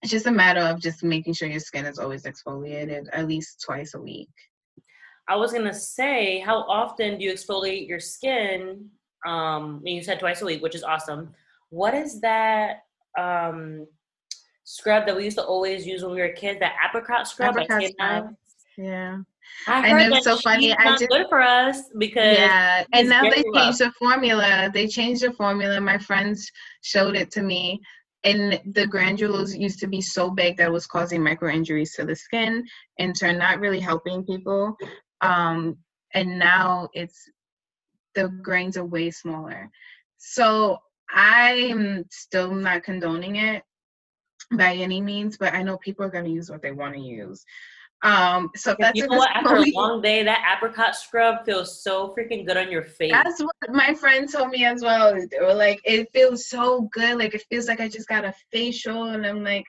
it's 0.04 0.10
just 0.10 0.26
a 0.26 0.30
matter 0.30 0.60
of 0.60 0.82
just 0.82 1.02
making 1.02 1.32
sure 1.32 1.48
your 1.48 1.58
skin 1.58 1.86
is 1.86 1.98
always 1.98 2.24
exfoliated 2.24 3.06
at 3.14 3.26
least 3.26 3.62
twice 3.64 3.94
a 3.94 4.00
week. 4.00 4.28
I 5.26 5.36
was 5.36 5.50
gonna 5.50 5.72
say, 5.72 6.40
how 6.40 6.58
often 6.68 7.16
do 7.16 7.24
you 7.24 7.32
exfoliate 7.32 7.88
your 7.88 8.00
skin? 8.00 8.90
Um, 9.26 9.80
you 9.82 10.02
said 10.02 10.20
twice 10.20 10.42
a 10.42 10.44
week, 10.44 10.62
which 10.62 10.74
is 10.74 10.82
awesome. 10.82 11.32
What 11.70 11.94
is 11.94 12.20
that 12.20 12.80
um, 13.18 13.86
scrub 14.64 15.06
that 15.06 15.16
we 15.16 15.24
used 15.24 15.38
to 15.38 15.44
always 15.44 15.86
use 15.86 16.02
when 16.04 16.14
we 16.14 16.20
were 16.20 16.28
kids? 16.28 16.60
That 16.60 16.74
apricot 16.86 17.26
scrub. 17.26 17.56
Apricot 17.56 17.90
scrub. 17.90 18.34
Yeah. 18.76 19.20
I, 19.66 19.90
I 19.90 20.08
know 20.08 20.16
it's 20.16 20.26
so 20.26 20.36
funny. 20.36 20.74
I 20.74 20.96
did, 20.96 21.08
good 21.08 21.28
for 21.30 21.40
us 21.40 21.80
because 21.96 22.36
yeah, 22.36 22.84
and 22.92 23.08
now 23.08 23.22
they 23.22 23.42
changed 23.54 23.78
the 23.78 23.90
formula. 23.98 24.70
They 24.72 24.86
changed 24.86 25.22
the 25.22 25.32
formula. 25.32 25.80
My 25.80 25.96
friends 25.96 26.50
showed 26.82 27.16
it 27.16 27.30
to 27.32 27.42
me, 27.42 27.80
and 28.24 28.60
the 28.72 28.86
granules 28.86 29.54
used 29.54 29.78
to 29.80 29.86
be 29.86 30.00
so 30.00 30.30
big 30.30 30.56
that 30.56 30.72
was 30.72 30.86
causing 30.86 31.22
micro 31.22 31.50
injuries 31.50 31.94
to 31.94 32.04
the 32.04 32.16
skin 32.16 32.64
and 32.98 33.18
turn 33.18 33.38
not 33.38 33.60
really 33.60 33.80
helping 33.80 34.24
people. 34.24 34.76
Um, 35.20 35.76
and 36.14 36.38
now 36.38 36.88
it's 36.94 37.28
the 38.14 38.28
grains 38.28 38.76
are 38.76 38.84
way 38.84 39.10
smaller. 39.10 39.68
So 40.16 40.78
I'm 41.10 42.04
still 42.10 42.54
not 42.54 42.82
condoning 42.82 43.36
it 43.36 43.62
by 44.52 44.74
any 44.74 45.00
means, 45.00 45.36
but 45.36 45.52
I 45.52 45.62
know 45.62 45.76
people 45.78 46.04
are 46.04 46.10
going 46.10 46.24
to 46.24 46.30
use 46.30 46.50
what 46.50 46.62
they 46.62 46.72
want 46.72 46.94
to 46.94 47.00
use. 47.00 47.44
Um, 48.04 48.50
so 48.54 48.76
that's 48.78 48.98
you 48.98 49.08
know 49.08 49.16
what? 49.16 49.30
After 49.34 49.56
a 49.56 49.64
long 49.72 50.02
day, 50.02 50.22
that 50.22 50.54
apricot 50.54 50.94
scrub 50.94 51.46
feels 51.46 51.82
so 51.82 52.14
freaking 52.16 52.46
good 52.46 52.58
on 52.58 52.70
your 52.70 52.84
face. 52.84 53.10
That's 53.10 53.42
what 53.42 53.54
my 53.70 53.94
friend 53.94 54.30
told 54.30 54.50
me 54.50 54.66
as 54.66 54.82
well. 54.82 55.14
They 55.14 55.40
were 55.40 55.54
like, 55.54 55.80
it 55.84 56.08
feels 56.12 56.46
so 56.48 56.82
good. 56.92 57.18
Like 57.18 57.34
it 57.34 57.44
feels 57.48 57.66
like 57.66 57.80
I 57.80 57.88
just 57.88 58.06
got 58.06 58.26
a 58.26 58.34
facial, 58.52 59.04
and 59.04 59.26
I'm 59.26 59.42
like, 59.42 59.64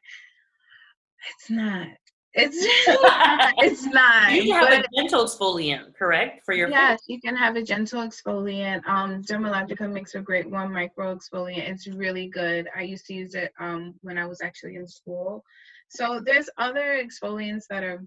it's 1.30 1.50
not. 1.50 1.88
It's 2.34 2.62
not. 2.88 3.54
it's 3.60 3.86
not. 3.86 4.34
You 4.34 4.44
can 4.44 4.68
have 4.68 4.84
a 4.84 4.86
gentle 4.98 5.24
exfoliant, 5.24 5.96
correct, 5.96 6.44
for 6.46 6.54
your 6.54 6.68
yes, 6.68 7.00
face? 7.00 7.06
you 7.08 7.22
can 7.22 7.38
have 7.38 7.56
a 7.56 7.64
gentle 7.64 8.02
exfoliant. 8.02 8.86
Um, 8.86 9.24
Dermalogica 9.24 9.90
makes 9.90 10.16
a 10.16 10.20
great 10.20 10.50
one 10.50 10.74
micro 10.74 11.16
exfoliant. 11.16 11.70
It's 11.70 11.88
really 11.88 12.28
good. 12.28 12.68
I 12.76 12.82
used 12.82 13.06
to 13.06 13.14
use 13.14 13.34
it 13.34 13.54
um 13.62 13.94
when 14.02 14.18
I 14.18 14.26
was 14.26 14.42
actually 14.42 14.76
in 14.76 14.88
school. 14.88 15.42
So 15.88 16.20
there's 16.26 16.50
other 16.58 17.02
exfoliants 17.02 17.68
that 17.70 17.86
are 17.86 18.04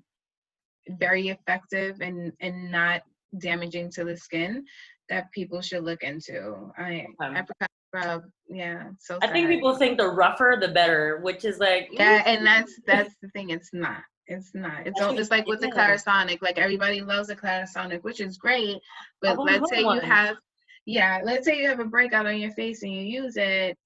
very 0.98 1.28
effective 1.28 2.00
and 2.00 2.32
and 2.40 2.70
not 2.70 3.02
damaging 3.38 3.90
to 3.90 4.04
the 4.04 4.16
skin 4.16 4.64
that 5.08 5.30
people 5.32 5.60
should 5.60 5.84
look 5.84 6.02
into. 6.02 6.70
I 6.78 7.06
um, 7.20 7.36
apricot 7.36 7.68
scrub, 7.88 8.22
yeah. 8.48 8.88
So 8.98 9.18
I 9.22 9.26
sad. 9.26 9.32
think 9.32 9.48
people 9.48 9.76
think 9.76 9.98
the 9.98 10.08
rougher 10.08 10.56
the 10.60 10.68
better, 10.68 11.20
which 11.22 11.44
is 11.44 11.58
like 11.58 11.88
yeah, 11.92 12.22
and 12.26 12.46
that's 12.46 12.78
that's 12.86 13.14
the 13.22 13.28
thing. 13.30 13.50
It's 13.50 13.70
not. 13.72 14.02
It's 14.26 14.54
not. 14.54 14.86
It's 14.86 15.00
all 15.00 15.14
just 15.14 15.30
like 15.30 15.46
with 15.46 15.60
the 15.60 15.68
Clarisonic. 15.68 16.42
Like 16.42 16.58
everybody 16.58 17.00
loves 17.00 17.28
the 17.28 17.36
Clarisonic, 17.36 18.02
which 18.04 18.20
is 18.20 18.36
great. 18.36 18.76
But 19.22 19.38
let's 19.38 19.70
say 19.70 19.80
you 19.80 20.00
have, 20.00 20.36
yeah, 20.84 21.20
let's 21.24 21.46
say 21.46 21.58
you 21.58 21.66
have 21.66 21.80
a 21.80 21.86
breakout 21.86 22.26
on 22.26 22.38
your 22.38 22.52
face 22.52 22.82
and 22.82 22.92
you 22.92 23.00
use 23.00 23.38
it, 23.38 23.76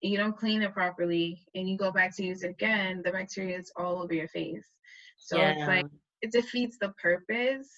you 0.00 0.16
don't 0.16 0.36
clean 0.36 0.62
it 0.62 0.72
properly, 0.72 1.44
and 1.54 1.68
you 1.68 1.76
go 1.76 1.92
back 1.92 2.16
to 2.16 2.24
use 2.24 2.42
it 2.42 2.50
again, 2.50 3.02
the 3.04 3.12
bacteria 3.12 3.58
is 3.58 3.70
all 3.76 4.02
over 4.02 4.14
your 4.14 4.28
face. 4.28 4.64
So 5.18 5.36
yeah. 5.36 5.52
it's 5.52 5.66
like 5.66 5.86
it 6.22 6.32
defeats 6.32 6.78
the 6.80 6.90
purpose. 7.00 7.68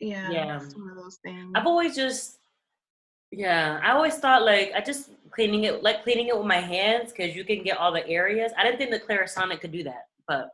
Yeah, 0.00 0.30
yeah. 0.30 0.56
It's 0.56 0.74
one 0.74 0.90
of 0.90 0.96
those 0.96 1.18
things. 1.22 1.52
I've 1.54 1.66
always 1.66 1.94
just 1.94 2.38
yeah, 3.32 3.80
I 3.82 3.92
always 3.92 4.16
thought 4.16 4.44
like 4.44 4.72
I 4.74 4.80
just 4.80 5.10
cleaning 5.30 5.64
it 5.64 5.82
like 5.82 6.02
cleaning 6.02 6.28
it 6.28 6.36
with 6.36 6.46
my 6.46 6.60
hands 6.60 7.12
because 7.12 7.36
you 7.36 7.44
can 7.44 7.62
get 7.62 7.76
all 7.76 7.92
the 7.92 8.06
areas. 8.08 8.52
I 8.58 8.64
didn't 8.64 8.78
think 8.78 8.90
the 8.90 9.00
Clarisonic 9.00 9.60
could 9.60 9.72
do 9.72 9.84
that, 9.84 10.06
but 10.26 10.50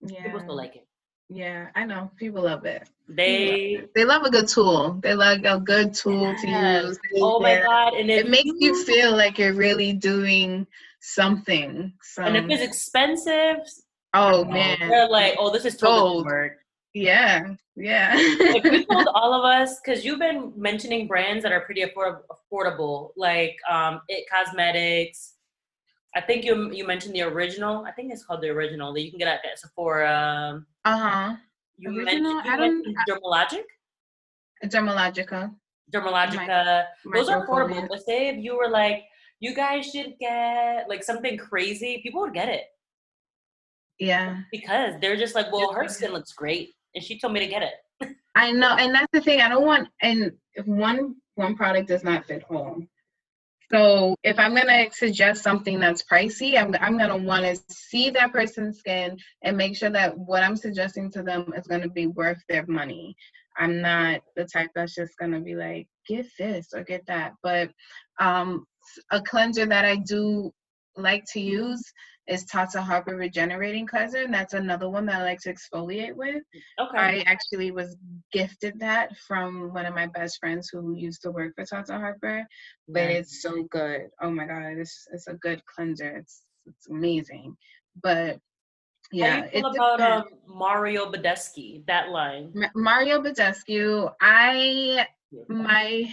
yeah. 0.00 0.24
people 0.24 0.40
still 0.40 0.56
like 0.56 0.76
it. 0.76 0.86
Yeah, 1.28 1.68
I 1.74 1.84
know 1.84 2.10
people 2.16 2.44
love 2.44 2.64
it. 2.64 2.88
They 3.08 3.82
they 3.94 4.04
love 4.04 4.22
a 4.22 4.30
good 4.30 4.48
tool. 4.48 4.98
They 5.02 5.14
like 5.14 5.44
a 5.44 5.60
good 5.60 5.94
tool 5.94 6.22
yes. 6.22 6.40
to 6.40 6.86
use. 6.86 6.98
oh 7.16 7.40
my 7.40 7.60
god! 7.60 7.94
And 7.94 8.10
it 8.10 8.28
makes 8.28 8.50
you 8.58 8.84
feel 8.84 9.16
like 9.16 9.38
you're 9.38 9.54
really 9.54 9.92
doing 9.92 10.66
something. 11.00 11.92
Some, 12.02 12.24
and 12.26 12.36
if 12.36 12.50
it's 12.50 12.62
expensive, 12.62 13.58
Oh 14.14 14.44
man, 14.44 14.78
they're 14.80 15.08
like, 15.08 15.36
oh, 15.38 15.50
this 15.50 15.64
is 15.64 15.76
totally 15.76 16.24
work. 16.24 16.52
Yeah, 16.94 17.54
yeah. 17.76 18.12
if 18.16 18.64
you 18.64 18.86
told 18.90 19.08
all 19.08 19.34
of 19.34 19.44
us, 19.44 19.80
because 19.80 20.04
you've 20.04 20.18
been 20.18 20.52
mentioning 20.56 21.06
brands 21.06 21.42
that 21.42 21.52
are 21.52 21.60
pretty 21.60 21.82
afford- 21.82 22.22
affordable, 22.30 23.10
like 23.16 23.56
um, 23.70 24.00
It 24.08 24.24
Cosmetics. 24.32 25.34
I 26.14 26.22
think 26.22 26.44
you 26.46 26.72
you 26.72 26.86
mentioned 26.86 27.14
the 27.14 27.22
original. 27.22 27.84
I 27.84 27.92
think 27.92 28.12
it's 28.12 28.24
called 28.24 28.40
the 28.40 28.48
original 28.48 28.94
that 28.94 29.02
you 29.02 29.10
can 29.10 29.18
get 29.18 29.28
at 29.28 29.58
Sephora. 29.58 30.64
Uh 30.86 30.96
huh. 30.96 31.36
You 31.76 31.90
original? 31.90 32.34
mentioned, 32.34 32.46
you 32.46 32.58
mentioned 32.58 32.96
Dermalogic. 33.08 33.64
Dermalogica. 34.64 35.54
Dermalogica. 35.92 36.84
My, 37.04 37.18
Those 37.18 37.28
are 37.28 37.46
affordable. 37.46 37.86
But 37.88 38.02
say 38.04 38.28
if 38.28 38.42
you 38.42 38.56
were 38.56 38.68
like, 38.68 39.04
you 39.40 39.54
guys 39.54 39.90
should 39.90 40.14
get 40.18 40.88
like 40.88 41.04
something 41.04 41.36
crazy, 41.36 42.00
people 42.02 42.22
would 42.22 42.34
get 42.34 42.48
it. 42.48 42.64
Yeah. 43.98 44.40
Because 44.52 44.94
they're 45.00 45.16
just 45.16 45.34
like, 45.34 45.52
well, 45.52 45.72
her 45.72 45.88
skin 45.88 46.12
looks 46.12 46.32
great, 46.32 46.74
and 46.94 47.02
she 47.02 47.18
told 47.18 47.32
me 47.32 47.40
to 47.40 47.46
get 47.46 47.62
it. 47.62 48.14
I 48.34 48.52
know, 48.52 48.76
and 48.76 48.94
that's 48.94 49.10
the 49.12 49.20
thing. 49.20 49.40
I 49.40 49.48
don't 49.48 49.64
want, 49.64 49.88
and 50.02 50.32
if 50.54 50.66
one 50.66 51.16
one 51.36 51.56
product 51.56 51.88
does 51.88 52.04
not 52.04 52.26
fit 52.26 52.42
home. 52.42 52.88
So 53.70 54.14
if 54.22 54.38
I'm 54.38 54.54
gonna 54.54 54.86
suggest 54.92 55.42
something 55.42 55.80
that's 55.80 56.04
pricey, 56.04 56.60
I'm 56.60 56.74
I'm 56.80 56.98
gonna 56.98 57.16
want 57.16 57.44
to 57.44 57.60
see 57.68 58.10
that 58.10 58.32
person's 58.32 58.78
skin 58.78 59.18
and 59.42 59.56
make 59.56 59.76
sure 59.76 59.90
that 59.90 60.16
what 60.16 60.42
I'm 60.42 60.56
suggesting 60.56 61.10
to 61.12 61.22
them 61.22 61.52
is 61.56 61.66
gonna 61.66 61.88
be 61.88 62.06
worth 62.06 62.42
their 62.48 62.64
money. 62.66 63.16
I'm 63.58 63.80
not 63.80 64.20
the 64.36 64.44
type 64.44 64.70
that's 64.74 64.94
just 64.94 65.16
gonna 65.18 65.40
be 65.40 65.56
like, 65.56 65.88
get 66.06 66.26
this 66.38 66.68
or 66.74 66.84
get 66.84 67.06
that. 67.06 67.32
But 67.42 67.70
um, 68.20 68.66
a 69.10 69.20
cleanser 69.20 69.66
that 69.66 69.84
I 69.84 69.96
do 69.96 70.52
like 70.96 71.24
to 71.32 71.40
use 71.40 71.82
is 72.28 72.44
Tata 72.44 72.82
Harper 72.82 73.16
Regenerating 73.16 73.86
Cleanser, 73.86 74.22
and 74.22 74.34
that's 74.34 74.54
another 74.54 74.88
one 74.88 75.06
that 75.06 75.20
I 75.20 75.24
like 75.24 75.40
to 75.40 75.54
exfoliate 75.54 76.14
with. 76.14 76.42
Okay. 76.80 76.98
I 76.98 77.24
actually 77.26 77.70
was 77.70 77.96
gifted 78.32 78.80
that 78.80 79.16
from 79.26 79.72
one 79.72 79.86
of 79.86 79.94
my 79.94 80.06
best 80.06 80.38
friends 80.38 80.68
who 80.72 80.94
used 80.94 81.22
to 81.22 81.30
work 81.30 81.54
for 81.54 81.64
Tata 81.64 81.94
Harper, 81.94 82.46
but 82.88 83.04
nice. 83.04 83.16
it's 83.16 83.42
so 83.42 83.64
good. 83.64 84.08
Oh 84.20 84.30
my 84.30 84.46
god, 84.46 84.64
it's 84.76 85.06
it's 85.12 85.28
a 85.28 85.34
good 85.34 85.62
cleanser. 85.66 86.16
It's 86.16 86.42
it's 86.66 86.88
amazing. 86.88 87.56
But 88.02 88.38
yeah, 89.12 89.42
How 89.42 89.48
feel 89.48 89.66
about 89.66 90.00
um, 90.00 90.24
Mario 90.48 91.10
Badescu? 91.10 91.86
That 91.86 92.10
line. 92.10 92.52
Mario 92.74 93.22
Badescu. 93.22 94.12
I 94.20 95.06
my 95.48 96.12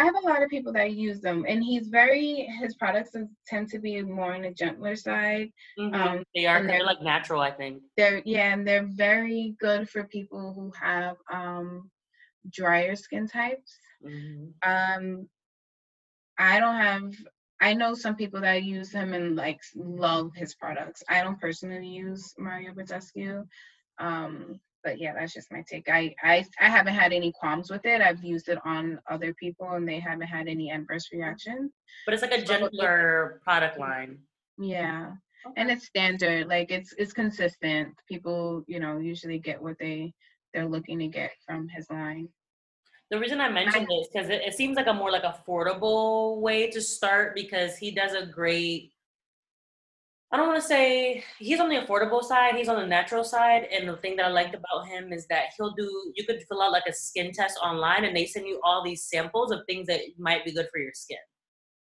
I 0.00 0.04
have 0.04 0.14
a 0.14 0.26
lot 0.26 0.42
of 0.42 0.48
people 0.48 0.72
that 0.72 0.94
use 0.94 1.20
them, 1.20 1.44
and 1.46 1.62
he's 1.62 1.88
very 1.88 2.48
his 2.58 2.74
products 2.74 3.14
tend 3.46 3.68
to 3.68 3.78
be 3.78 4.00
more 4.00 4.34
on 4.34 4.42
the 4.42 4.50
gentler 4.50 4.96
side. 4.96 5.50
Mm-hmm. 5.78 5.94
Um, 5.94 6.24
they 6.34 6.46
are 6.46 6.62
they're, 6.62 6.68
they're, 6.78 6.84
like 6.86 7.02
natural, 7.02 7.42
I 7.42 7.50
think. 7.50 7.82
They're 7.98 8.22
yeah, 8.24 8.54
and 8.54 8.66
they're 8.66 8.88
very 8.88 9.54
good 9.60 9.90
for 9.90 10.04
people 10.04 10.54
who 10.54 10.72
have 10.80 11.16
um, 11.30 11.90
drier 12.50 12.96
skin 12.96 13.28
types. 13.28 13.76
Mm-hmm. 14.02 14.70
Um, 14.70 15.28
I 16.38 16.60
don't 16.60 16.76
have. 16.76 17.12
I 17.60 17.74
know 17.74 17.92
some 17.92 18.16
people 18.16 18.40
that 18.40 18.62
use 18.62 18.90
him 18.90 19.12
and 19.12 19.36
like 19.36 19.60
love 19.76 20.30
his 20.34 20.54
products. 20.54 21.02
I 21.10 21.22
don't 21.22 21.38
personally 21.38 21.88
use 21.88 22.32
Mario 22.38 22.72
Badescu. 22.72 23.44
Um, 23.98 24.60
but 24.82 24.98
yeah, 24.98 25.12
that's 25.14 25.34
just 25.34 25.52
my 25.52 25.62
take. 25.68 25.88
I, 25.88 26.14
I 26.22 26.44
I 26.60 26.68
haven't 26.68 26.94
had 26.94 27.12
any 27.12 27.32
qualms 27.32 27.70
with 27.70 27.84
it. 27.84 28.00
I've 28.00 28.22
used 28.24 28.48
it 28.48 28.58
on 28.64 29.00
other 29.10 29.34
people 29.34 29.70
and 29.72 29.88
they 29.88 30.00
haven't 30.00 30.26
had 30.26 30.48
any 30.48 30.70
adverse 30.70 31.08
reactions. 31.12 31.72
But 32.06 32.14
it's 32.14 32.22
like 32.22 32.32
a 32.32 32.42
gentler 32.42 33.40
product 33.44 33.78
line. 33.78 34.18
Yeah. 34.58 35.12
Okay. 35.46 35.60
And 35.60 35.70
it's 35.70 35.86
standard. 35.86 36.48
Like 36.48 36.70
it's 36.70 36.94
it's 36.98 37.12
consistent. 37.12 37.94
People, 38.08 38.64
you 38.66 38.80
know, 38.80 38.98
usually 38.98 39.38
get 39.38 39.60
what 39.60 39.76
they 39.78 40.12
they're 40.52 40.68
looking 40.68 40.98
to 41.00 41.08
get 41.08 41.30
from 41.46 41.68
his 41.68 41.88
line. 41.90 42.28
The 43.10 43.18
reason 43.18 43.40
I 43.40 43.48
mentioned 43.48 43.88
I, 43.90 43.94
this 43.94 44.08
because 44.12 44.28
it, 44.28 44.42
it 44.42 44.54
seems 44.54 44.76
like 44.76 44.86
a 44.86 44.92
more 44.92 45.10
like 45.10 45.24
affordable 45.24 46.40
way 46.40 46.70
to 46.70 46.80
start 46.80 47.34
because 47.34 47.76
he 47.76 47.90
does 47.90 48.12
a 48.12 48.26
great 48.26 48.92
I 50.32 50.36
don't 50.36 50.46
want 50.46 50.60
to 50.60 50.66
say 50.66 51.24
he's 51.38 51.58
on 51.58 51.68
the 51.68 51.76
affordable 51.76 52.22
side. 52.22 52.54
He's 52.54 52.68
on 52.68 52.80
the 52.80 52.86
natural 52.86 53.24
side, 53.24 53.66
and 53.72 53.88
the 53.88 53.96
thing 53.96 54.14
that 54.16 54.26
I 54.26 54.28
liked 54.28 54.54
about 54.54 54.86
him 54.86 55.12
is 55.12 55.26
that 55.26 55.46
he'll 55.56 55.72
do. 55.72 56.12
You 56.14 56.24
could 56.24 56.42
fill 56.48 56.62
out 56.62 56.70
like 56.70 56.86
a 56.88 56.92
skin 56.92 57.32
test 57.32 57.58
online, 57.62 58.04
and 58.04 58.16
they 58.16 58.26
send 58.26 58.46
you 58.46 58.60
all 58.62 58.84
these 58.84 59.04
samples 59.04 59.50
of 59.50 59.60
things 59.68 59.88
that 59.88 60.00
might 60.18 60.44
be 60.44 60.52
good 60.52 60.68
for 60.72 60.78
your 60.78 60.92
skin. 60.94 61.18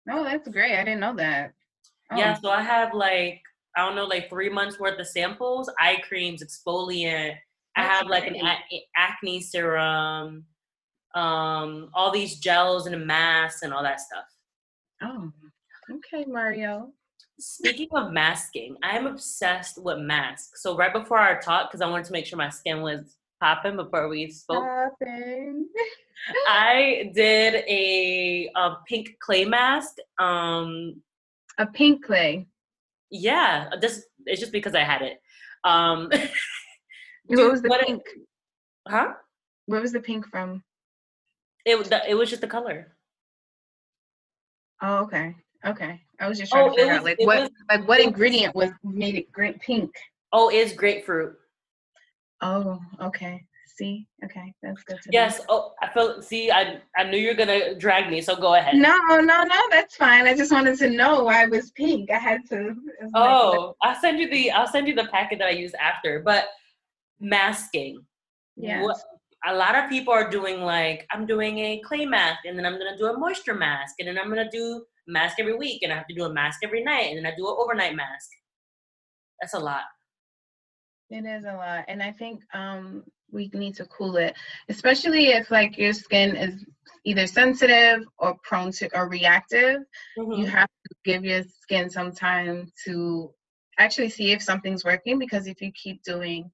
Oh, 0.09 0.23
that's 0.23 0.47
great! 0.47 0.79
I 0.79 0.83
didn't 0.85 1.01
know 1.01 1.15
that. 1.17 1.51
Oh. 2.11 2.17
Yeah, 2.17 2.35
so 2.35 2.49
I 2.49 2.61
have 2.61 2.93
like 2.93 3.41
I 3.77 3.85
don't 3.85 3.95
know, 3.95 4.05
like 4.05 4.27
three 4.27 4.49
months 4.49 4.79
worth 4.79 4.99
of 4.99 5.07
samples, 5.07 5.69
eye 5.79 6.01
creams, 6.07 6.43
exfoliant. 6.43 7.35
I 7.75 7.83
have 7.83 8.07
like 8.07 8.25
an 8.25 8.37
acne 8.95 9.39
serum, 9.39 10.45
um, 11.13 11.89
all 11.93 12.11
these 12.11 12.39
gels 12.39 12.87
and 12.87 12.95
a 12.95 12.99
mask 12.99 13.63
and 13.63 13.71
all 13.71 13.83
that 13.83 14.01
stuff. 14.01 14.25
Oh, 15.03 15.31
okay, 15.91 16.25
Mario. 16.27 16.91
Speaking 17.39 17.89
of 17.93 18.11
masking, 18.11 18.77
I'm 18.81 19.05
obsessed 19.05 19.81
with 19.81 19.99
masks. 19.99 20.63
So 20.63 20.75
right 20.75 20.91
before 20.91 21.19
our 21.19 21.39
talk, 21.39 21.69
because 21.69 21.81
I 21.81 21.89
wanted 21.89 22.05
to 22.05 22.11
make 22.11 22.25
sure 22.25 22.37
my 22.37 22.49
skin 22.49 22.81
was 22.81 23.15
popping 23.39 23.75
before 23.75 24.07
we 24.07 24.31
spoke. 24.31 24.63
Popping. 24.63 25.67
I 26.47 27.11
did 27.13 27.63
a, 27.67 28.49
a 28.55 28.77
pink 28.87 29.17
clay 29.19 29.45
mask. 29.45 29.97
Um, 30.19 31.01
a 31.57 31.67
pink 31.67 32.03
clay. 32.03 32.47
Yeah, 33.11 33.69
just 33.81 34.01
it's 34.25 34.39
just 34.39 34.51
because 34.51 34.75
I 34.75 34.83
had 34.83 35.01
it. 35.03 35.21
Um, 35.63 36.09
what 37.25 37.51
was 37.51 37.61
the 37.61 37.69
what 37.69 37.85
pink? 37.85 38.01
It, 38.15 38.21
huh? 38.87 39.13
Where 39.67 39.81
was 39.81 39.91
the 39.91 39.99
pink 39.99 40.27
from? 40.27 40.63
It 41.65 41.75
it 42.07 42.15
was 42.15 42.29
just 42.29 42.41
the 42.41 42.47
color. 42.47 42.95
Oh, 44.81 45.03
okay. 45.03 45.35
Okay. 45.67 46.01
I 46.19 46.27
was 46.27 46.39
just 46.39 46.51
trying 46.51 46.69
oh, 46.69 46.69
to 46.69 46.75
figure 46.75 46.93
was, 46.93 46.99
out 46.99 47.03
like 47.03 47.19
what 47.19 47.39
was, 47.41 47.49
like 47.69 47.87
what 47.87 47.99
ingredient 47.99 48.55
was 48.55 48.69
made 48.83 49.15
it 49.15 49.31
great 49.31 49.59
pink. 49.59 49.91
Oh, 50.33 50.49
it's 50.49 50.73
grapefruit. 50.73 51.35
Oh, 52.41 52.79
okay. 53.01 53.43
See, 53.77 54.07
okay, 54.23 54.53
that's 54.63 54.83
good. 54.83 54.97
yes. 55.11 55.39
Know. 55.39 55.45
Oh, 55.49 55.73
I 55.83 55.89
felt. 55.89 56.23
See, 56.23 56.49
I 56.49 56.79
I 56.97 57.03
knew 57.03 57.17
you 57.17 57.27
were 57.27 57.35
gonna 57.35 57.75
drag 57.75 58.09
me, 58.09 58.21
so 58.21 58.35
go 58.35 58.55
ahead. 58.55 58.75
No, 58.75 58.97
no, 59.07 59.43
no, 59.43 59.61
that's 59.69 59.95
fine. 59.95 60.25
I 60.25 60.35
just 60.35 60.51
wanted 60.51 60.79
to 60.79 60.89
know 60.89 61.23
why 61.25 61.43
it 61.43 61.51
was 61.51 61.69
pink. 61.71 62.09
I 62.09 62.17
had 62.17 62.41
to. 62.49 62.73
Oh, 63.13 63.75
like, 63.83 63.91
I'll 63.95 64.01
send 64.01 64.17
you 64.17 64.29
the 64.31 64.49
I'll 64.49 64.67
send 64.67 64.87
you 64.87 64.95
the 64.95 65.05
packet 65.05 65.37
that 65.39 65.49
I 65.49 65.51
use 65.51 65.73
after. 65.79 66.21
But 66.21 66.45
masking. 67.19 68.03
Yeah. 68.55 68.81
What, 68.81 68.97
a 69.45 69.55
lot 69.55 69.75
of 69.75 69.89
people 69.91 70.11
are 70.11 70.27
doing 70.27 70.61
like 70.61 71.05
I'm 71.11 71.27
doing 71.27 71.59
a 71.59 71.79
clay 71.85 72.07
mask, 72.07 72.45
and 72.45 72.57
then 72.57 72.65
I'm 72.65 72.79
gonna 72.79 72.97
do 72.97 73.05
a 73.05 73.17
moisture 73.17 73.53
mask, 73.53 73.95
and 73.99 74.07
then 74.07 74.17
I'm 74.17 74.29
gonna 74.29 74.49
do 74.49 74.83
mask 75.07 75.37
every 75.39 75.55
week, 75.55 75.83
and 75.83 75.91
I 75.91 75.97
have 75.97 76.07
to 76.07 76.15
do 76.15 76.25
a 76.25 76.33
mask 76.33 76.59
every 76.63 76.83
night, 76.83 77.07
and 77.07 77.17
then 77.17 77.25
I 77.25 77.35
do 77.35 77.47
an 77.47 77.55
overnight 77.57 77.95
mask. 77.95 78.29
That's 79.41 79.53
a 79.53 79.59
lot. 79.59 79.83
It 81.09 81.25
is 81.25 81.45
a 81.45 81.55
lot, 81.55 81.85
and 81.87 82.03
I 82.03 82.11
think 82.11 82.41
um 82.53 83.03
we 83.31 83.49
need 83.53 83.75
to 83.75 83.85
cool 83.85 84.17
it, 84.17 84.35
especially 84.69 85.27
if 85.27 85.51
like 85.51 85.77
your 85.77 85.93
skin 85.93 86.35
is 86.35 86.65
either 87.05 87.27
sensitive 87.27 88.05
or 88.17 88.35
prone 88.43 88.71
to 88.71 88.89
or 88.97 89.09
reactive. 89.09 89.81
Mm-hmm. 90.17 90.31
You 90.33 90.45
have 90.47 90.67
to 90.67 90.95
give 91.05 91.23
your 91.23 91.43
skin 91.61 91.89
some 91.89 92.11
time 92.11 92.71
to 92.85 93.31
actually 93.79 94.09
see 94.09 94.31
if 94.31 94.41
something's 94.41 94.83
working 94.83 95.19
because 95.19 95.47
if 95.47 95.61
you 95.61 95.71
keep 95.71 96.03
doing 96.03 96.49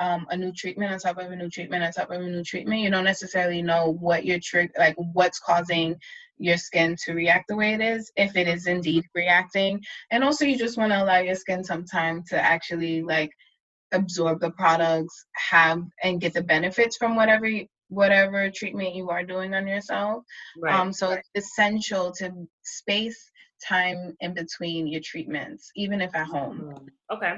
um, 0.00 0.26
a 0.30 0.36
new 0.36 0.52
treatment 0.52 0.92
on 0.92 0.98
top 0.98 1.18
of 1.18 1.30
a 1.30 1.36
new 1.36 1.48
treatment 1.48 1.84
on 1.84 1.92
top 1.92 2.10
of 2.10 2.20
a 2.20 2.24
new 2.24 2.42
treatment, 2.42 2.80
you 2.80 2.90
don't 2.90 3.04
necessarily 3.04 3.62
know 3.62 3.96
what 4.00 4.24
your 4.24 4.40
trick 4.40 4.72
like 4.78 4.96
what's 4.96 5.38
causing 5.38 5.96
your 6.38 6.56
skin 6.56 6.96
to 7.04 7.12
react 7.12 7.46
the 7.48 7.56
way 7.56 7.74
it 7.74 7.80
is 7.80 8.10
if 8.16 8.36
it 8.36 8.48
is 8.48 8.66
indeed 8.66 9.04
reacting 9.14 9.80
and 10.10 10.24
also 10.24 10.44
you 10.44 10.58
just 10.58 10.76
want 10.76 10.90
to 10.90 11.02
allow 11.02 11.18
your 11.18 11.34
skin 11.34 11.62
some 11.62 11.84
time 11.84 12.22
to 12.28 12.36
actually 12.36 13.02
like 13.02 13.30
absorb 13.94 14.40
the 14.40 14.50
products, 14.50 15.26
have 15.34 15.82
and 16.02 16.20
get 16.20 16.34
the 16.34 16.42
benefits 16.42 16.96
from 16.96 17.16
whatever 17.16 17.48
whatever 17.88 18.50
treatment 18.50 18.94
you 18.94 19.10
are 19.10 19.24
doing 19.24 19.54
on 19.54 19.66
yourself. 19.66 20.24
Right. 20.60 20.74
Um, 20.74 20.92
so 20.92 21.10
it's 21.12 21.30
essential 21.34 22.12
to 22.18 22.32
space 22.62 23.30
time 23.66 24.14
in 24.20 24.34
between 24.34 24.86
your 24.86 25.00
treatments, 25.04 25.70
even 25.76 26.00
if 26.00 26.14
at 26.14 26.26
home. 26.26 26.74
Mm, 26.74 27.16
okay. 27.16 27.34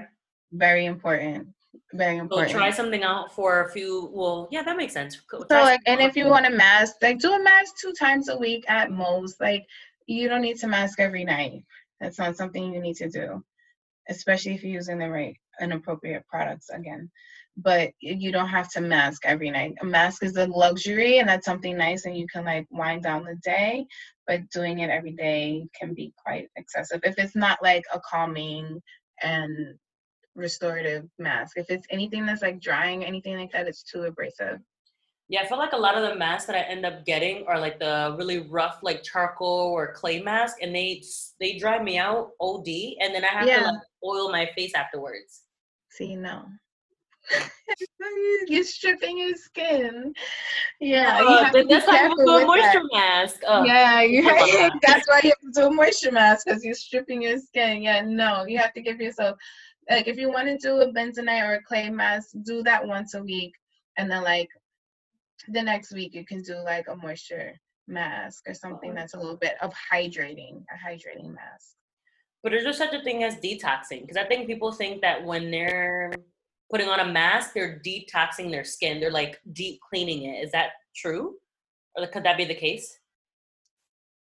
Very 0.53 0.87
important. 0.87 1.49
Very 1.93 2.19
important. 2.19 2.51
So 2.51 2.59
try 2.59 2.71
something 2.71 3.03
out 3.03 3.35
for 3.35 3.65
a 3.65 3.71
few. 3.71 4.11
Well, 4.13 4.49
yeah, 4.51 4.63
that 4.63 4.77
makes 4.77 4.93
sense. 4.93 5.21
so 5.31 5.45
like, 5.51 5.81
and 5.87 6.01
if 6.01 6.17
you 6.17 6.27
want 6.27 6.47
to 6.47 6.53
mask, 6.53 6.97
like 7.03 7.19
do 7.19 7.33
a 7.33 7.43
mask 7.43 7.75
two 7.81 7.93
times 7.93 8.29
a 8.29 8.37
week 8.37 8.65
at 8.69 8.91
most. 8.91 9.41
Like 9.41 9.67
you 10.07 10.29
don't 10.29 10.43
need 10.43 10.59
to 10.59 10.67
mask 10.67 11.01
every 11.01 11.25
night. 11.25 11.65
That's 12.01 12.19
not 12.19 12.37
something 12.37 12.73
you 12.73 12.81
need 12.81 12.97
to 12.97 13.09
do, 13.09 13.43
especially 14.09 14.55
if 14.55 14.63
you're 14.63 14.73
using 14.73 14.99
the 14.99 15.09
right 15.09 15.37
inappropriate 15.61 16.27
products 16.29 16.69
again 16.71 17.11
but 17.57 17.91
you 18.01 18.31
don't 18.31 18.49
have 18.49 18.71
to 18.71 18.81
mask 18.81 19.23
every 19.25 19.51
night 19.51 19.75
a 19.81 19.85
mask 19.85 20.23
is 20.23 20.37
a 20.37 20.47
luxury 20.47 21.19
and 21.19 21.29
that's 21.29 21.47
something 21.47 21.77
nice 21.77 22.05
and 22.05 22.17
you 22.17 22.27
can 22.27 22.45
like 22.45 22.67
wind 22.71 23.03
down 23.03 23.25
the 23.25 23.37
day 23.43 23.87
but 24.27 24.49
doing 24.51 24.81
it 24.81 24.91
every 24.91 25.13
day 25.13 25.67
can 25.79 25.95
be 25.95 26.13
quite 26.23 26.49
excessive 26.57 27.01
if 27.03 27.19
it's 27.19 27.35
not 27.35 27.59
like 27.63 27.85
a 27.95 28.01
calming 28.01 28.81
and 29.23 29.75
restorative 30.37 31.09
mask 31.19 31.57
if 31.57 31.71
it's 31.71 31.87
anything 31.91 32.27
that's 32.27 32.43
like 32.43 32.61
drying 32.61 33.05
anything 33.05 33.37
like 33.37 33.51
that 33.53 33.67
it's 33.67 33.83
too 33.83 34.03
abrasive 34.03 34.61
yeah, 35.29 35.41
I 35.43 35.47
feel 35.47 35.59
like 35.59 35.73
a 35.73 35.77
lot 35.77 35.97
of 35.97 36.09
the 36.09 36.15
masks 36.15 36.47
that 36.47 36.55
I 36.55 36.61
end 36.61 36.87
up 36.87 37.05
getting 37.05 37.45
are 37.49 37.59
like 37.59 37.81
the 37.81 38.15
really 38.17 38.41
rough, 38.49 38.79
like 38.83 39.03
charcoal 39.03 39.73
or 39.75 39.93
clay 39.93 40.23
mask, 40.23 40.59
and 40.63 40.75
they 40.75 41.03
they 41.41 41.59
dry 41.59 41.83
me 41.83 41.99
out 41.99 42.31
OD, 42.41 42.69
and 43.01 43.13
then 43.13 43.25
I 43.25 43.29
have 43.29 43.47
yeah. 43.49 43.59
to 43.59 43.65
like 43.65 43.81
oil 44.05 44.31
my 44.31 44.49
face 44.55 44.73
afterwards. 44.77 45.43
See, 45.91 46.15
no. 46.15 46.45
You're 48.47 48.63
stripping 48.63 49.19
your 49.19 49.35
skin. 49.35 50.15
Yeah, 50.81 51.19
uh, 51.19 51.23
you 51.23 51.37
have 51.39 51.53
to 51.53 51.65
with 51.65 52.29
a 52.29 52.47
moisture 52.47 52.73
that. 52.73 52.89
mask. 52.93 53.41
Oh. 53.49 53.65
Yeah, 53.65 54.03
you 54.03 54.23
have, 54.23 54.73
that's 54.87 55.09
why 55.09 55.21
you 55.25 55.31
have 55.31 55.53
to 55.53 55.61
do 55.61 55.67
a 55.67 55.71
moisture 55.73 56.13
mask 56.13 56.47
because 56.47 56.65
you're 56.65 56.75
stripping 56.75 57.23
your 57.23 57.39
skin. 57.41 57.83
Yeah, 57.83 58.03
no, 58.07 58.45
you 58.47 58.59
have 58.59 58.73
to 58.75 58.81
give 58.81 59.01
yourself 59.01 59.39
like 59.91 60.09
if 60.09 60.17
you 60.17 60.31
want 60.31 60.49
to 60.49 60.59
do 60.59 60.81
a 60.81 60.93
bentonite 60.93 61.49
or 61.49 61.55
a 61.55 61.63
clay 61.63 61.91
mask, 61.91 62.31
do 62.43 62.63
that 62.63 62.87
once 62.87 63.15
a 63.15 63.23
week, 63.23 63.53
and 63.97 64.11
then 64.11 64.23
like 64.23 64.49
the 65.49 65.63
next 65.63 65.93
week 65.93 66.15
you 66.15 66.25
can 66.25 66.43
do 66.43 66.57
like 66.65 66.89
a 66.89 66.97
moisture 66.97 67.55
mask 67.89 68.45
or 68.49 68.55
something 68.55 68.95
that's 68.95 69.15
a 69.15 69.19
little 69.19 69.37
bit 69.37 69.55
of 69.63 69.73
hydrating, 69.93 70.65
a 70.73 70.89
hydrating 70.89 71.35
mask. 71.35 71.75
But 72.43 72.55
is 72.55 72.65
there 72.65 72.73
such 72.73 72.95
a 72.95 73.03
thing 73.03 73.25
as 73.25 73.37
detoxing? 73.37 74.03
Because 74.03 74.17
I 74.17 74.25
think 74.25 74.47
people 74.47 74.73
think 74.73 75.01
that 75.03 75.25
when 75.25 75.51
they're 75.51 76.13
putting 76.71 76.89
on 76.89 77.01
a 77.01 77.13
mask, 77.13 77.53
they're 77.55 77.81
detoxing 77.85 78.51
their 78.51 78.65
skin. 78.65 79.01
They're 79.01 79.11
like 79.11 79.41
deep 79.53 79.81
cleaning 79.89 80.25
it. 80.25 80.45
Is 80.45 80.53
that 80.53 80.71
true? 80.95 81.35
Or 81.97 82.07
could 82.07 82.25
that 82.25 82.37
be 82.37 82.45
the 82.45 82.55
case? 82.55 82.99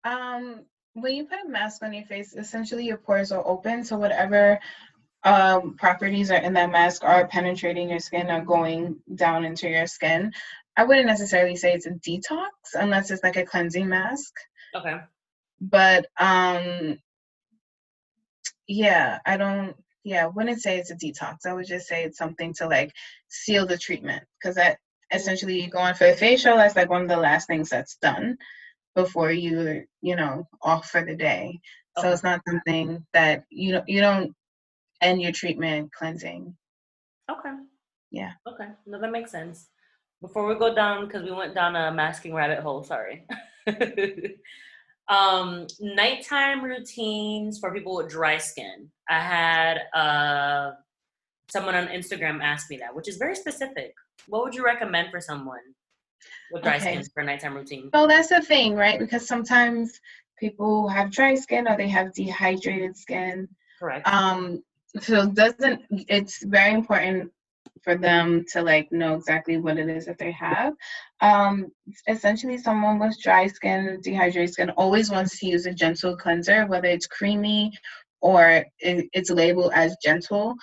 Um, 0.05 0.65
when 0.95 1.15
you 1.15 1.25
put 1.25 1.39
a 1.45 1.49
mask 1.49 1.83
on 1.83 1.93
your 1.93 2.05
face, 2.05 2.35
essentially 2.35 2.85
your 2.85 2.99
pores 2.99 3.33
are 3.33 3.47
open. 3.47 3.85
So 3.85 3.97
whatever 3.97 4.59
um, 5.25 5.75
properties 5.75 6.31
are 6.31 6.41
in 6.41 6.55
that 6.55 6.71
mask 6.71 7.05
are 7.05 7.29
penetrating 7.29 7.91
your 7.91 8.01
skin 8.01 8.31
are 8.31 8.45
going 8.45 8.97
down 9.15 9.45
into 9.45 9.69
your 9.69 9.87
skin. 9.87 10.33
I 10.77 10.85
wouldn't 10.85 11.07
necessarily 11.07 11.57
say 11.57 11.73
it's 11.73 11.87
a 11.87 11.91
detox 11.91 12.49
unless 12.75 13.11
it's 13.11 13.23
like 13.23 13.37
a 13.37 13.45
cleansing 13.45 13.89
mask. 13.89 14.33
Okay. 14.75 14.99
But 15.61 16.07
um 16.19 16.99
yeah, 18.67 19.19
I 19.25 19.37
don't 19.37 19.77
yeah, 20.05 20.25
I 20.25 20.29
wouldn't 20.29 20.61
say 20.61 20.79
it's 20.79 20.91
a 20.91 20.97
detox. 20.97 21.47
I 21.47 21.53
would 21.53 21.67
just 21.67 21.87
say 21.87 22.05
it's 22.05 22.19
something 22.19 22.55
to 22.55 22.67
like 22.67 22.93
seal 23.29 23.67
the 23.67 23.79
treatment 23.79 24.25
because 24.41 24.57
that 24.57 24.79
essentially 25.13 25.63
you 25.63 25.71
go 25.71 25.79
on 25.79 25.95
for 25.95 26.07
a 26.07 26.17
facial, 26.17 26.57
that's 26.57 26.75
like 26.75 26.91
one 26.91 27.03
of 27.03 27.09
the 27.09 27.17
last 27.17 27.47
things 27.47 27.69
that's 27.69 27.97
done 27.97 28.39
before 28.95 29.31
you 29.31 29.85
you 30.01 30.17
know 30.17 30.49
off 30.63 30.91
for 30.91 31.05
the 31.05 31.15
day. 31.15 31.61
Okay. 31.97 32.09
So 32.09 32.13
it's 32.13 32.25
not 32.25 32.41
something 32.49 33.07
that 33.13 33.45
you 33.51 33.73
know 33.73 33.85
you 33.87 34.01
don't 34.01 34.35
end 35.03 35.21
your 35.21 35.33
treatment 35.33 35.93
cleansing. 35.93 36.57
Okay. 37.31 37.55
Yeah. 38.11 38.33
Okay. 38.47 38.69
No, 38.87 39.01
that 39.01 39.11
makes 39.11 39.31
sense 39.31 39.69
before 40.23 40.47
we 40.47 40.55
go 40.55 40.75
down 40.75 41.05
because 41.05 41.25
we 41.25 41.33
went 41.33 41.55
down 41.55 41.77
a 41.77 41.93
masking 41.93 42.33
rabbit 42.33 42.61
hole 42.61 42.83
sorry 42.83 43.27
um 45.09 45.67
nighttime 45.81 46.65
routines 46.65 47.59
for 47.59 47.75
people 47.75 47.97
with 47.97 48.09
dry 48.09 48.39
skin 48.39 48.89
i 49.11 49.21
had 49.21 49.79
uh 49.95 50.71
someone 51.51 51.75
on 51.75 51.89
instagram 51.89 52.41
ask 52.41 52.71
me 52.71 52.77
that 52.79 52.95
which 52.95 53.09
is 53.09 53.17
very 53.17 53.35
specific 53.35 53.95
what 54.29 54.45
would 54.45 54.55
you 54.55 54.65
recommend 54.65 55.11
for 55.11 55.21
someone 55.21 55.61
with 56.53 56.63
dry 56.63 56.77
okay. 56.77 56.95
skin 56.95 57.05
for 57.13 57.25
nighttime 57.25 57.55
routine 57.55 57.91
well 57.93 58.07
that's 58.07 58.29
the 58.29 58.41
thing 58.41 58.75
right 58.77 59.01
because 59.01 59.27
sometimes 59.27 60.01
people 60.39 60.89
have 60.89 61.11
dry 61.11 61.35
skin 61.35 61.67
or 61.67 61.77
they 61.77 61.89
have 61.89 62.13
dehydrated 62.15 62.97
skin 62.97 63.49
correct 63.79 64.07
um 64.07 64.63
so 65.01 65.27
doesn't 65.27 65.83
it's 65.91 66.45
very 66.45 66.73
important 66.75 67.31
for 67.83 67.97
them 67.97 68.45
to 68.53 68.63
like 68.63 68.91
know 68.93 69.15
exactly 69.15 69.57
what 69.57 69.79
it 69.79 69.89
is 69.89 70.07
that 70.07 70.19
they 70.19 70.33
have. 70.33 70.75
Um, 71.21 71.73
essentially, 72.09 72.59
someone 72.59 72.99
with 72.99 73.21
dry 73.21 73.47
skin, 73.49 74.01
dehydrated 74.03 74.53
skin, 74.53 74.71
always 74.71 75.11
wants 75.11 75.39
to 75.39 75.47
use 75.47 75.67
a 75.67 75.75
gentle 75.75 76.17
cleanser, 76.17 76.67
whether 76.67 76.89
it's 76.89 77.07
creamy 77.07 77.73
or 78.21 78.65
it, 78.79 79.09
it's 79.13 79.31
labeled 79.31 79.73
as 79.75 79.97
gentle, 80.03 80.55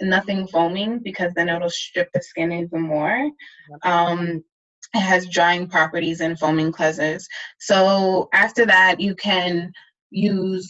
nothing 0.00 0.46
foaming, 0.46 0.98
because 0.98 1.32
then 1.34 1.48
it'll 1.48 1.70
strip 1.70 2.10
the 2.12 2.22
skin 2.22 2.52
even 2.52 2.82
more. 2.82 3.30
Um, 3.82 4.44
it 4.94 5.00
has 5.00 5.28
drying 5.28 5.68
properties 5.68 6.20
and 6.20 6.38
foaming 6.38 6.72
cleansers. 6.72 7.24
So 7.58 8.28
after 8.34 8.66
that, 8.66 9.00
you 9.00 9.14
can 9.14 9.72
use 10.10 10.68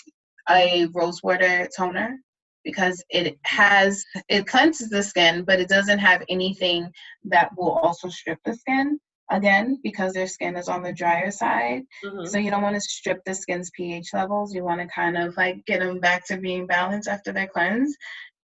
a 0.48 0.86
rose 0.94 1.22
water 1.22 1.68
toner 1.76 2.18
because 2.68 3.02
it 3.08 3.38
has 3.44 4.04
it 4.28 4.46
cleanses 4.46 4.90
the 4.90 5.02
skin, 5.02 5.42
but 5.42 5.58
it 5.58 5.70
doesn't 5.70 6.00
have 6.00 6.22
anything 6.28 6.92
that 7.24 7.48
will 7.56 7.78
also 7.78 8.10
strip 8.10 8.38
the 8.44 8.54
skin 8.54 9.00
again 9.30 9.78
because 9.82 10.12
their 10.12 10.26
skin 10.26 10.54
is 10.54 10.68
on 10.68 10.82
the 10.82 10.92
drier 10.92 11.30
side. 11.30 11.84
Mm-hmm. 12.04 12.26
So 12.26 12.36
you 12.36 12.50
don't 12.50 12.60
want 12.60 12.74
to 12.74 12.80
strip 12.82 13.24
the 13.24 13.34
skin's 13.34 13.70
pH 13.70 14.08
levels. 14.12 14.54
You 14.54 14.64
want 14.64 14.82
to 14.82 14.86
kind 14.86 15.16
of 15.16 15.34
like 15.38 15.64
get 15.64 15.80
them 15.80 15.98
back 15.98 16.26
to 16.26 16.36
being 16.36 16.66
balanced 16.66 17.08
after 17.08 17.32
their 17.32 17.46
cleanse. 17.46 17.96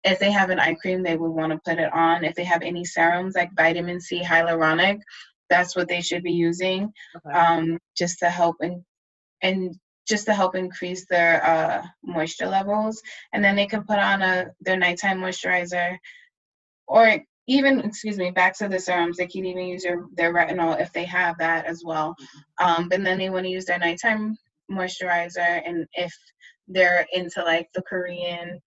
If 0.03 0.19
they 0.19 0.29
have 0.29 0.51
an 0.51 0.59
eye 0.59 0.75
cream, 0.75 1.01
they 1.01 1.17
would 1.17 1.31
want 1.31 1.51
to 1.51 1.59
put 1.65 1.79
it 1.79 1.91
on. 1.91 2.23
If 2.23 2.35
they 2.35 2.43
have 2.43 2.61
any 2.61 2.85
serums 2.85 3.33
like 3.35 3.49
vitamin 3.55 3.99
C 3.99 4.21
hyaluronic, 4.21 4.99
that's 5.49 5.75
what 5.75 5.87
they 5.87 6.01
should 6.01 6.21
be 6.21 6.33
using 6.33 6.93
okay. 7.15 7.35
um, 7.35 7.79
just 7.97 8.19
to 8.19 8.29
help 8.29 8.57
and 8.61 8.83
and 9.41 9.75
just 10.07 10.25
to 10.25 10.33
help 10.33 10.55
increase 10.55 11.05
their 11.05 11.45
uh, 11.45 11.85
moisture 12.03 12.47
levels. 12.47 13.01
And 13.33 13.43
then 13.43 13.55
they 13.55 13.67
can 13.67 13.83
put 13.83 13.99
on 13.99 14.21
a 14.21 14.47
their 14.61 14.77
nighttime 14.77 15.19
moisturizer. 15.19 15.97
Or 16.87 17.19
even 17.47 17.81
excuse 17.81 18.17
me 18.17 18.31
back 18.31 18.57
to 18.57 18.67
the 18.67 18.79
serums 18.79 19.17
they 19.17 19.27
can 19.27 19.45
even 19.45 19.65
use 19.65 19.83
their, 19.83 20.05
their 20.13 20.33
retinol 20.33 20.79
if 20.79 20.93
they 20.93 21.05
have 21.05 21.37
that 21.39 21.65
as 21.65 21.81
well. 21.83 22.15
Um, 22.61 22.87
but 22.89 23.03
then 23.03 23.17
they 23.17 23.29
want 23.29 23.45
to 23.45 23.51
use 23.51 23.65
their 23.65 23.79
nighttime 23.79 24.37
moisturizer 24.71 25.61
and 25.65 25.85
if 25.93 26.13
they're 26.67 27.05
into 27.11 27.43
like 27.43 27.67
the 27.73 27.81
korean 27.81 28.61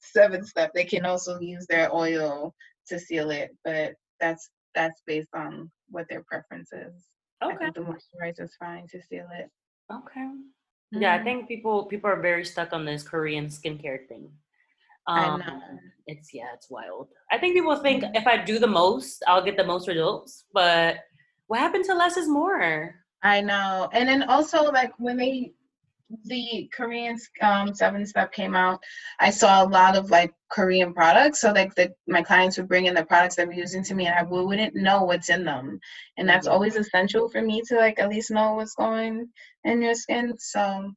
seven 0.00 0.44
step 0.44 0.72
they 0.74 0.84
can 0.84 1.04
also 1.04 1.38
use 1.38 1.66
their 1.66 1.94
oil 1.94 2.54
to 2.88 2.98
seal 2.98 3.30
it. 3.30 3.50
But 3.64 3.94
that's 4.20 4.48
that's 4.74 5.00
based 5.06 5.28
on 5.34 5.70
what 5.88 6.06
their 6.08 6.24
preference 6.24 6.72
is. 6.72 7.06
Okay. 7.42 7.70
the 7.74 7.80
moisturizer 7.80 8.44
is 8.44 8.56
fine 8.58 8.86
to 8.90 9.00
seal 9.02 9.26
it. 9.32 9.48
Okay. 9.92 10.28
Yeah 11.00 11.12
i 11.12 11.16
mm-hmm. 11.16 11.24
think 11.24 11.48
people 11.48 11.84
people 11.86 12.10
are 12.10 12.20
very 12.20 12.44
stuck 12.44 12.72
on 12.72 12.84
this 12.84 13.02
korean 13.02 13.46
skincare 13.46 14.06
thing 14.08 14.28
um, 15.06 15.42
it's 16.06 16.32
yeah, 16.32 16.46
it's 16.54 16.70
wild. 16.70 17.08
I 17.30 17.38
think 17.38 17.54
people 17.54 17.76
think 17.76 18.04
mm-hmm. 18.04 18.16
if 18.16 18.26
I 18.26 18.42
do 18.42 18.58
the 18.58 18.66
most, 18.66 19.22
I'll 19.26 19.44
get 19.44 19.56
the 19.56 19.64
most 19.64 19.88
results. 19.88 20.44
But 20.52 20.96
what 21.46 21.60
happened 21.60 21.84
to 21.86 21.94
less 21.94 22.16
is 22.16 22.28
more. 22.28 22.94
I 23.22 23.40
know, 23.40 23.88
and 23.92 24.08
then 24.08 24.24
also 24.24 24.64
like 24.64 24.92
when 24.98 25.16
they 25.16 25.52
the 26.24 26.70
Korean 26.72 27.18
um, 27.42 27.74
seven 27.74 28.06
step 28.06 28.32
came 28.32 28.54
out, 28.54 28.80
I 29.20 29.30
saw 29.30 29.64
a 29.64 29.68
lot 29.68 29.96
of 29.96 30.10
like 30.10 30.32
Korean 30.50 30.94
products. 30.94 31.40
So 31.40 31.52
like 31.52 31.74
the 31.74 31.92
my 32.06 32.22
clients 32.22 32.56
would 32.56 32.68
bring 32.68 32.86
in 32.86 32.94
the 32.94 33.04
products 33.04 33.36
they 33.36 33.44
were 33.44 33.52
using 33.52 33.82
to 33.84 33.94
me, 33.94 34.06
and 34.06 34.14
I 34.14 34.22
wouldn't 34.22 34.74
know 34.74 35.04
what's 35.04 35.30
in 35.30 35.44
them, 35.44 35.78
and 36.16 36.28
that's 36.28 36.46
mm-hmm. 36.46 36.54
always 36.54 36.76
essential 36.76 37.28
for 37.28 37.42
me 37.42 37.62
to 37.68 37.76
like 37.76 37.98
at 37.98 38.08
least 38.08 38.30
know 38.30 38.54
what's 38.54 38.74
going 38.74 39.28
in 39.64 39.82
your 39.82 39.94
skin. 39.94 40.34
So 40.38 40.92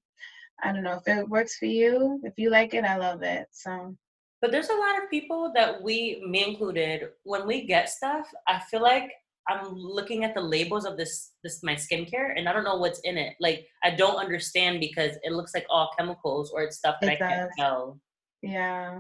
I 0.64 0.72
don't 0.72 0.84
know 0.84 1.00
if 1.06 1.08
it 1.08 1.30
works 1.30 1.58
for 1.58 1.66
you. 1.66 2.20
If 2.24 2.34
you 2.38 2.50
like 2.50 2.74
it, 2.74 2.84
I 2.84 2.98
love 2.98 3.22
it. 3.24 3.48
So. 3.52 3.96
But 4.40 4.52
there's 4.52 4.70
a 4.70 4.76
lot 4.76 5.02
of 5.02 5.10
people 5.10 5.52
that 5.56 5.82
we, 5.82 6.24
me 6.28 6.48
included, 6.48 7.10
when 7.24 7.48
we 7.48 7.66
get 7.66 7.90
stuff, 7.90 8.28
I 8.48 8.60
feel 8.60 8.84
like 8.84 9.10
I'm 9.50 9.74
looking 9.74 10.24
at 10.24 10.36
the 10.36 10.42
labels 10.42 10.86
of 10.86 10.98
this 10.98 11.32
this 11.44 11.64
my 11.64 11.76
skincare 11.76 12.34
and 12.36 12.50
I 12.50 12.54
don't 12.54 12.64
know 12.64 12.78
what's 12.78 13.00
in 13.00 13.18
it. 13.18 13.36
Like 13.40 13.66
I 13.84 13.92
don't 13.92 14.18
understand 14.18 14.80
because 14.80 15.18
it 15.24 15.32
looks 15.32 15.54
like 15.54 15.66
all 15.70 15.92
chemicals 15.98 16.52
or 16.52 16.64
it's 16.64 16.78
stuff 16.78 16.96
that 17.02 17.14
it 17.14 17.22
I 17.22 17.28
does. 17.28 17.30
can't 17.30 17.52
tell. 17.58 18.00
Yeah, 18.44 19.00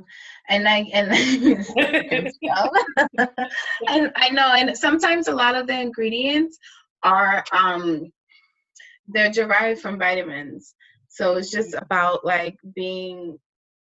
and 0.49 0.67
I 0.67 0.79
and 0.93 1.11
and 3.87 4.11
I 4.15 4.29
know, 4.29 4.53
and 4.53 4.75
sometimes 4.75 5.27
a 5.27 5.35
lot 5.35 5.55
of 5.55 5.67
the 5.67 5.79
ingredients 5.79 6.57
are 7.03 7.43
um 7.51 8.11
they're 9.07 9.31
derived 9.31 9.81
from 9.81 9.99
vitamins. 9.99 10.73
So 11.09 11.35
it's 11.35 11.51
just 11.51 11.73
about 11.73 12.25
like 12.25 12.57
being 12.75 13.37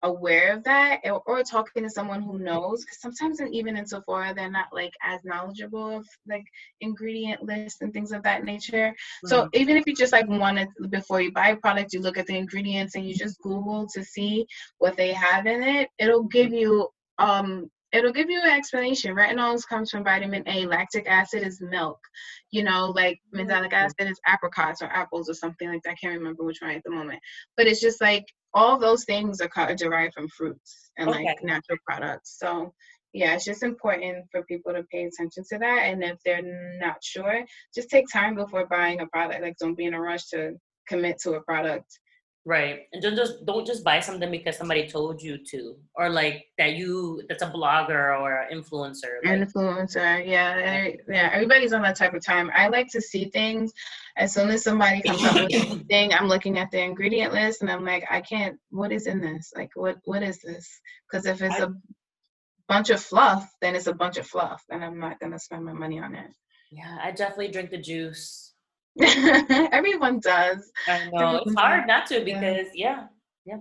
aware 0.02 0.52
of 0.52 0.62
that 0.64 1.00
or, 1.04 1.22
or 1.26 1.42
talking 1.42 1.82
to 1.82 1.90
someone 1.90 2.22
who 2.22 2.38
knows 2.38 2.84
because 2.84 3.00
sometimes 3.00 3.40
and 3.40 3.52
even 3.52 3.76
in 3.76 3.86
Sephora 3.86 4.32
they're 4.34 4.50
not 4.50 4.68
like 4.72 4.92
as 5.02 5.24
knowledgeable 5.24 5.98
of 5.98 6.06
like 6.28 6.44
ingredient 6.80 7.42
lists 7.42 7.80
and 7.80 7.92
things 7.92 8.12
of 8.12 8.22
that 8.22 8.44
nature 8.44 8.90
mm-hmm. 8.90 9.28
so 9.28 9.48
even 9.54 9.76
if 9.76 9.86
you 9.86 9.94
just 9.94 10.12
like 10.12 10.28
want 10.28 10.40
wanted 10.40 10.68
before 10.90 11.20
you 11.20 11.32
buy 11.32 11.48
a 11.48 11.56
product 11.56 11.92
you 11.92 12.00
look 12.00 12.16
at 12.16 12.26
the 12.26 12.36
ingredients 12.36 12.94
and 12.94 13.08
you 13.08 13.14
just 13.14 13.40
google 13.40 13.86
to 13.92 14.04
see 14.04 14.46
what 14.78 14.96
they 14.96 15.12
have 15.12 15.46
in 15.46 15.62
it 15.62 15.88
it'll 15.98 16.24
give 16.24 16.52
you 16.52 16.88
um 17.18 17.68
it'll 17.92 18.12
give 18.12 18.30
you 18.30 18.40
an 18.42 18.50
explanation. 18.50 19.14
Retinols 19.14 19.66
comes 19.66 19.90
from 19.90 20.04
vitamin 20.04 20.42
A. 20.46 20.66
Lactic 20.66 21.08
acid 21.08 21.42
is 21.42 21.60
milk. 21.60 21.98
You 22.50 22.64
know, 22.64 22.92
like 22.94 23.20
mandelic 23.34 23.72
mm-hmm. 23.72 23.74
acid 23.74 24.10
is 24.10 24.20
apricots 24.26 24.82
or 24.82 24.86
apples 24.86 25.28
or 25.28 25.34
something 25.34 25.68
like 25.68 25.82
that. 25.84 25.92
I 25.92 25.94
can't 25.94 26.18
remember 26.18 26.44
which 26.44 26.60
one 26.60 26.70
at 26.70 26.82
the 26.84 26.90
moment. 26.90 27.20
But 27.56 27.66
it's 27.66 27.80
just 27.80 28.00
like 28.00 28.24
all 28.54 28.78
those 28.78 29.04
things 29.04 29.40
are 29.40 29.74
derived 29.74 30.14
from 30.14 30.28
fruits 30.28 30.90
and 30.96 31.08
okay. 31.08 31.24
like 31.24 31.42
natural 31.42 31.78
products. 31.86 32.38
So 32.38 32.72
yeah, 33.12 33.34
it's 33.34 33.44
just 33.44 33.62
important 33.62 34.26
for 34.30 34.42
people 34.44 34.72
to 34.72 34.84
pay 34.92 35.04
attention 35.04 35.44
to 35.50 35.58
that. 35.58 35.78
And 35.84 36.02
if 36.02 36.18
they're 36.24 36.78
not 36.80 37.02
sure, 37.02 37.44
just 37.74 37.88
take 37.88 38.06
time 38.12 38.34
before 38.34 38.66
buying 38.66 39.00
a 39.00 39.06
product. 39.06 39.42
Like 39.42 39.56
don't 39.58 39.76
be 39.76 39.86
in 39.86 39.94
a 39.94 40.00
rush 40.00 40.26
to 40.28 40.52
commit 40.88 41.18
to 41.22 41.34
a 41.34 41.42
product 41.42 41.86
Right. 42.48 42.86
And 42.94 43.02
don't 43.02 43.14
just 43.14 43.44
don't 43.44 43.66
just 43.66 43.84
buy 43.84 44.00
something 44.00 44.30
because 44.30 44.56
somebody 44.56 44.88
told 44.88 45.20
you 45.20 45.36
to. 45.50 45.76
Or 45.94 46.08
like 46.08 46.46
that 46.56 46.76
you 46.76 47.22
that's 47.28 47.42
a 47.42 47.50
blogger 47.50 48.18
or 48.18 48.40
an 48.40 48.58
influencer. 48.58 49.18
Like. 49.22 49.40
Influencer, 49.40 50.26
yeah. 50.26 50.88
Yeah. 51.06 51.28
Everybody's 51.30 51.74
on 51.74 51.82
that 51.82 51.96
type 51.96 52.14
of 52.14 52.24
time. 52.24 52.50
I 52.54 52.68
like 52.68 52.88
to 52.92 53.02
see 53.02 53.26
things 53.26 53.70
as 54.16 54.32
soon 54.32 54.48
as 54.48 54.64
somebody 54.64 55.02
comes 55.02 55.22
up 55.24 55.34
with 55.34 55.52
anything, 55.52 56.14
I'm 56.14 56.26
looking 56.26 56.56
at 56.58 56.70
the 56.70 56.80
ingredient 56.80 57.34
list 57.34 57.60
and 57.60 57.70
I'm 57.70 57.84
like, 57.84 58.06
I 58.10 58.22
can't 58.22 58.58
what 58.70 58.92
is 58.92 59.06
in 59.06 59.20
this? 59.20 59.52
Like 59.54 59.72
what 59.74 59.98
what 60.06 60.22
is 60.22 60.40
this? 60.40 60.80
Because 61.06 61.26
if 61.26 61.42
it's 61.42 61.60
I, 61.60 61.64
a 61.64 61.68
bunch 62.66 62.88
of 62.88 63.02
fluff, 63.02 63.46
then 63.60 63.74
it's 63.74 63.88
a 63.88 63.92
bunch 63.92 64.16
of 64.16 64.26
fluff 64.26 64.64
and 64.70 64.82
I'm 64.82 64.98
not 64.98 65.20
gonna 65.20 65.38
spend 65.38 65.66
my 65.66 65.74
money 65.74 65.98
on 65.98 66.14
it. 66.14 66.30
Yeah, 66.72 66.96
I 67.02 67.10
definitely 67.10 67.48
drink 67.48 67.70
the 67.70 67.76
juice 67.76 68.47
Everyone 69.72 70.20
does. 70.20 70.70
I 70.86 71.08
know. 71.10 71.18
Everyone 71.18 71.42
it's 71.46 71.54
hard 71.54 71.86
not 71.86 72.06
to 72.06 72.24
because 72.24 72.66
yeah. 72.74 73.06
yeah. 73.44 73.58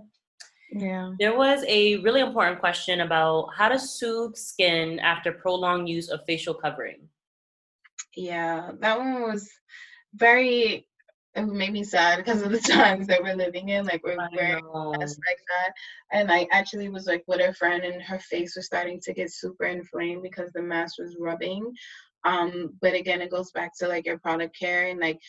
Yeah. 0.71 1.13
There 1.19 1.37
was 1.37 1.63
a 1.67 1.97
really 1.97 2.19
important 2.19 2.59
question 2.59 3.01
about 3.01 3.49
how 3.55 3.69
to 3.69 3.79
soothe 3.79 4.35
skin 4.35 4.99
after 4.99 5.31
prolonged 5.31 5.87
use 5.87 6.09
of 6.09 6.25
facial 6.25 6.53
covering. 6.53 7.07
Yeah, 8.15 8.71
that 8.79 8.97
one 8.97 9.21
was 9.21 9.49
very 10.13 10.87
it 11.37 11.45
made 11.45 11.71
me 11.71 11.83
sad 11.83 12.17
because 12.17 12.41
of 12.41 12.51
the 12.51 12.59
times 12.73 13.05
that 13.07 13.21
we're 13.21 13.35
living 13.35 13.69
in. 13.69 13.85
Like 13.85 14.03
we're 14.03 14.17
wearing 14.35 14.65
masks 14.73 15.19
like 15.27 15.37
that. 15.37 15.73
And 16.11 16.31
I 16.31 16.47
actually 16.51 16.89
was 16.89 17.05
like 17.05 17.23
with 17.27 17.41
a 17.41 17.53
friend 17.53 17.83
and 17.83 18.01
her 18.01 18.19
face 18.19 18.55
was 18.55 18.65
starting 18.65 18.99
to 19.01 19.13
get 19.13 19.31
super 19.31 19.65
inflamed 19.65 20.23
because 20.23 20.51
the 20.51 20.61
mask 20.61 20.95
was 20.97 21.15
rubbing 21.19 21.71
um, 22.23 22.73
but 22.81 22.93
again, 22.93 23.21
it 23.21 23.31
goes 23.31 23.51
back 23.51 23.77
to 23.77 23.87
like 23.87 24.05
your 24.05 24.19
product 24.19 24.57
care 24.57 24.87
and 24.87 24.99
like 24.99 25.19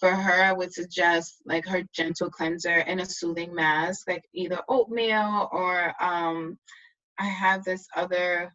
for 0.00 0.10
her, 0.10 0.42
I 0.42 0.52
would 0.52 0.72
suggest 0.72 1.36
like 1.46 1.66
her 1.66 1.82
gentle 1.94 2.30
cleanser 2.30 2.70
and 2.70 3.00
a 3.00 3.06
soothing 3.06 3.54
mask, 3.54 4.08
like 4.08 4.24
either 4.34 4.60
oatmeal 4.68 5.48
or 5.52 5.94
um, 6.00 6.58
I 7.18 7.26
have 7.26 7.64
this 7.64 7.86
other 7.94 8.52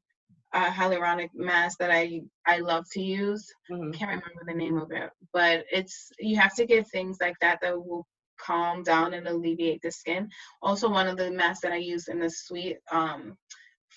uh, 0.53 0.69
hyaluronic 0.69 1.29
mask 1.33 1.77
that 1.79 1.91
I 1.91 2.21
I 2.45 2.59
love 2.59 2.85
to 2.93 3.01
use. 3.01 3.47
Mm-hmm. 3.71 3.91
Can't 3.91 4.09
remember 4.09 4.43
the 4.45 4.53
name 4.53 4.77
of 4.77 4.91
it, 4.91 5.09
but 5.31 5.63
it's 5.71 6.09
you 6.19 6.37
have 6.37 6.55
to 6.55 6.65
get 6.65 6.89
things 6.89 7.17
like 7.21 7.35
that 7.39 7.59
that 7.61 7.77
will 7.77 8.05
calm 8.37 8.83
down 8.83 9.13
and 9.13 9.27
alleviate 9.27 9.81
the 9.81 9.91
skin. 9.91 10.27
Also, 10.61 10.89
one 10.89 11.07
of 11.07 11.17
the 11.17 11.31
masks 11.31 11.61
that 11.61 11.71
I 11.71 11.77
use 11.77 12.07
in 12.07 12.19
the 12.19 12.29
suite 12.29 12.77
um, 12.91 13.37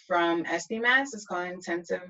from 0.06 0.44
SD 0.44 0.80
Mask 0.82 1.16
is 1.16 1.26
called 1.26 1.48
Intensive 1.48 2.02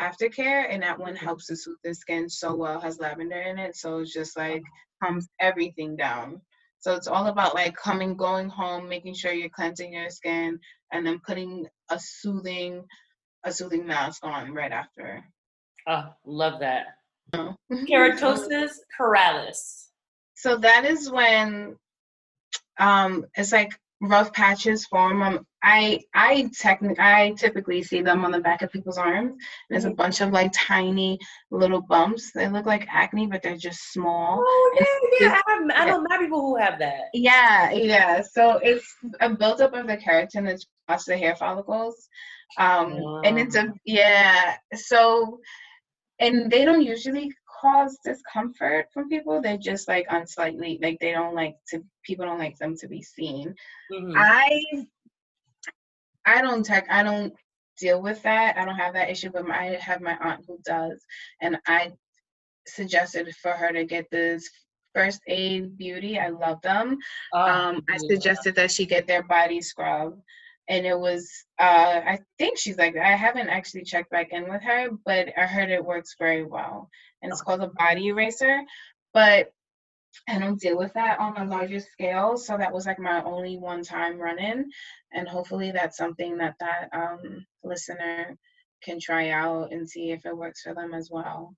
aftercare 0.00 0.66
and 0.70 0.82
that 0.82 0.98
one 0.98 1.16
helps 1.16 1.46
to 1.46 1.56
soothe 1.56 1.76
the 1.84 1.94
skin 1.94 2.28
so 2.28 2.54
well 2.54 2.80
has 2.80 3.00
lavender 3.00 3.40
in 3.40 3.58
it 3.58 3.76
so 3.76 3.98
it's 3.98 4.12
just 4.12 4.36
like 4.36 4.62
calms 5.02 5.28
everything 5.40 5.96
down. 5.96 6.40
So 6.80 6.94
it's 6.94 7.08
all 7.08 7.26
about 7.26 7.54
like 7.54 7.74
coming 7.74 8.16
going 8.16 8.48
home 8.48 8.88
making 8.88 9.14
sure 9.14 9.32
you're 9.32 9.48
cleansing 9.48 9.92
your 9.92 10.10
skin 10.10 10.60
and 10.92 11.06
then 11.06 11.20
putting 11.26 11.66
a 11.90 11.98
soothing 11.98 12.84
a 13.44 13.52
soothing 13.52 13.86
mask 13.86 14.24
on 14.24 14.52
right 14.52 14.72
after. 14.72 15.24
Oh 15.86 16.12
love 16.24 16.60
that. 16.60 16.86
Oh. 17.32 17.54
keratosis 17.72 18.72
pilaris 18.98 19.88
so 20.38 20.56
that 20.56 20.84
is 20.84 21.10
when 21.10 21.76
um 22.78 23.26
it's 23.34 23.52
like 23.52 23.78
rough 24.00 24.32
patches 24.32 24.86
form. 24.86 25.22
Um, 25.22 25.46
I 25.62 26.00
I 26.14 26.50
technically 26.58 27.02
I 27.02 27.34
typically 27.36 27.82
see 27.82 28.00
them 28.00 28.24
on 28.24 28.30
the 28.30 28.40
back 28.40 28.62
of 28.62 28.70
people's 28.70 28.98
arms. 28.98 29.34
There's 29.68 29.84
a 29.84 29.88
mm-hmm. 29.88 29.96
bunch 29.96 30.20
of 30.20 30.30
like 30.30 30.52
tiny 30.54 31.18
little 31.50 31.82
bumps. 31.82 32.30
They 32.32 32.48
look 32.48 32.66
like 32.66 32.86
acne, 32.90 33.26
but 33.26 33.42
they're 33.42 33.56
just 33.56 33.92
small. 33.92 34.44
Oh 34.46 34.76
yeah, 34.78 35.26
yeah. 35.26 35.40
I, 35.46 35.52
have, 35.52 35.70
I 35.74 35.84
know 35.86 36.04
people 36.18 36.40
who 36.40 36.56
have 36.56 36.78
that. 36.78 37.06
Yeah, 37.12 37.70
yeah. 37.72 38.22
So 38.22 38.60
it's 38.62 38.86
a 39.20 39.30
buildup 39.30 39.74
of 39.74 39.86
the 39.86 39.96
keratin 39.96 40.44
that's 40.44 40.66
across 40.86 41.04
the 41.04 41.18
hair 41.18 41.34
follicles, 41.34 42.08
um, 42.58 43.00
wow. 43.00 43.22
and 43.24 43.38
it's 43.38 43.56
a 43.56 43.72
yeah. 43.84 44.56
So 44.74 45.40
and 46.20 46.50
they 46.50 46.64
don't 46.64 46.82
usually 46.82 47.32
cause 47.60 47.98
discomfort 48.04 48.86
from 48.92 49.08
people. 49.08 49.40
They're 49.40 49.56
just 49.56 49.88
like 49.88 50.06
unslightly 50.08 50.78
like 50.82 50.98
they 51.00 51.12
don't 51.12 51.34
like 51.34 51.56
to 51.70 51.82
people 52.04 52.26
don't 52.26 52.38
like 52.38 52.58
them 52.58 52.76
to 52.76 52.88
be 52.88 53.02
seen. 53.02 53.54
Mm-hmm. 53.92 54.16
I 54.16 54.62
I 56.24 56.42
don't 56.42 56.64
tech. 56.64 56.86
I 56.90 57.02
don't 57.02 57.32
deal 57.78 58.02
with 58.02 58.22
that. 58.22 58.56
I 58.56 58.64
don't 58.64 58.76
have 58.76 58.94
that 58.94 59.10
issue, 59.10 59.30
but 59.30 59.48
I 59.50 59.78
have 59.80 60.00
my 60.00 60.16
aunt 60.20 60.44
who 60.46 60.58
does, 60.64 61.02
and 61.40 61.58
I 61.66 61.92
suggested 62.66 63.34
for 63.36 63.52
her 63.52 63.72
to 63.72 63.84
get 63.84 64.10
this 64.10 64.48
first 64.94 65.20
aid 65.26 65.76
beauty. 65.78 66.18
I 66.18 66.28
love 66.28 66.60
them. 66.62 66.98
Oh, 67.32 67.40
um, 67.40 67.84
I 67.90 67.96
suggested 67.98 68.54
that 68.56 68.70
she 68.70 68.84
get 68.84 69.06
their 69.06 69.22
body 69.22 69.60
scrub. 69.60 70.18
And 70.68 70.84
it 70.86 70.98
was, 70.98 71.30
uh, 71.58 72.00
I 72.04 72.18
think 72.38 72.58
she's 72.58 72.76
like, 72.76 72.96
I 72.96 73.16
haven't 73.16 73.48
actually 73.48 73.84
checked 73.84 74.10
back 74.10 74.32
in 74.32 74.48
with 74.48 74.62
her, 74.62 74.90
but 75.04 75.28
I 75.36 75.46
heard 75.46 75.70
it 75.70 75.84
works 75.84 76.14
very 76.18 76.44
well. 76.44 76.90
And 77.22 77.32
it's 77.32 77.42
called 77.42 77.62
a 77.62 77.68
body 77.68 78.08
eraser. 78.08 78.60
But 79.14 79.52
I 80.28 80.38
don't 80.38 80.60
deal 80.60 80.76
with 80.76 80.92
that 80.94 81.20
on 81.20 81.36
a 81.36 81.44
larger 81.44 81.80
scale. 81.80 82.36
So 82.36 82.56
that 82.58 82.72
was 82.72 82.86
like 82.86 82.98
my 82.98 83.22
only 83.24 83.56
one 83.56 83.82
time 83.82 84.18
run 84.18 84.38
in. 84.38 84.70
And 85.12 85.26
hopefully 85.26 85.70
that's 85.70 85.96
something 85.96 86.36
that 86.38 86.54
that 86.60 86.90
um, 86.92 87.46
listener 87.62 88.36
can 88.82 89.00
try 89.00 89.30
out 89.30 89.72
and 89.72 89.88
see 89.88 90.10
if 90.10 90.24
it 90.26 90.36
works 90.36 90.62
for 90.62 90.74
them 90.74 90.92
as 90.94 91.08
well. 91.10 91.54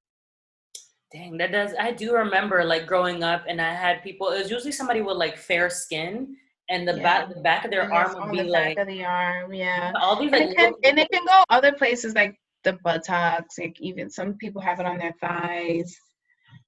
Dang, 1.13 1.37
that 1.39 1.51
does. 1.51 1.75
I 1.79 1.91
do 1.91 2.15
remember 2.15 2.63
like 2.65 2.87
growing 2.87 3.25
up, 3.25 3.45
and 3.49 3.61
I 3.61 3.75
had 3.75 4.05
people. 4.05 4.29
It 4.29 4.43
was 4.43 4.51
usually 4.51 4.71
somebody 4.71 5.01
with 5.01 5.17
like 5.17 5.37
fair 5.37 5.69
skin, 5.69 6.37
and 6.71 6.87
the 6.87 6.97
yeah. 6.97 7.03
back 7.03 7.35
the 7.35 7.41
back 7.41 7.65
of 7.65 7.71
their 7.71 7.83
and 7.83 7.93
arm 7.93 8.15
would 8.21 8.31
be 8.31 8.39
the 8.39 8.45
like 8.45 8.77
back 8.77 8.87
of 8.87 8.89
the 8.89 9.05
arm, 9.05 9.53
yeah. 9.53 9.93
All 10.01 10.19
these 10.19 10.31
like, 10.31 10.43
and 10.43 10.51
it, 10.51 10.57
can, 10.57 10.73
and 10.85 10.99
it 10.99 11.09
can 11.11 11.25
go 11.27 11.43
other 11.51 11.73
places 11.73 12.15
like 12.15 12.41
the 12.65 12.79
buttocks. 12.85 13.59
Like 13.59 13.77
even 13.81 14.09
some 14.09 14.35
people 14.35 14.63
have 14.63 14.81
it 14.81 14.87
on 14.87 14.99
their 14.99 15.15
thighs. 15.21 15.95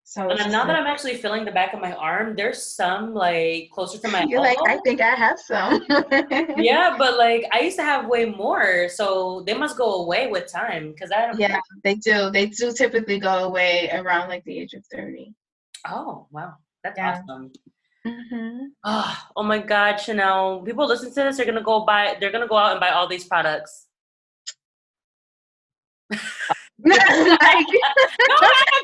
So 0.04 0.28
and 0.28 0.50
now 0.50 0.66
that 0.66 0.74
I'm 0.74 0.86
actually 0.86 1.16
feeling 1.16 1.44
the 1.44 1.52
back 1.52 1.72
of 1.72 1.80
my 1.80 1.92
arm, 1.92 2.34
there's 2.34 2.74
some 2.74 3.14
like 3.14 3.70
closer 3.72 3.98
to 3.98 4.08
my. 4.08 4.24
You're 4.28 4.44
elbow. 4.44 4.62
like, 4.62 4.70
I 4.70 4.80
think 4.82 5.00
I 5.00 5.14
have 5.14 5.38
some. 5.38 5.86
yeah, 6.58 6.96
but 6.98 7.16
like 7.16 7.46
I 7.52 7.60
used 7.60 7.76
to 7.76 7.84
have 7.84 8.08
way 8.08 8.24
more, 8.24 8.88
so 8.88 9.44
they 9.46 9.54
must 9.54 9.78
go 9.78 10.02
away 10.02 10.26
with 10.26 10.52
time 10.52 10.90
because 10.90 11.12
I. 11.12 11.28
Don't. 11.28 11.38
Yeah, 11.38 11.60
they 11.84 11.94
do. 11.94 12.30
They 12.30 12.46
do 12.46 12.72
typically 12.72 13.20
go 13.20 13.44
away 13.44 13.90
around 13.92 14.28
like 14.28 14.44
the 14.44 14.58
age 14.58 14.74
of 14.74 14.84
thirty. 14.92 15.34
Oh 15.86 16.26
wow, 16.32 16.54
that's 16.82 16.98
yeah. 16.98 17.22
awesome. 17.26 17.52
Mm-hmm. 18.06 18.64
Oh, 18.84 19.18
oh 19.36 19.42
my 19.42 19.58
God, 19.58 19.96
Chanel! 19.96 20.62
People 20.62 20.86
listen 20.88 21.08
to 21.10 21.14
this. 21.14 21.36
They're 21.36 21.46
gonna 21.46 21.62
go 21.62 21.84
buy. 21.84 22.16
They're 22.18 22.32
gonna 22.32 22.48
go 22.48 22.56
out 22.56 22.72
and 22.72 22.80
buy 22.80 22.90
all 22.90 23.06
these 23.06 23.24
products. 23.24 23.86
like, 26.10 26.20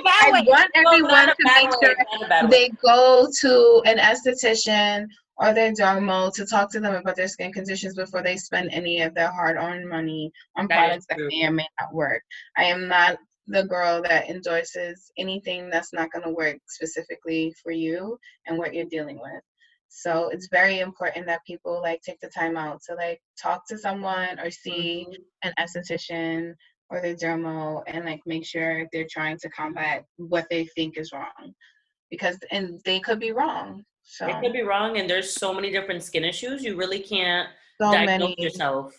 I 0.06 0.44
want 0.46 0.70
everyone 0.74 1.28
to 1.28 1.34
make 1.42 1.70
sure 1.82 2.48
they 2.48 2.68
go 2.84 3.28
to 3.40 3.82
an 3.86 3.98
esthetician 3.98 5.08
or 5.36 5.52
their 5.52 5.72
dermo 5.72 6.32
to 6.34 6.46
talk 6.46 6.70
to 6.72 6.80
them 6.80 6.94
about 6.94 7.16
their 7.16 7.28
skin 7.28 7.52
conditions 7.52 7.94
before 7.94 8.22
they 8.22 8.36
spend 8.36 8.70
any 8.72 9.02
of 9.02 9.14
their 9.14 9.30
hard-earned 9.30 9.88
money 9.88 10.32
on 10.56 10.66
that 10.68 10.76
products 10.76 11.06
that 11.08 11.18
may 11.18 11.46
or 11.46 11.52
may 11.52 11.66
not 11.80 11.92
work. 11.92 12.22
I 12.56 12.64
am 12.64 12.88
not 12.88 13.18
the 13.48 13.64
girl 13.64 14.02
that 14.02 14.28
endorses 14.28 15.10
anything 15.18 15.70
that's 15.70 15.92
not 15.92 16.10
going 16.12 16.24
to 16.24 16.30
work 16.30 16.58
specifically 16.66 17.54
for 17.62 17.72
you 17.72 18.18
and 18.46 18.58
what 18.58 18.74
you're 18.74 18.84
dealing 18.86 19.18
with. 19.20 19.42
So 19.88 20.28
it's 20.28 20.48
very 20.52 20.80
important 20.80 21.26
that 21.26 21.44
people 21.46 21.80
like 21.82 22.02
take 22.02 22.20
the 22.20 22.28
time 22.28 22.56
out 22.56 22.80
to 22.88 22.94
like 22.94 23.20
talk 23.40 23.66
to 23.68 23.78
someone 23.78 24.38
or 24.38 24.50
see 24.50 25.06
mm-hmm. 25.08 25.48
an 25.48 25.54
esthetician 25.58 26.54
or 26.90 27.00
their 27.00 27.16
dermo 27.16 27.82
and 27.86 28.04
like 28.04 28.20
make 28.26 28.44
sure 28.44 28.86
they're 28.92 29.06
trying 29.10 29.38
to 29.38 29.48
combat 29.50 30.04
what 30.16 30.46
they 30.50 30.66
think 30.76 30.98
is 30.98 31.12
wrong 31.12 31.52
because 32.10 32.38
and 32.50 32.80
they 32.84 33.00
could 33.00 33.20
be 33.20 33.32
wrong 33.32 33.82
so 34.02 34.26
they 34.26 34.40
could 34.40 34.54
be 34.54 34.62
wrong 34.62 34.96
and 34.98 35.08
there's 35.08 35.34
so 35.34 35.52
many 35.52 35.70
different 35.70 36.02
skin 36.02 36.24
issues 36.24 36.64
you 36.64 36.76
really 36.76 37.00
can't 37.00 37.48
so 37.80 37.92
diagnose 37.92 38.30
many, 38.30 38.36
yourself. 38.38 38.94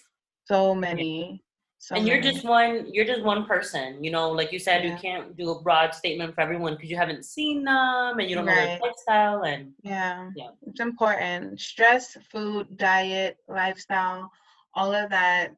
So 0.45 0.73
many 0.73 1.43
so 1.81 1.95
and 1.95 2.07
you're 2.07 2.21
just 2.21 2.43
one 2.43 2.85
you're 2.93 3.05
just 3.05 3.23
one 3.23 3.45
person 3.45 4.03
you 4.03 4.11
know 4.11 4.29
like 4.29 4.51
you 4.51 4.59
said 4.59 4.83
yeah. 4.83 4.91
you 4.91 4.97
can't 4.97 5.35
do 5.37 5.49
a 5.51 5.61
broad 5.61 5.95
statement 5.95 6.35
for 6.35 6.41
everyone 6.41 6.75
because 6.75 6.89
you 6.89 6.97
haven't 6.97 7.23
seen 7.23 7.63
them 7.63 8.19
and 8.19 8.29
you 8.29 8.35
don't 8.35 8.45
right. 8.45 8.55
know 8.55 8.65
their 8.65 8.79
lifestyle 8.79 9.43
and 9.43 9.71
yeah 9.81 10.29
yeah 10.35 10.49
it's 10.67 10.81
important 10.81 11.59
stress 11.59 12.17
food 12.31 12.67
diet 12.77 13.37
lifestyle 13.47 14.29
all 14.73 14.93
of 14.93 15.09
that 15.09 15.55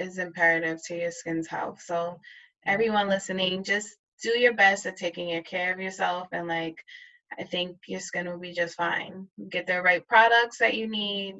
is 0.00 0.18
imperative 0.18 0.82
to 0.84 0.96
your 0.96 1.10
skin's 1.10 1.46
health. 1.46 1.82
So 1.82 2.20
everyone 2.66 3.08
listening, 3.08 3.64
just 3.64 3.88
do 4.22 4.30
your 4.38 4.54
best 4.54 4.86
at 4.86 4.96
taking 4.96 5.42
care 5.44 5.72
of 5.72 5.80
yourself 5.80 6.28
and 6.32 6.48
like 6.48 6.84
I 7.38 7.44
think 7.44 7.76
your 7.86 8.00
skin 8.00 8.28
will 8.28 8.38
be 8.38 8.52
just 8.52 8.74
fine. 8.74 9.28
Get 9.48 9.66
the 9.66 9.82
right 9.82 10.06
products 10.06 10.58
that 10.58 10.74
you 10.74 10.88
need 10.88 11.36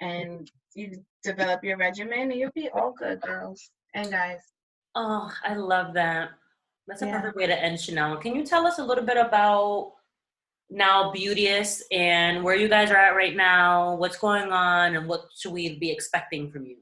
and 0.00 0.50
you 0.74 1.04
develop 1.22 1.64
your 1.64 1.76
regimen 1.76 2.30
and 2.30 2.34
you'll 2.34 2.50
be 2.54 2.68
all 2.70 2.92
good, 2.98 3.20
girls 3.20 3.70
and 3.94 4.10
guys. 4.10 4.40
Oh, 4.94 5.32
I 5.44 5.54
love 5.54 5.94
that. 5.94 6.30
That's 6.86 7.02
a 7.02 7.06
yeah. 7.06 7.20
perfect 7.20 7.36
way 7.36 7.46
to 7.46 7.58
end 7.62 7.80
Chanel. 7.80 8.16
Can 8.18 8.34
you 8.34 8.44
tell 8.44 8.66
us 8.66 8.78
a 8.78 8.84
little 8.84 9.04
bit 9.04 9.16
about 9.16 9.92
now 10.70 11.10
Beauteous 11.12 11.82
and 11.90 12.42
where 12.42 12.56
you 12.56 12.68
guys 12.68 12.90
are 12.90 12.96
at 12.96 13.16
right 13.16 13.36
now, 13.36 13.94
what's 13.94 14.18
going 14.18 14.52
on, 14.52 14.96
and 14.96 15.08
what 15.08 15.26
should 15.36 15.52
we 15.52 15.78
be 15.78 15.90
expecting 15.90 16.50
from 16.50 16.66
you? 16.66 16.76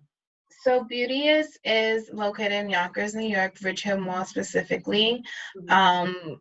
So 0.62 0.84
Beauteous 0.84 1.59
is 1.64 2.09
located 2.12 2.53
in 2.53 2.70
Yonkers, 2.70 3.14
New 3.14 3.28
York, 3.28 3.57
Ridge 3.62 3.82
Hill 3.82 4.01
Mall 4.01 4.24
specifically. 4.24 5.22
Mm-hmm. 5.59 5.70
Um, 5.72 6.40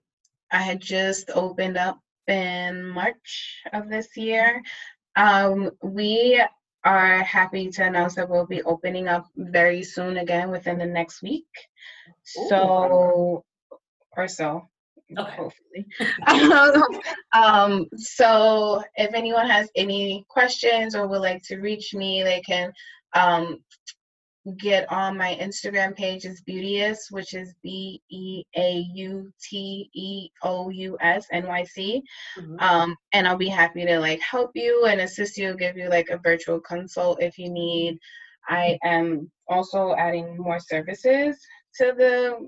I 0.51 0.61
had 0.61 0.79
just 0.79 1.31
opened 1.33 1.77
up 1.77 1.99
in 2.27 2.85
March 2.85 3.61
of 3.73 3.89
this 3.89 4.15
year. 4.15 4.61
Um, 5.15 5.71
we 5.81 6.43
are 6.83 7.23
happy 7.23 7.69
to 7.69 7.83
announce 7.83 8.15
that 8.15 8.29
we'll 8.29 8.45
be 8.45 8.63
opening 8.63 9.07
up 9.07 9.27
very 9.35 9.83
soon 9.83 10.17
again 10.17 10.49
within 10.49 10.77
the 10.77 10.85
next 10.85 11.21
week. 11.21 11.47
Ooh. 12.37 12.47
So, 12.49 13.43
or 14.17 14.27
so. 14.27 14.67
Okay. 15.17 15.35
Hopefully. 15.35 17.01
um, 17.33 17.87
so 17.95 18.83
if 18.95 19.13
anyone 19.13 19.49
has 19.49 19.69
any 19.75 20.25
questions 20.29 20.95
or 20.95 21.07
would 21.07 21.21
like 21.21 21.43
to 21.43 21.57
reach 21.57 21.93
me, 21.93 22.23
they 22.23 22.41
can 22.41 22.71
um, 23.13 23.59
get 24.57 24.91
on 24.91 25.17
my 25.17 25.37
Instagram 25.39 25.95
page 25.95 26.25
is 26.25 26.41
Beauteous, 26.41 27.07
which 27.11 27.33
is 27.33 27.53
B 27.61 28.01
E 28.09 28.43
A 28.55 28.85
U 28.93 29.31
T 29.41 29.89
E 29.93 30.29
O 30.43 30.69
U 30.69 30.97
S 30.99 31.27
N 31.31 31.47
Y 31.47 31.63
C. 31.63 32.01
Mm-hmm. 32.39 32.59
Um, 32.59 32.95
and 33.13 33.27
I'll 33.27 33.37
be 33.37 33.49
happy 33.49 33.85
to 33.85 33.99
like 33.99 34.19
help 34.21 34.51
you 34.55 34.85
and 34.85 35.01
assist 35.01 35.37
you, 35.37 35.55
give 35.55 35.77
you 35.77 35.89
like 35.89 36.09
a 36.09 36.17
virtual 36.17 36.59
consult 36.59 37.21
if 37.21 37.37
you 37.37 37.49
need. 37.49 37.99
I 38.47 38.77
am 38.83 39.31
also 39.47 39.95
adding 39.95 40.37
more 40.37 40.59
services 40.59 41.37
to 41.75 41.93
the 41.95 42.47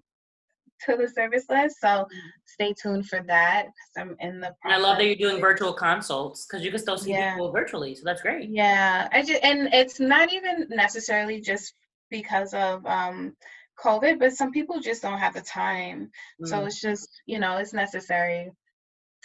to 0.85 0.97
the 0.97 1.07
service 1.07 1.45
list. 1.49 1.77
So 1.79 2.07
stay 2.45 2.73
tuned 2.73 3.07
for 3.07 3.23
that 3.27 3.65
because 3.65 4.09
I'm 4.09 4.15
in 4.19 4.39
the. 4.39 4.53
I 4.65 4.77
love 4.77 4.97
that 4.97 5.05
you're 5.05 5.15
doing 5.15 5.39
virtual 5.39 5.73
consults 5.73 6.45
because 6.45 6.65
you 6.65 6.71
can 6.71 6.79
still 6.79 6.97
see 6.97 7.11
yeah. 7.11 7.33
people 7.33 7.51
virtually. 7.51 7.93
So 7.95 8.01
that's 8.03 8.21
great. 8.21 8.49
Yeah, 8.49 9.07
I 9.11 9.21
just 9.21 9.43
and 9.43 9.73
it's 9.73 9.99
not 9.99 10.33
even 10.33 10.67
necessarily 10.69 11.39
just 11.39 11.73
because 12.13 12.53
of 12.53 12.85
um, 12.85 13.35
COVID, 13.83 14.19
but 14.19 14.33
some 14.33 14.51
people 14.51 14.79
just 14.79 15.01
don't 15.01 15.17
have 15.17 15.33
the 15.33 15.41
time. 15.41 16.11
Mm. 16.39 16.47
So 16.47 16.65
it's 16.65 16.79
just, 16.79 17.09
you 17.25 17.39
know, 17.39 17.57
it's 17.57 17.73
necessary. 17.73 18.51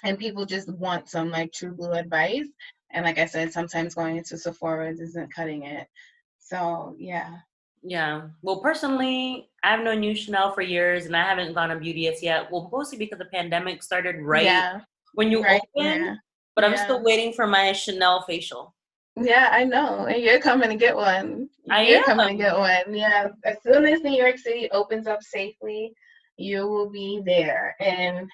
And 0.02 0.18
people 0.18 0.46
just 0.46 0.72
want 0.72 1.10
some 1.10 1.30
like 1.30 1.52
true 1.52 1.74
blue 1.74 1.92
advice. 1.92 2.46
And 2.90 3.04
like 3.04 3.18
I 3.18 3.26
said, 3.26 3.52
sometimes 3.52 3.94
going 3.94 4.16
into 4.16 4.38
Sephora 4.38 4.90
isn't 4.90 5.34
cutting 5.34 5.64
it. 5.64 5.86
So 6.38 6.96
yeah. 6.98 7.36
Yeah. 7.82 8.28
Well, 8.42 8.60
personally, 8.60 9.50
I've 9.62 9.84
known 9.84 10.02
you, 10.02 10.14
Chanel, 10.14 10.52
for 10.52 10.62
years, 10.62 11.06
and 11.06 11.14
I 11.14 11.22
haven't 11.22 11.52
gone 11.52 11.70
on 11.70 11.78
Beauteous 11.78 12.22
yet. 12.22 12.50
Well, 12.50 12.70
mostly 12.72 12.98
because 12.98 13.18
the 13.18 13.26
pandemic 13.26 13.82
started 13.82 14.16
right 14.20 14.44
yeah. 14.44 14.80
when 15.14 15.30
you 15.30 15.42
right, 15.42 15.60
opened. 15.76 16.04
Yeah. 16.06 16.14
But 16.56 16.64
I'm 16.64 16.76
still 16.76 17.04
waiting 17.04 17.32
for 17.32 17.46
my 17.46 17.72
Chanel 17.72 18.22
facial. 18.22 18.74
Yeah, 19.20 19.48
I 19.52 19.64
know. 19.64 20.06
And 20.06 20.22
you're 20.22 20.40
coming 20.40 20.70
to 20.70 20.76
get 20.76 20.94
one. 20.96 21.48
I 21.70 21.82
you're 21.82 21.98
am. 21.98 22.04
coming 22.04 22.28
to 22.28 22.34
get 22.42 22.56
one. 22.56 22.94
Yeah. 22.94 23.28
As 23.44 23.56
soon 23.62 23.84
as 23.86 24.00
New 24.00 24.16
York 24.16 24.38
City 24.38 24.70
opens 24.70 25.06
up 25.06 25.22
safely, 25.22 25.92
you 26.36 26.66
will 26.66 26.90
be 26.90 27.20
there. 27.24 27.74
And 27.80 28.28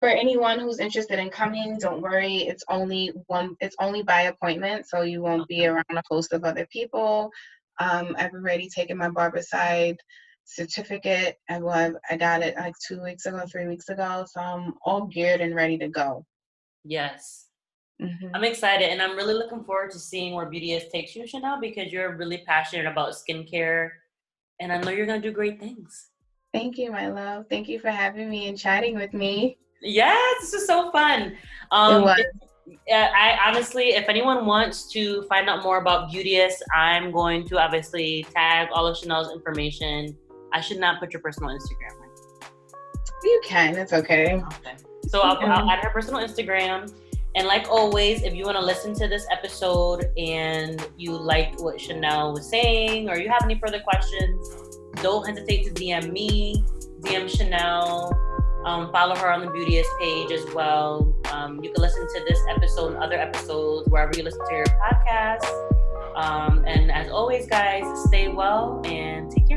for 0.00 0.08
anyone 0.08 0.58
who's 0.58 0.80
interested 0.80 1.18
in 1.18 1.30
coming, 1.30 1.78
don't 1.78 2.02
worry. 2.02 2.38
It's 2.38 2.64
only 2.68 3.12
one 3.28 3.54
it's 3.60 3.76
only 3.80 4.02
by 4.02 4.22
appointment, 4.22 4.86
so 4.88 5.02
you 5.02 5.22
won't 5.22 5.46
be 5.46 5.66
around 5.66 5.84
a 5.90 6.02
host 6.10 6.32
of 6.32 6.44
other 6.44 6.66
people. 6.72 7.30
Um, 7.80 8.16
I've 8.18 8.34
already 8.34 8.68
taken 8.68 8.98
my 8.98 9.08
Barbicide 9.08 9.96
certificate. 10.44 11.36
I 11.48 11.58
well, 11.58 11.94
I 12.10 12.16
got 12.16 12.42
it 12.42 12.56
like 12.56 12.74
two 12.86 13.00
weeks 13.02 13.26
ago, 13.26 13.44
three 13.50 13.68
weeks 13.68 13.88
ago. 13.88 14.26
So 14.28 14.40
I'm 14.40 14.74
all 14.84 15.06
geared 15.06 15.40
and 15.40 15.54
ready 15.54 15.78
to 15.78 15.88
go. 15.88 16.24
Yes. 16.84 17.46
Mm-hmm. 18.02 18.34
I'm 18.34 18.44
excited 18.44 18.88
and 18.90 19.00
I'm 19.00 19.16
really 19.16 19.34
looking 19.34 19.64
forward 19.64 19.90
to 19.92 19.98
seeing 19.98 20.34
where 20.34 20.46
Beauteous 20.46 20.90
takes 20.90 21.14
you, 21.14 21.26
Chanel, 21.26 21.60
because 21.60 21.92
you're 21.92 22.16
really 22.16 22.38
passionate 22.46 22.86
about 22.86 23.14
skincare 23.14 23.90
and 24.60 24.72
I 24.72 24.78
know 24.78 24.90
you're 24.90 25.06
going 25.06 25.20
to 25.20 25.28
do 25.28 25.34
great 25.34 25.58
things. 25.58 26.08
Thank 26.52 26.78
you, 26.78 26.92
my 26.92 27.08
love. 27.08 27.46
Thank 27.48 27.68
you 27.68 27.78
for 27.78 27.90
having 27.90 28.28
me 28.28 28.48
and 28.48 28.58
chatting 28.58 28.94
with 28.94 29.12
me. 29.14 29.58
Yes, 29.80 30.40
this 30.40 30.52
is 30.54 30.66
so 30.66 30.90
fun. 30.92 31.36
Um, 31.70 32.02
it 32.02 32.04
was. 32.04 32.20
I 32.92 33.38
honestly, 33.44 33.88
if 33.94 34.08
anyone 34.08 34.46
wants 34.46 34.90
to 34.92 35.22
find 35.22 35.48
out 35.48 35.64
more 35.64 35.78
about 35.78 36.10
Beauteous, 36.12 36.62
I'm 36.72 37.10
going 37.10 37.46
to 37.48 37.58
obviously 37.58 38.24
tag 38.34 38.68
all 38.72 38.86
of 38.86 38.96
Chanel's 38.96 39.32
information. 39.32 40.16
I 40.52 40.60
should 40.60 40.78
not 40.78 41.00
put 41.00 41.12
your 41.12 41.20
personal 41.22 41.50
Instagram. 41.50 41.98
Right? 41.98 42.52
You 43.24 43.40
can. 43.44 43.76
It's 43.76 43.92
okay. 43.92 44.34
Okay. 44.34 44.76
So 45.08 45.22
I'll, 45.22 45.38
I'll 45.38 45.70
add 45.70 45.82
her 45.82 45.90
personal 45.90 46.20
Instagram. 46.20 46.92
And 47.34 47.46
like 47.46 47.66
always, 47.68 48.22
if 48.22 48.34
you 48.34 48.44
want 48.44 48.58
to 48.58 48.64
listen 48.64 48.94
to 48.96 49.08
this 49.08 49.26
episode 49.30 50.06
and 50.18 50.86
you 50.98 51.16
liked 51.16 51.60
what 51.60 51.80
Chanel 51.80 52.34
was 52.34 52.48
saying, 52.48 53.08
or 53.08 53.18
you 53.18 53.28
have 53.30 53.42
any 53.44 53.58
further 53.58 53.80
questions, 53.80 54.78
don't 54.96 55.26
hesitate 55.26 55.64
to 55.64 55.70
DM 55.72 56.12
me, 56.12 56.62
DM 57.00 57.28
Chanel, 57.28 58.12
um, 58.64 58.92
follow 58.92 59.16
her 59.16 59.32
on 59.32 59.40
the 59.40 59.50
Beauteous 59.50 59.86
page 60.00 60.30
as 60.30 60.44
well. 60.54 61.14
Um, 61.32 61.62
you 61.64 61.72
can 61.72 61.82
listen 61.82 62.06
to 62.06 62.24
this 62.28 62.38
episode 62.48 62.94
and 62.94 63.02
other 63.02 63.16
episodes 63.16 63.88
wherever 63.88 64.12
you 64.16 64.22
listen 64.22 64.46
to 64.48 64.54
your 64.54 64.66
podcast. 64.66 65.72
Um, 66.14 66.64
and 66.66 66.92
as 66.92 67.10
always, 67.10 67.46
guys, 67.46 67.82
stay 68.04 68.28
well 68.28 68.82
and 68.84 69.30
take 69.30 69.48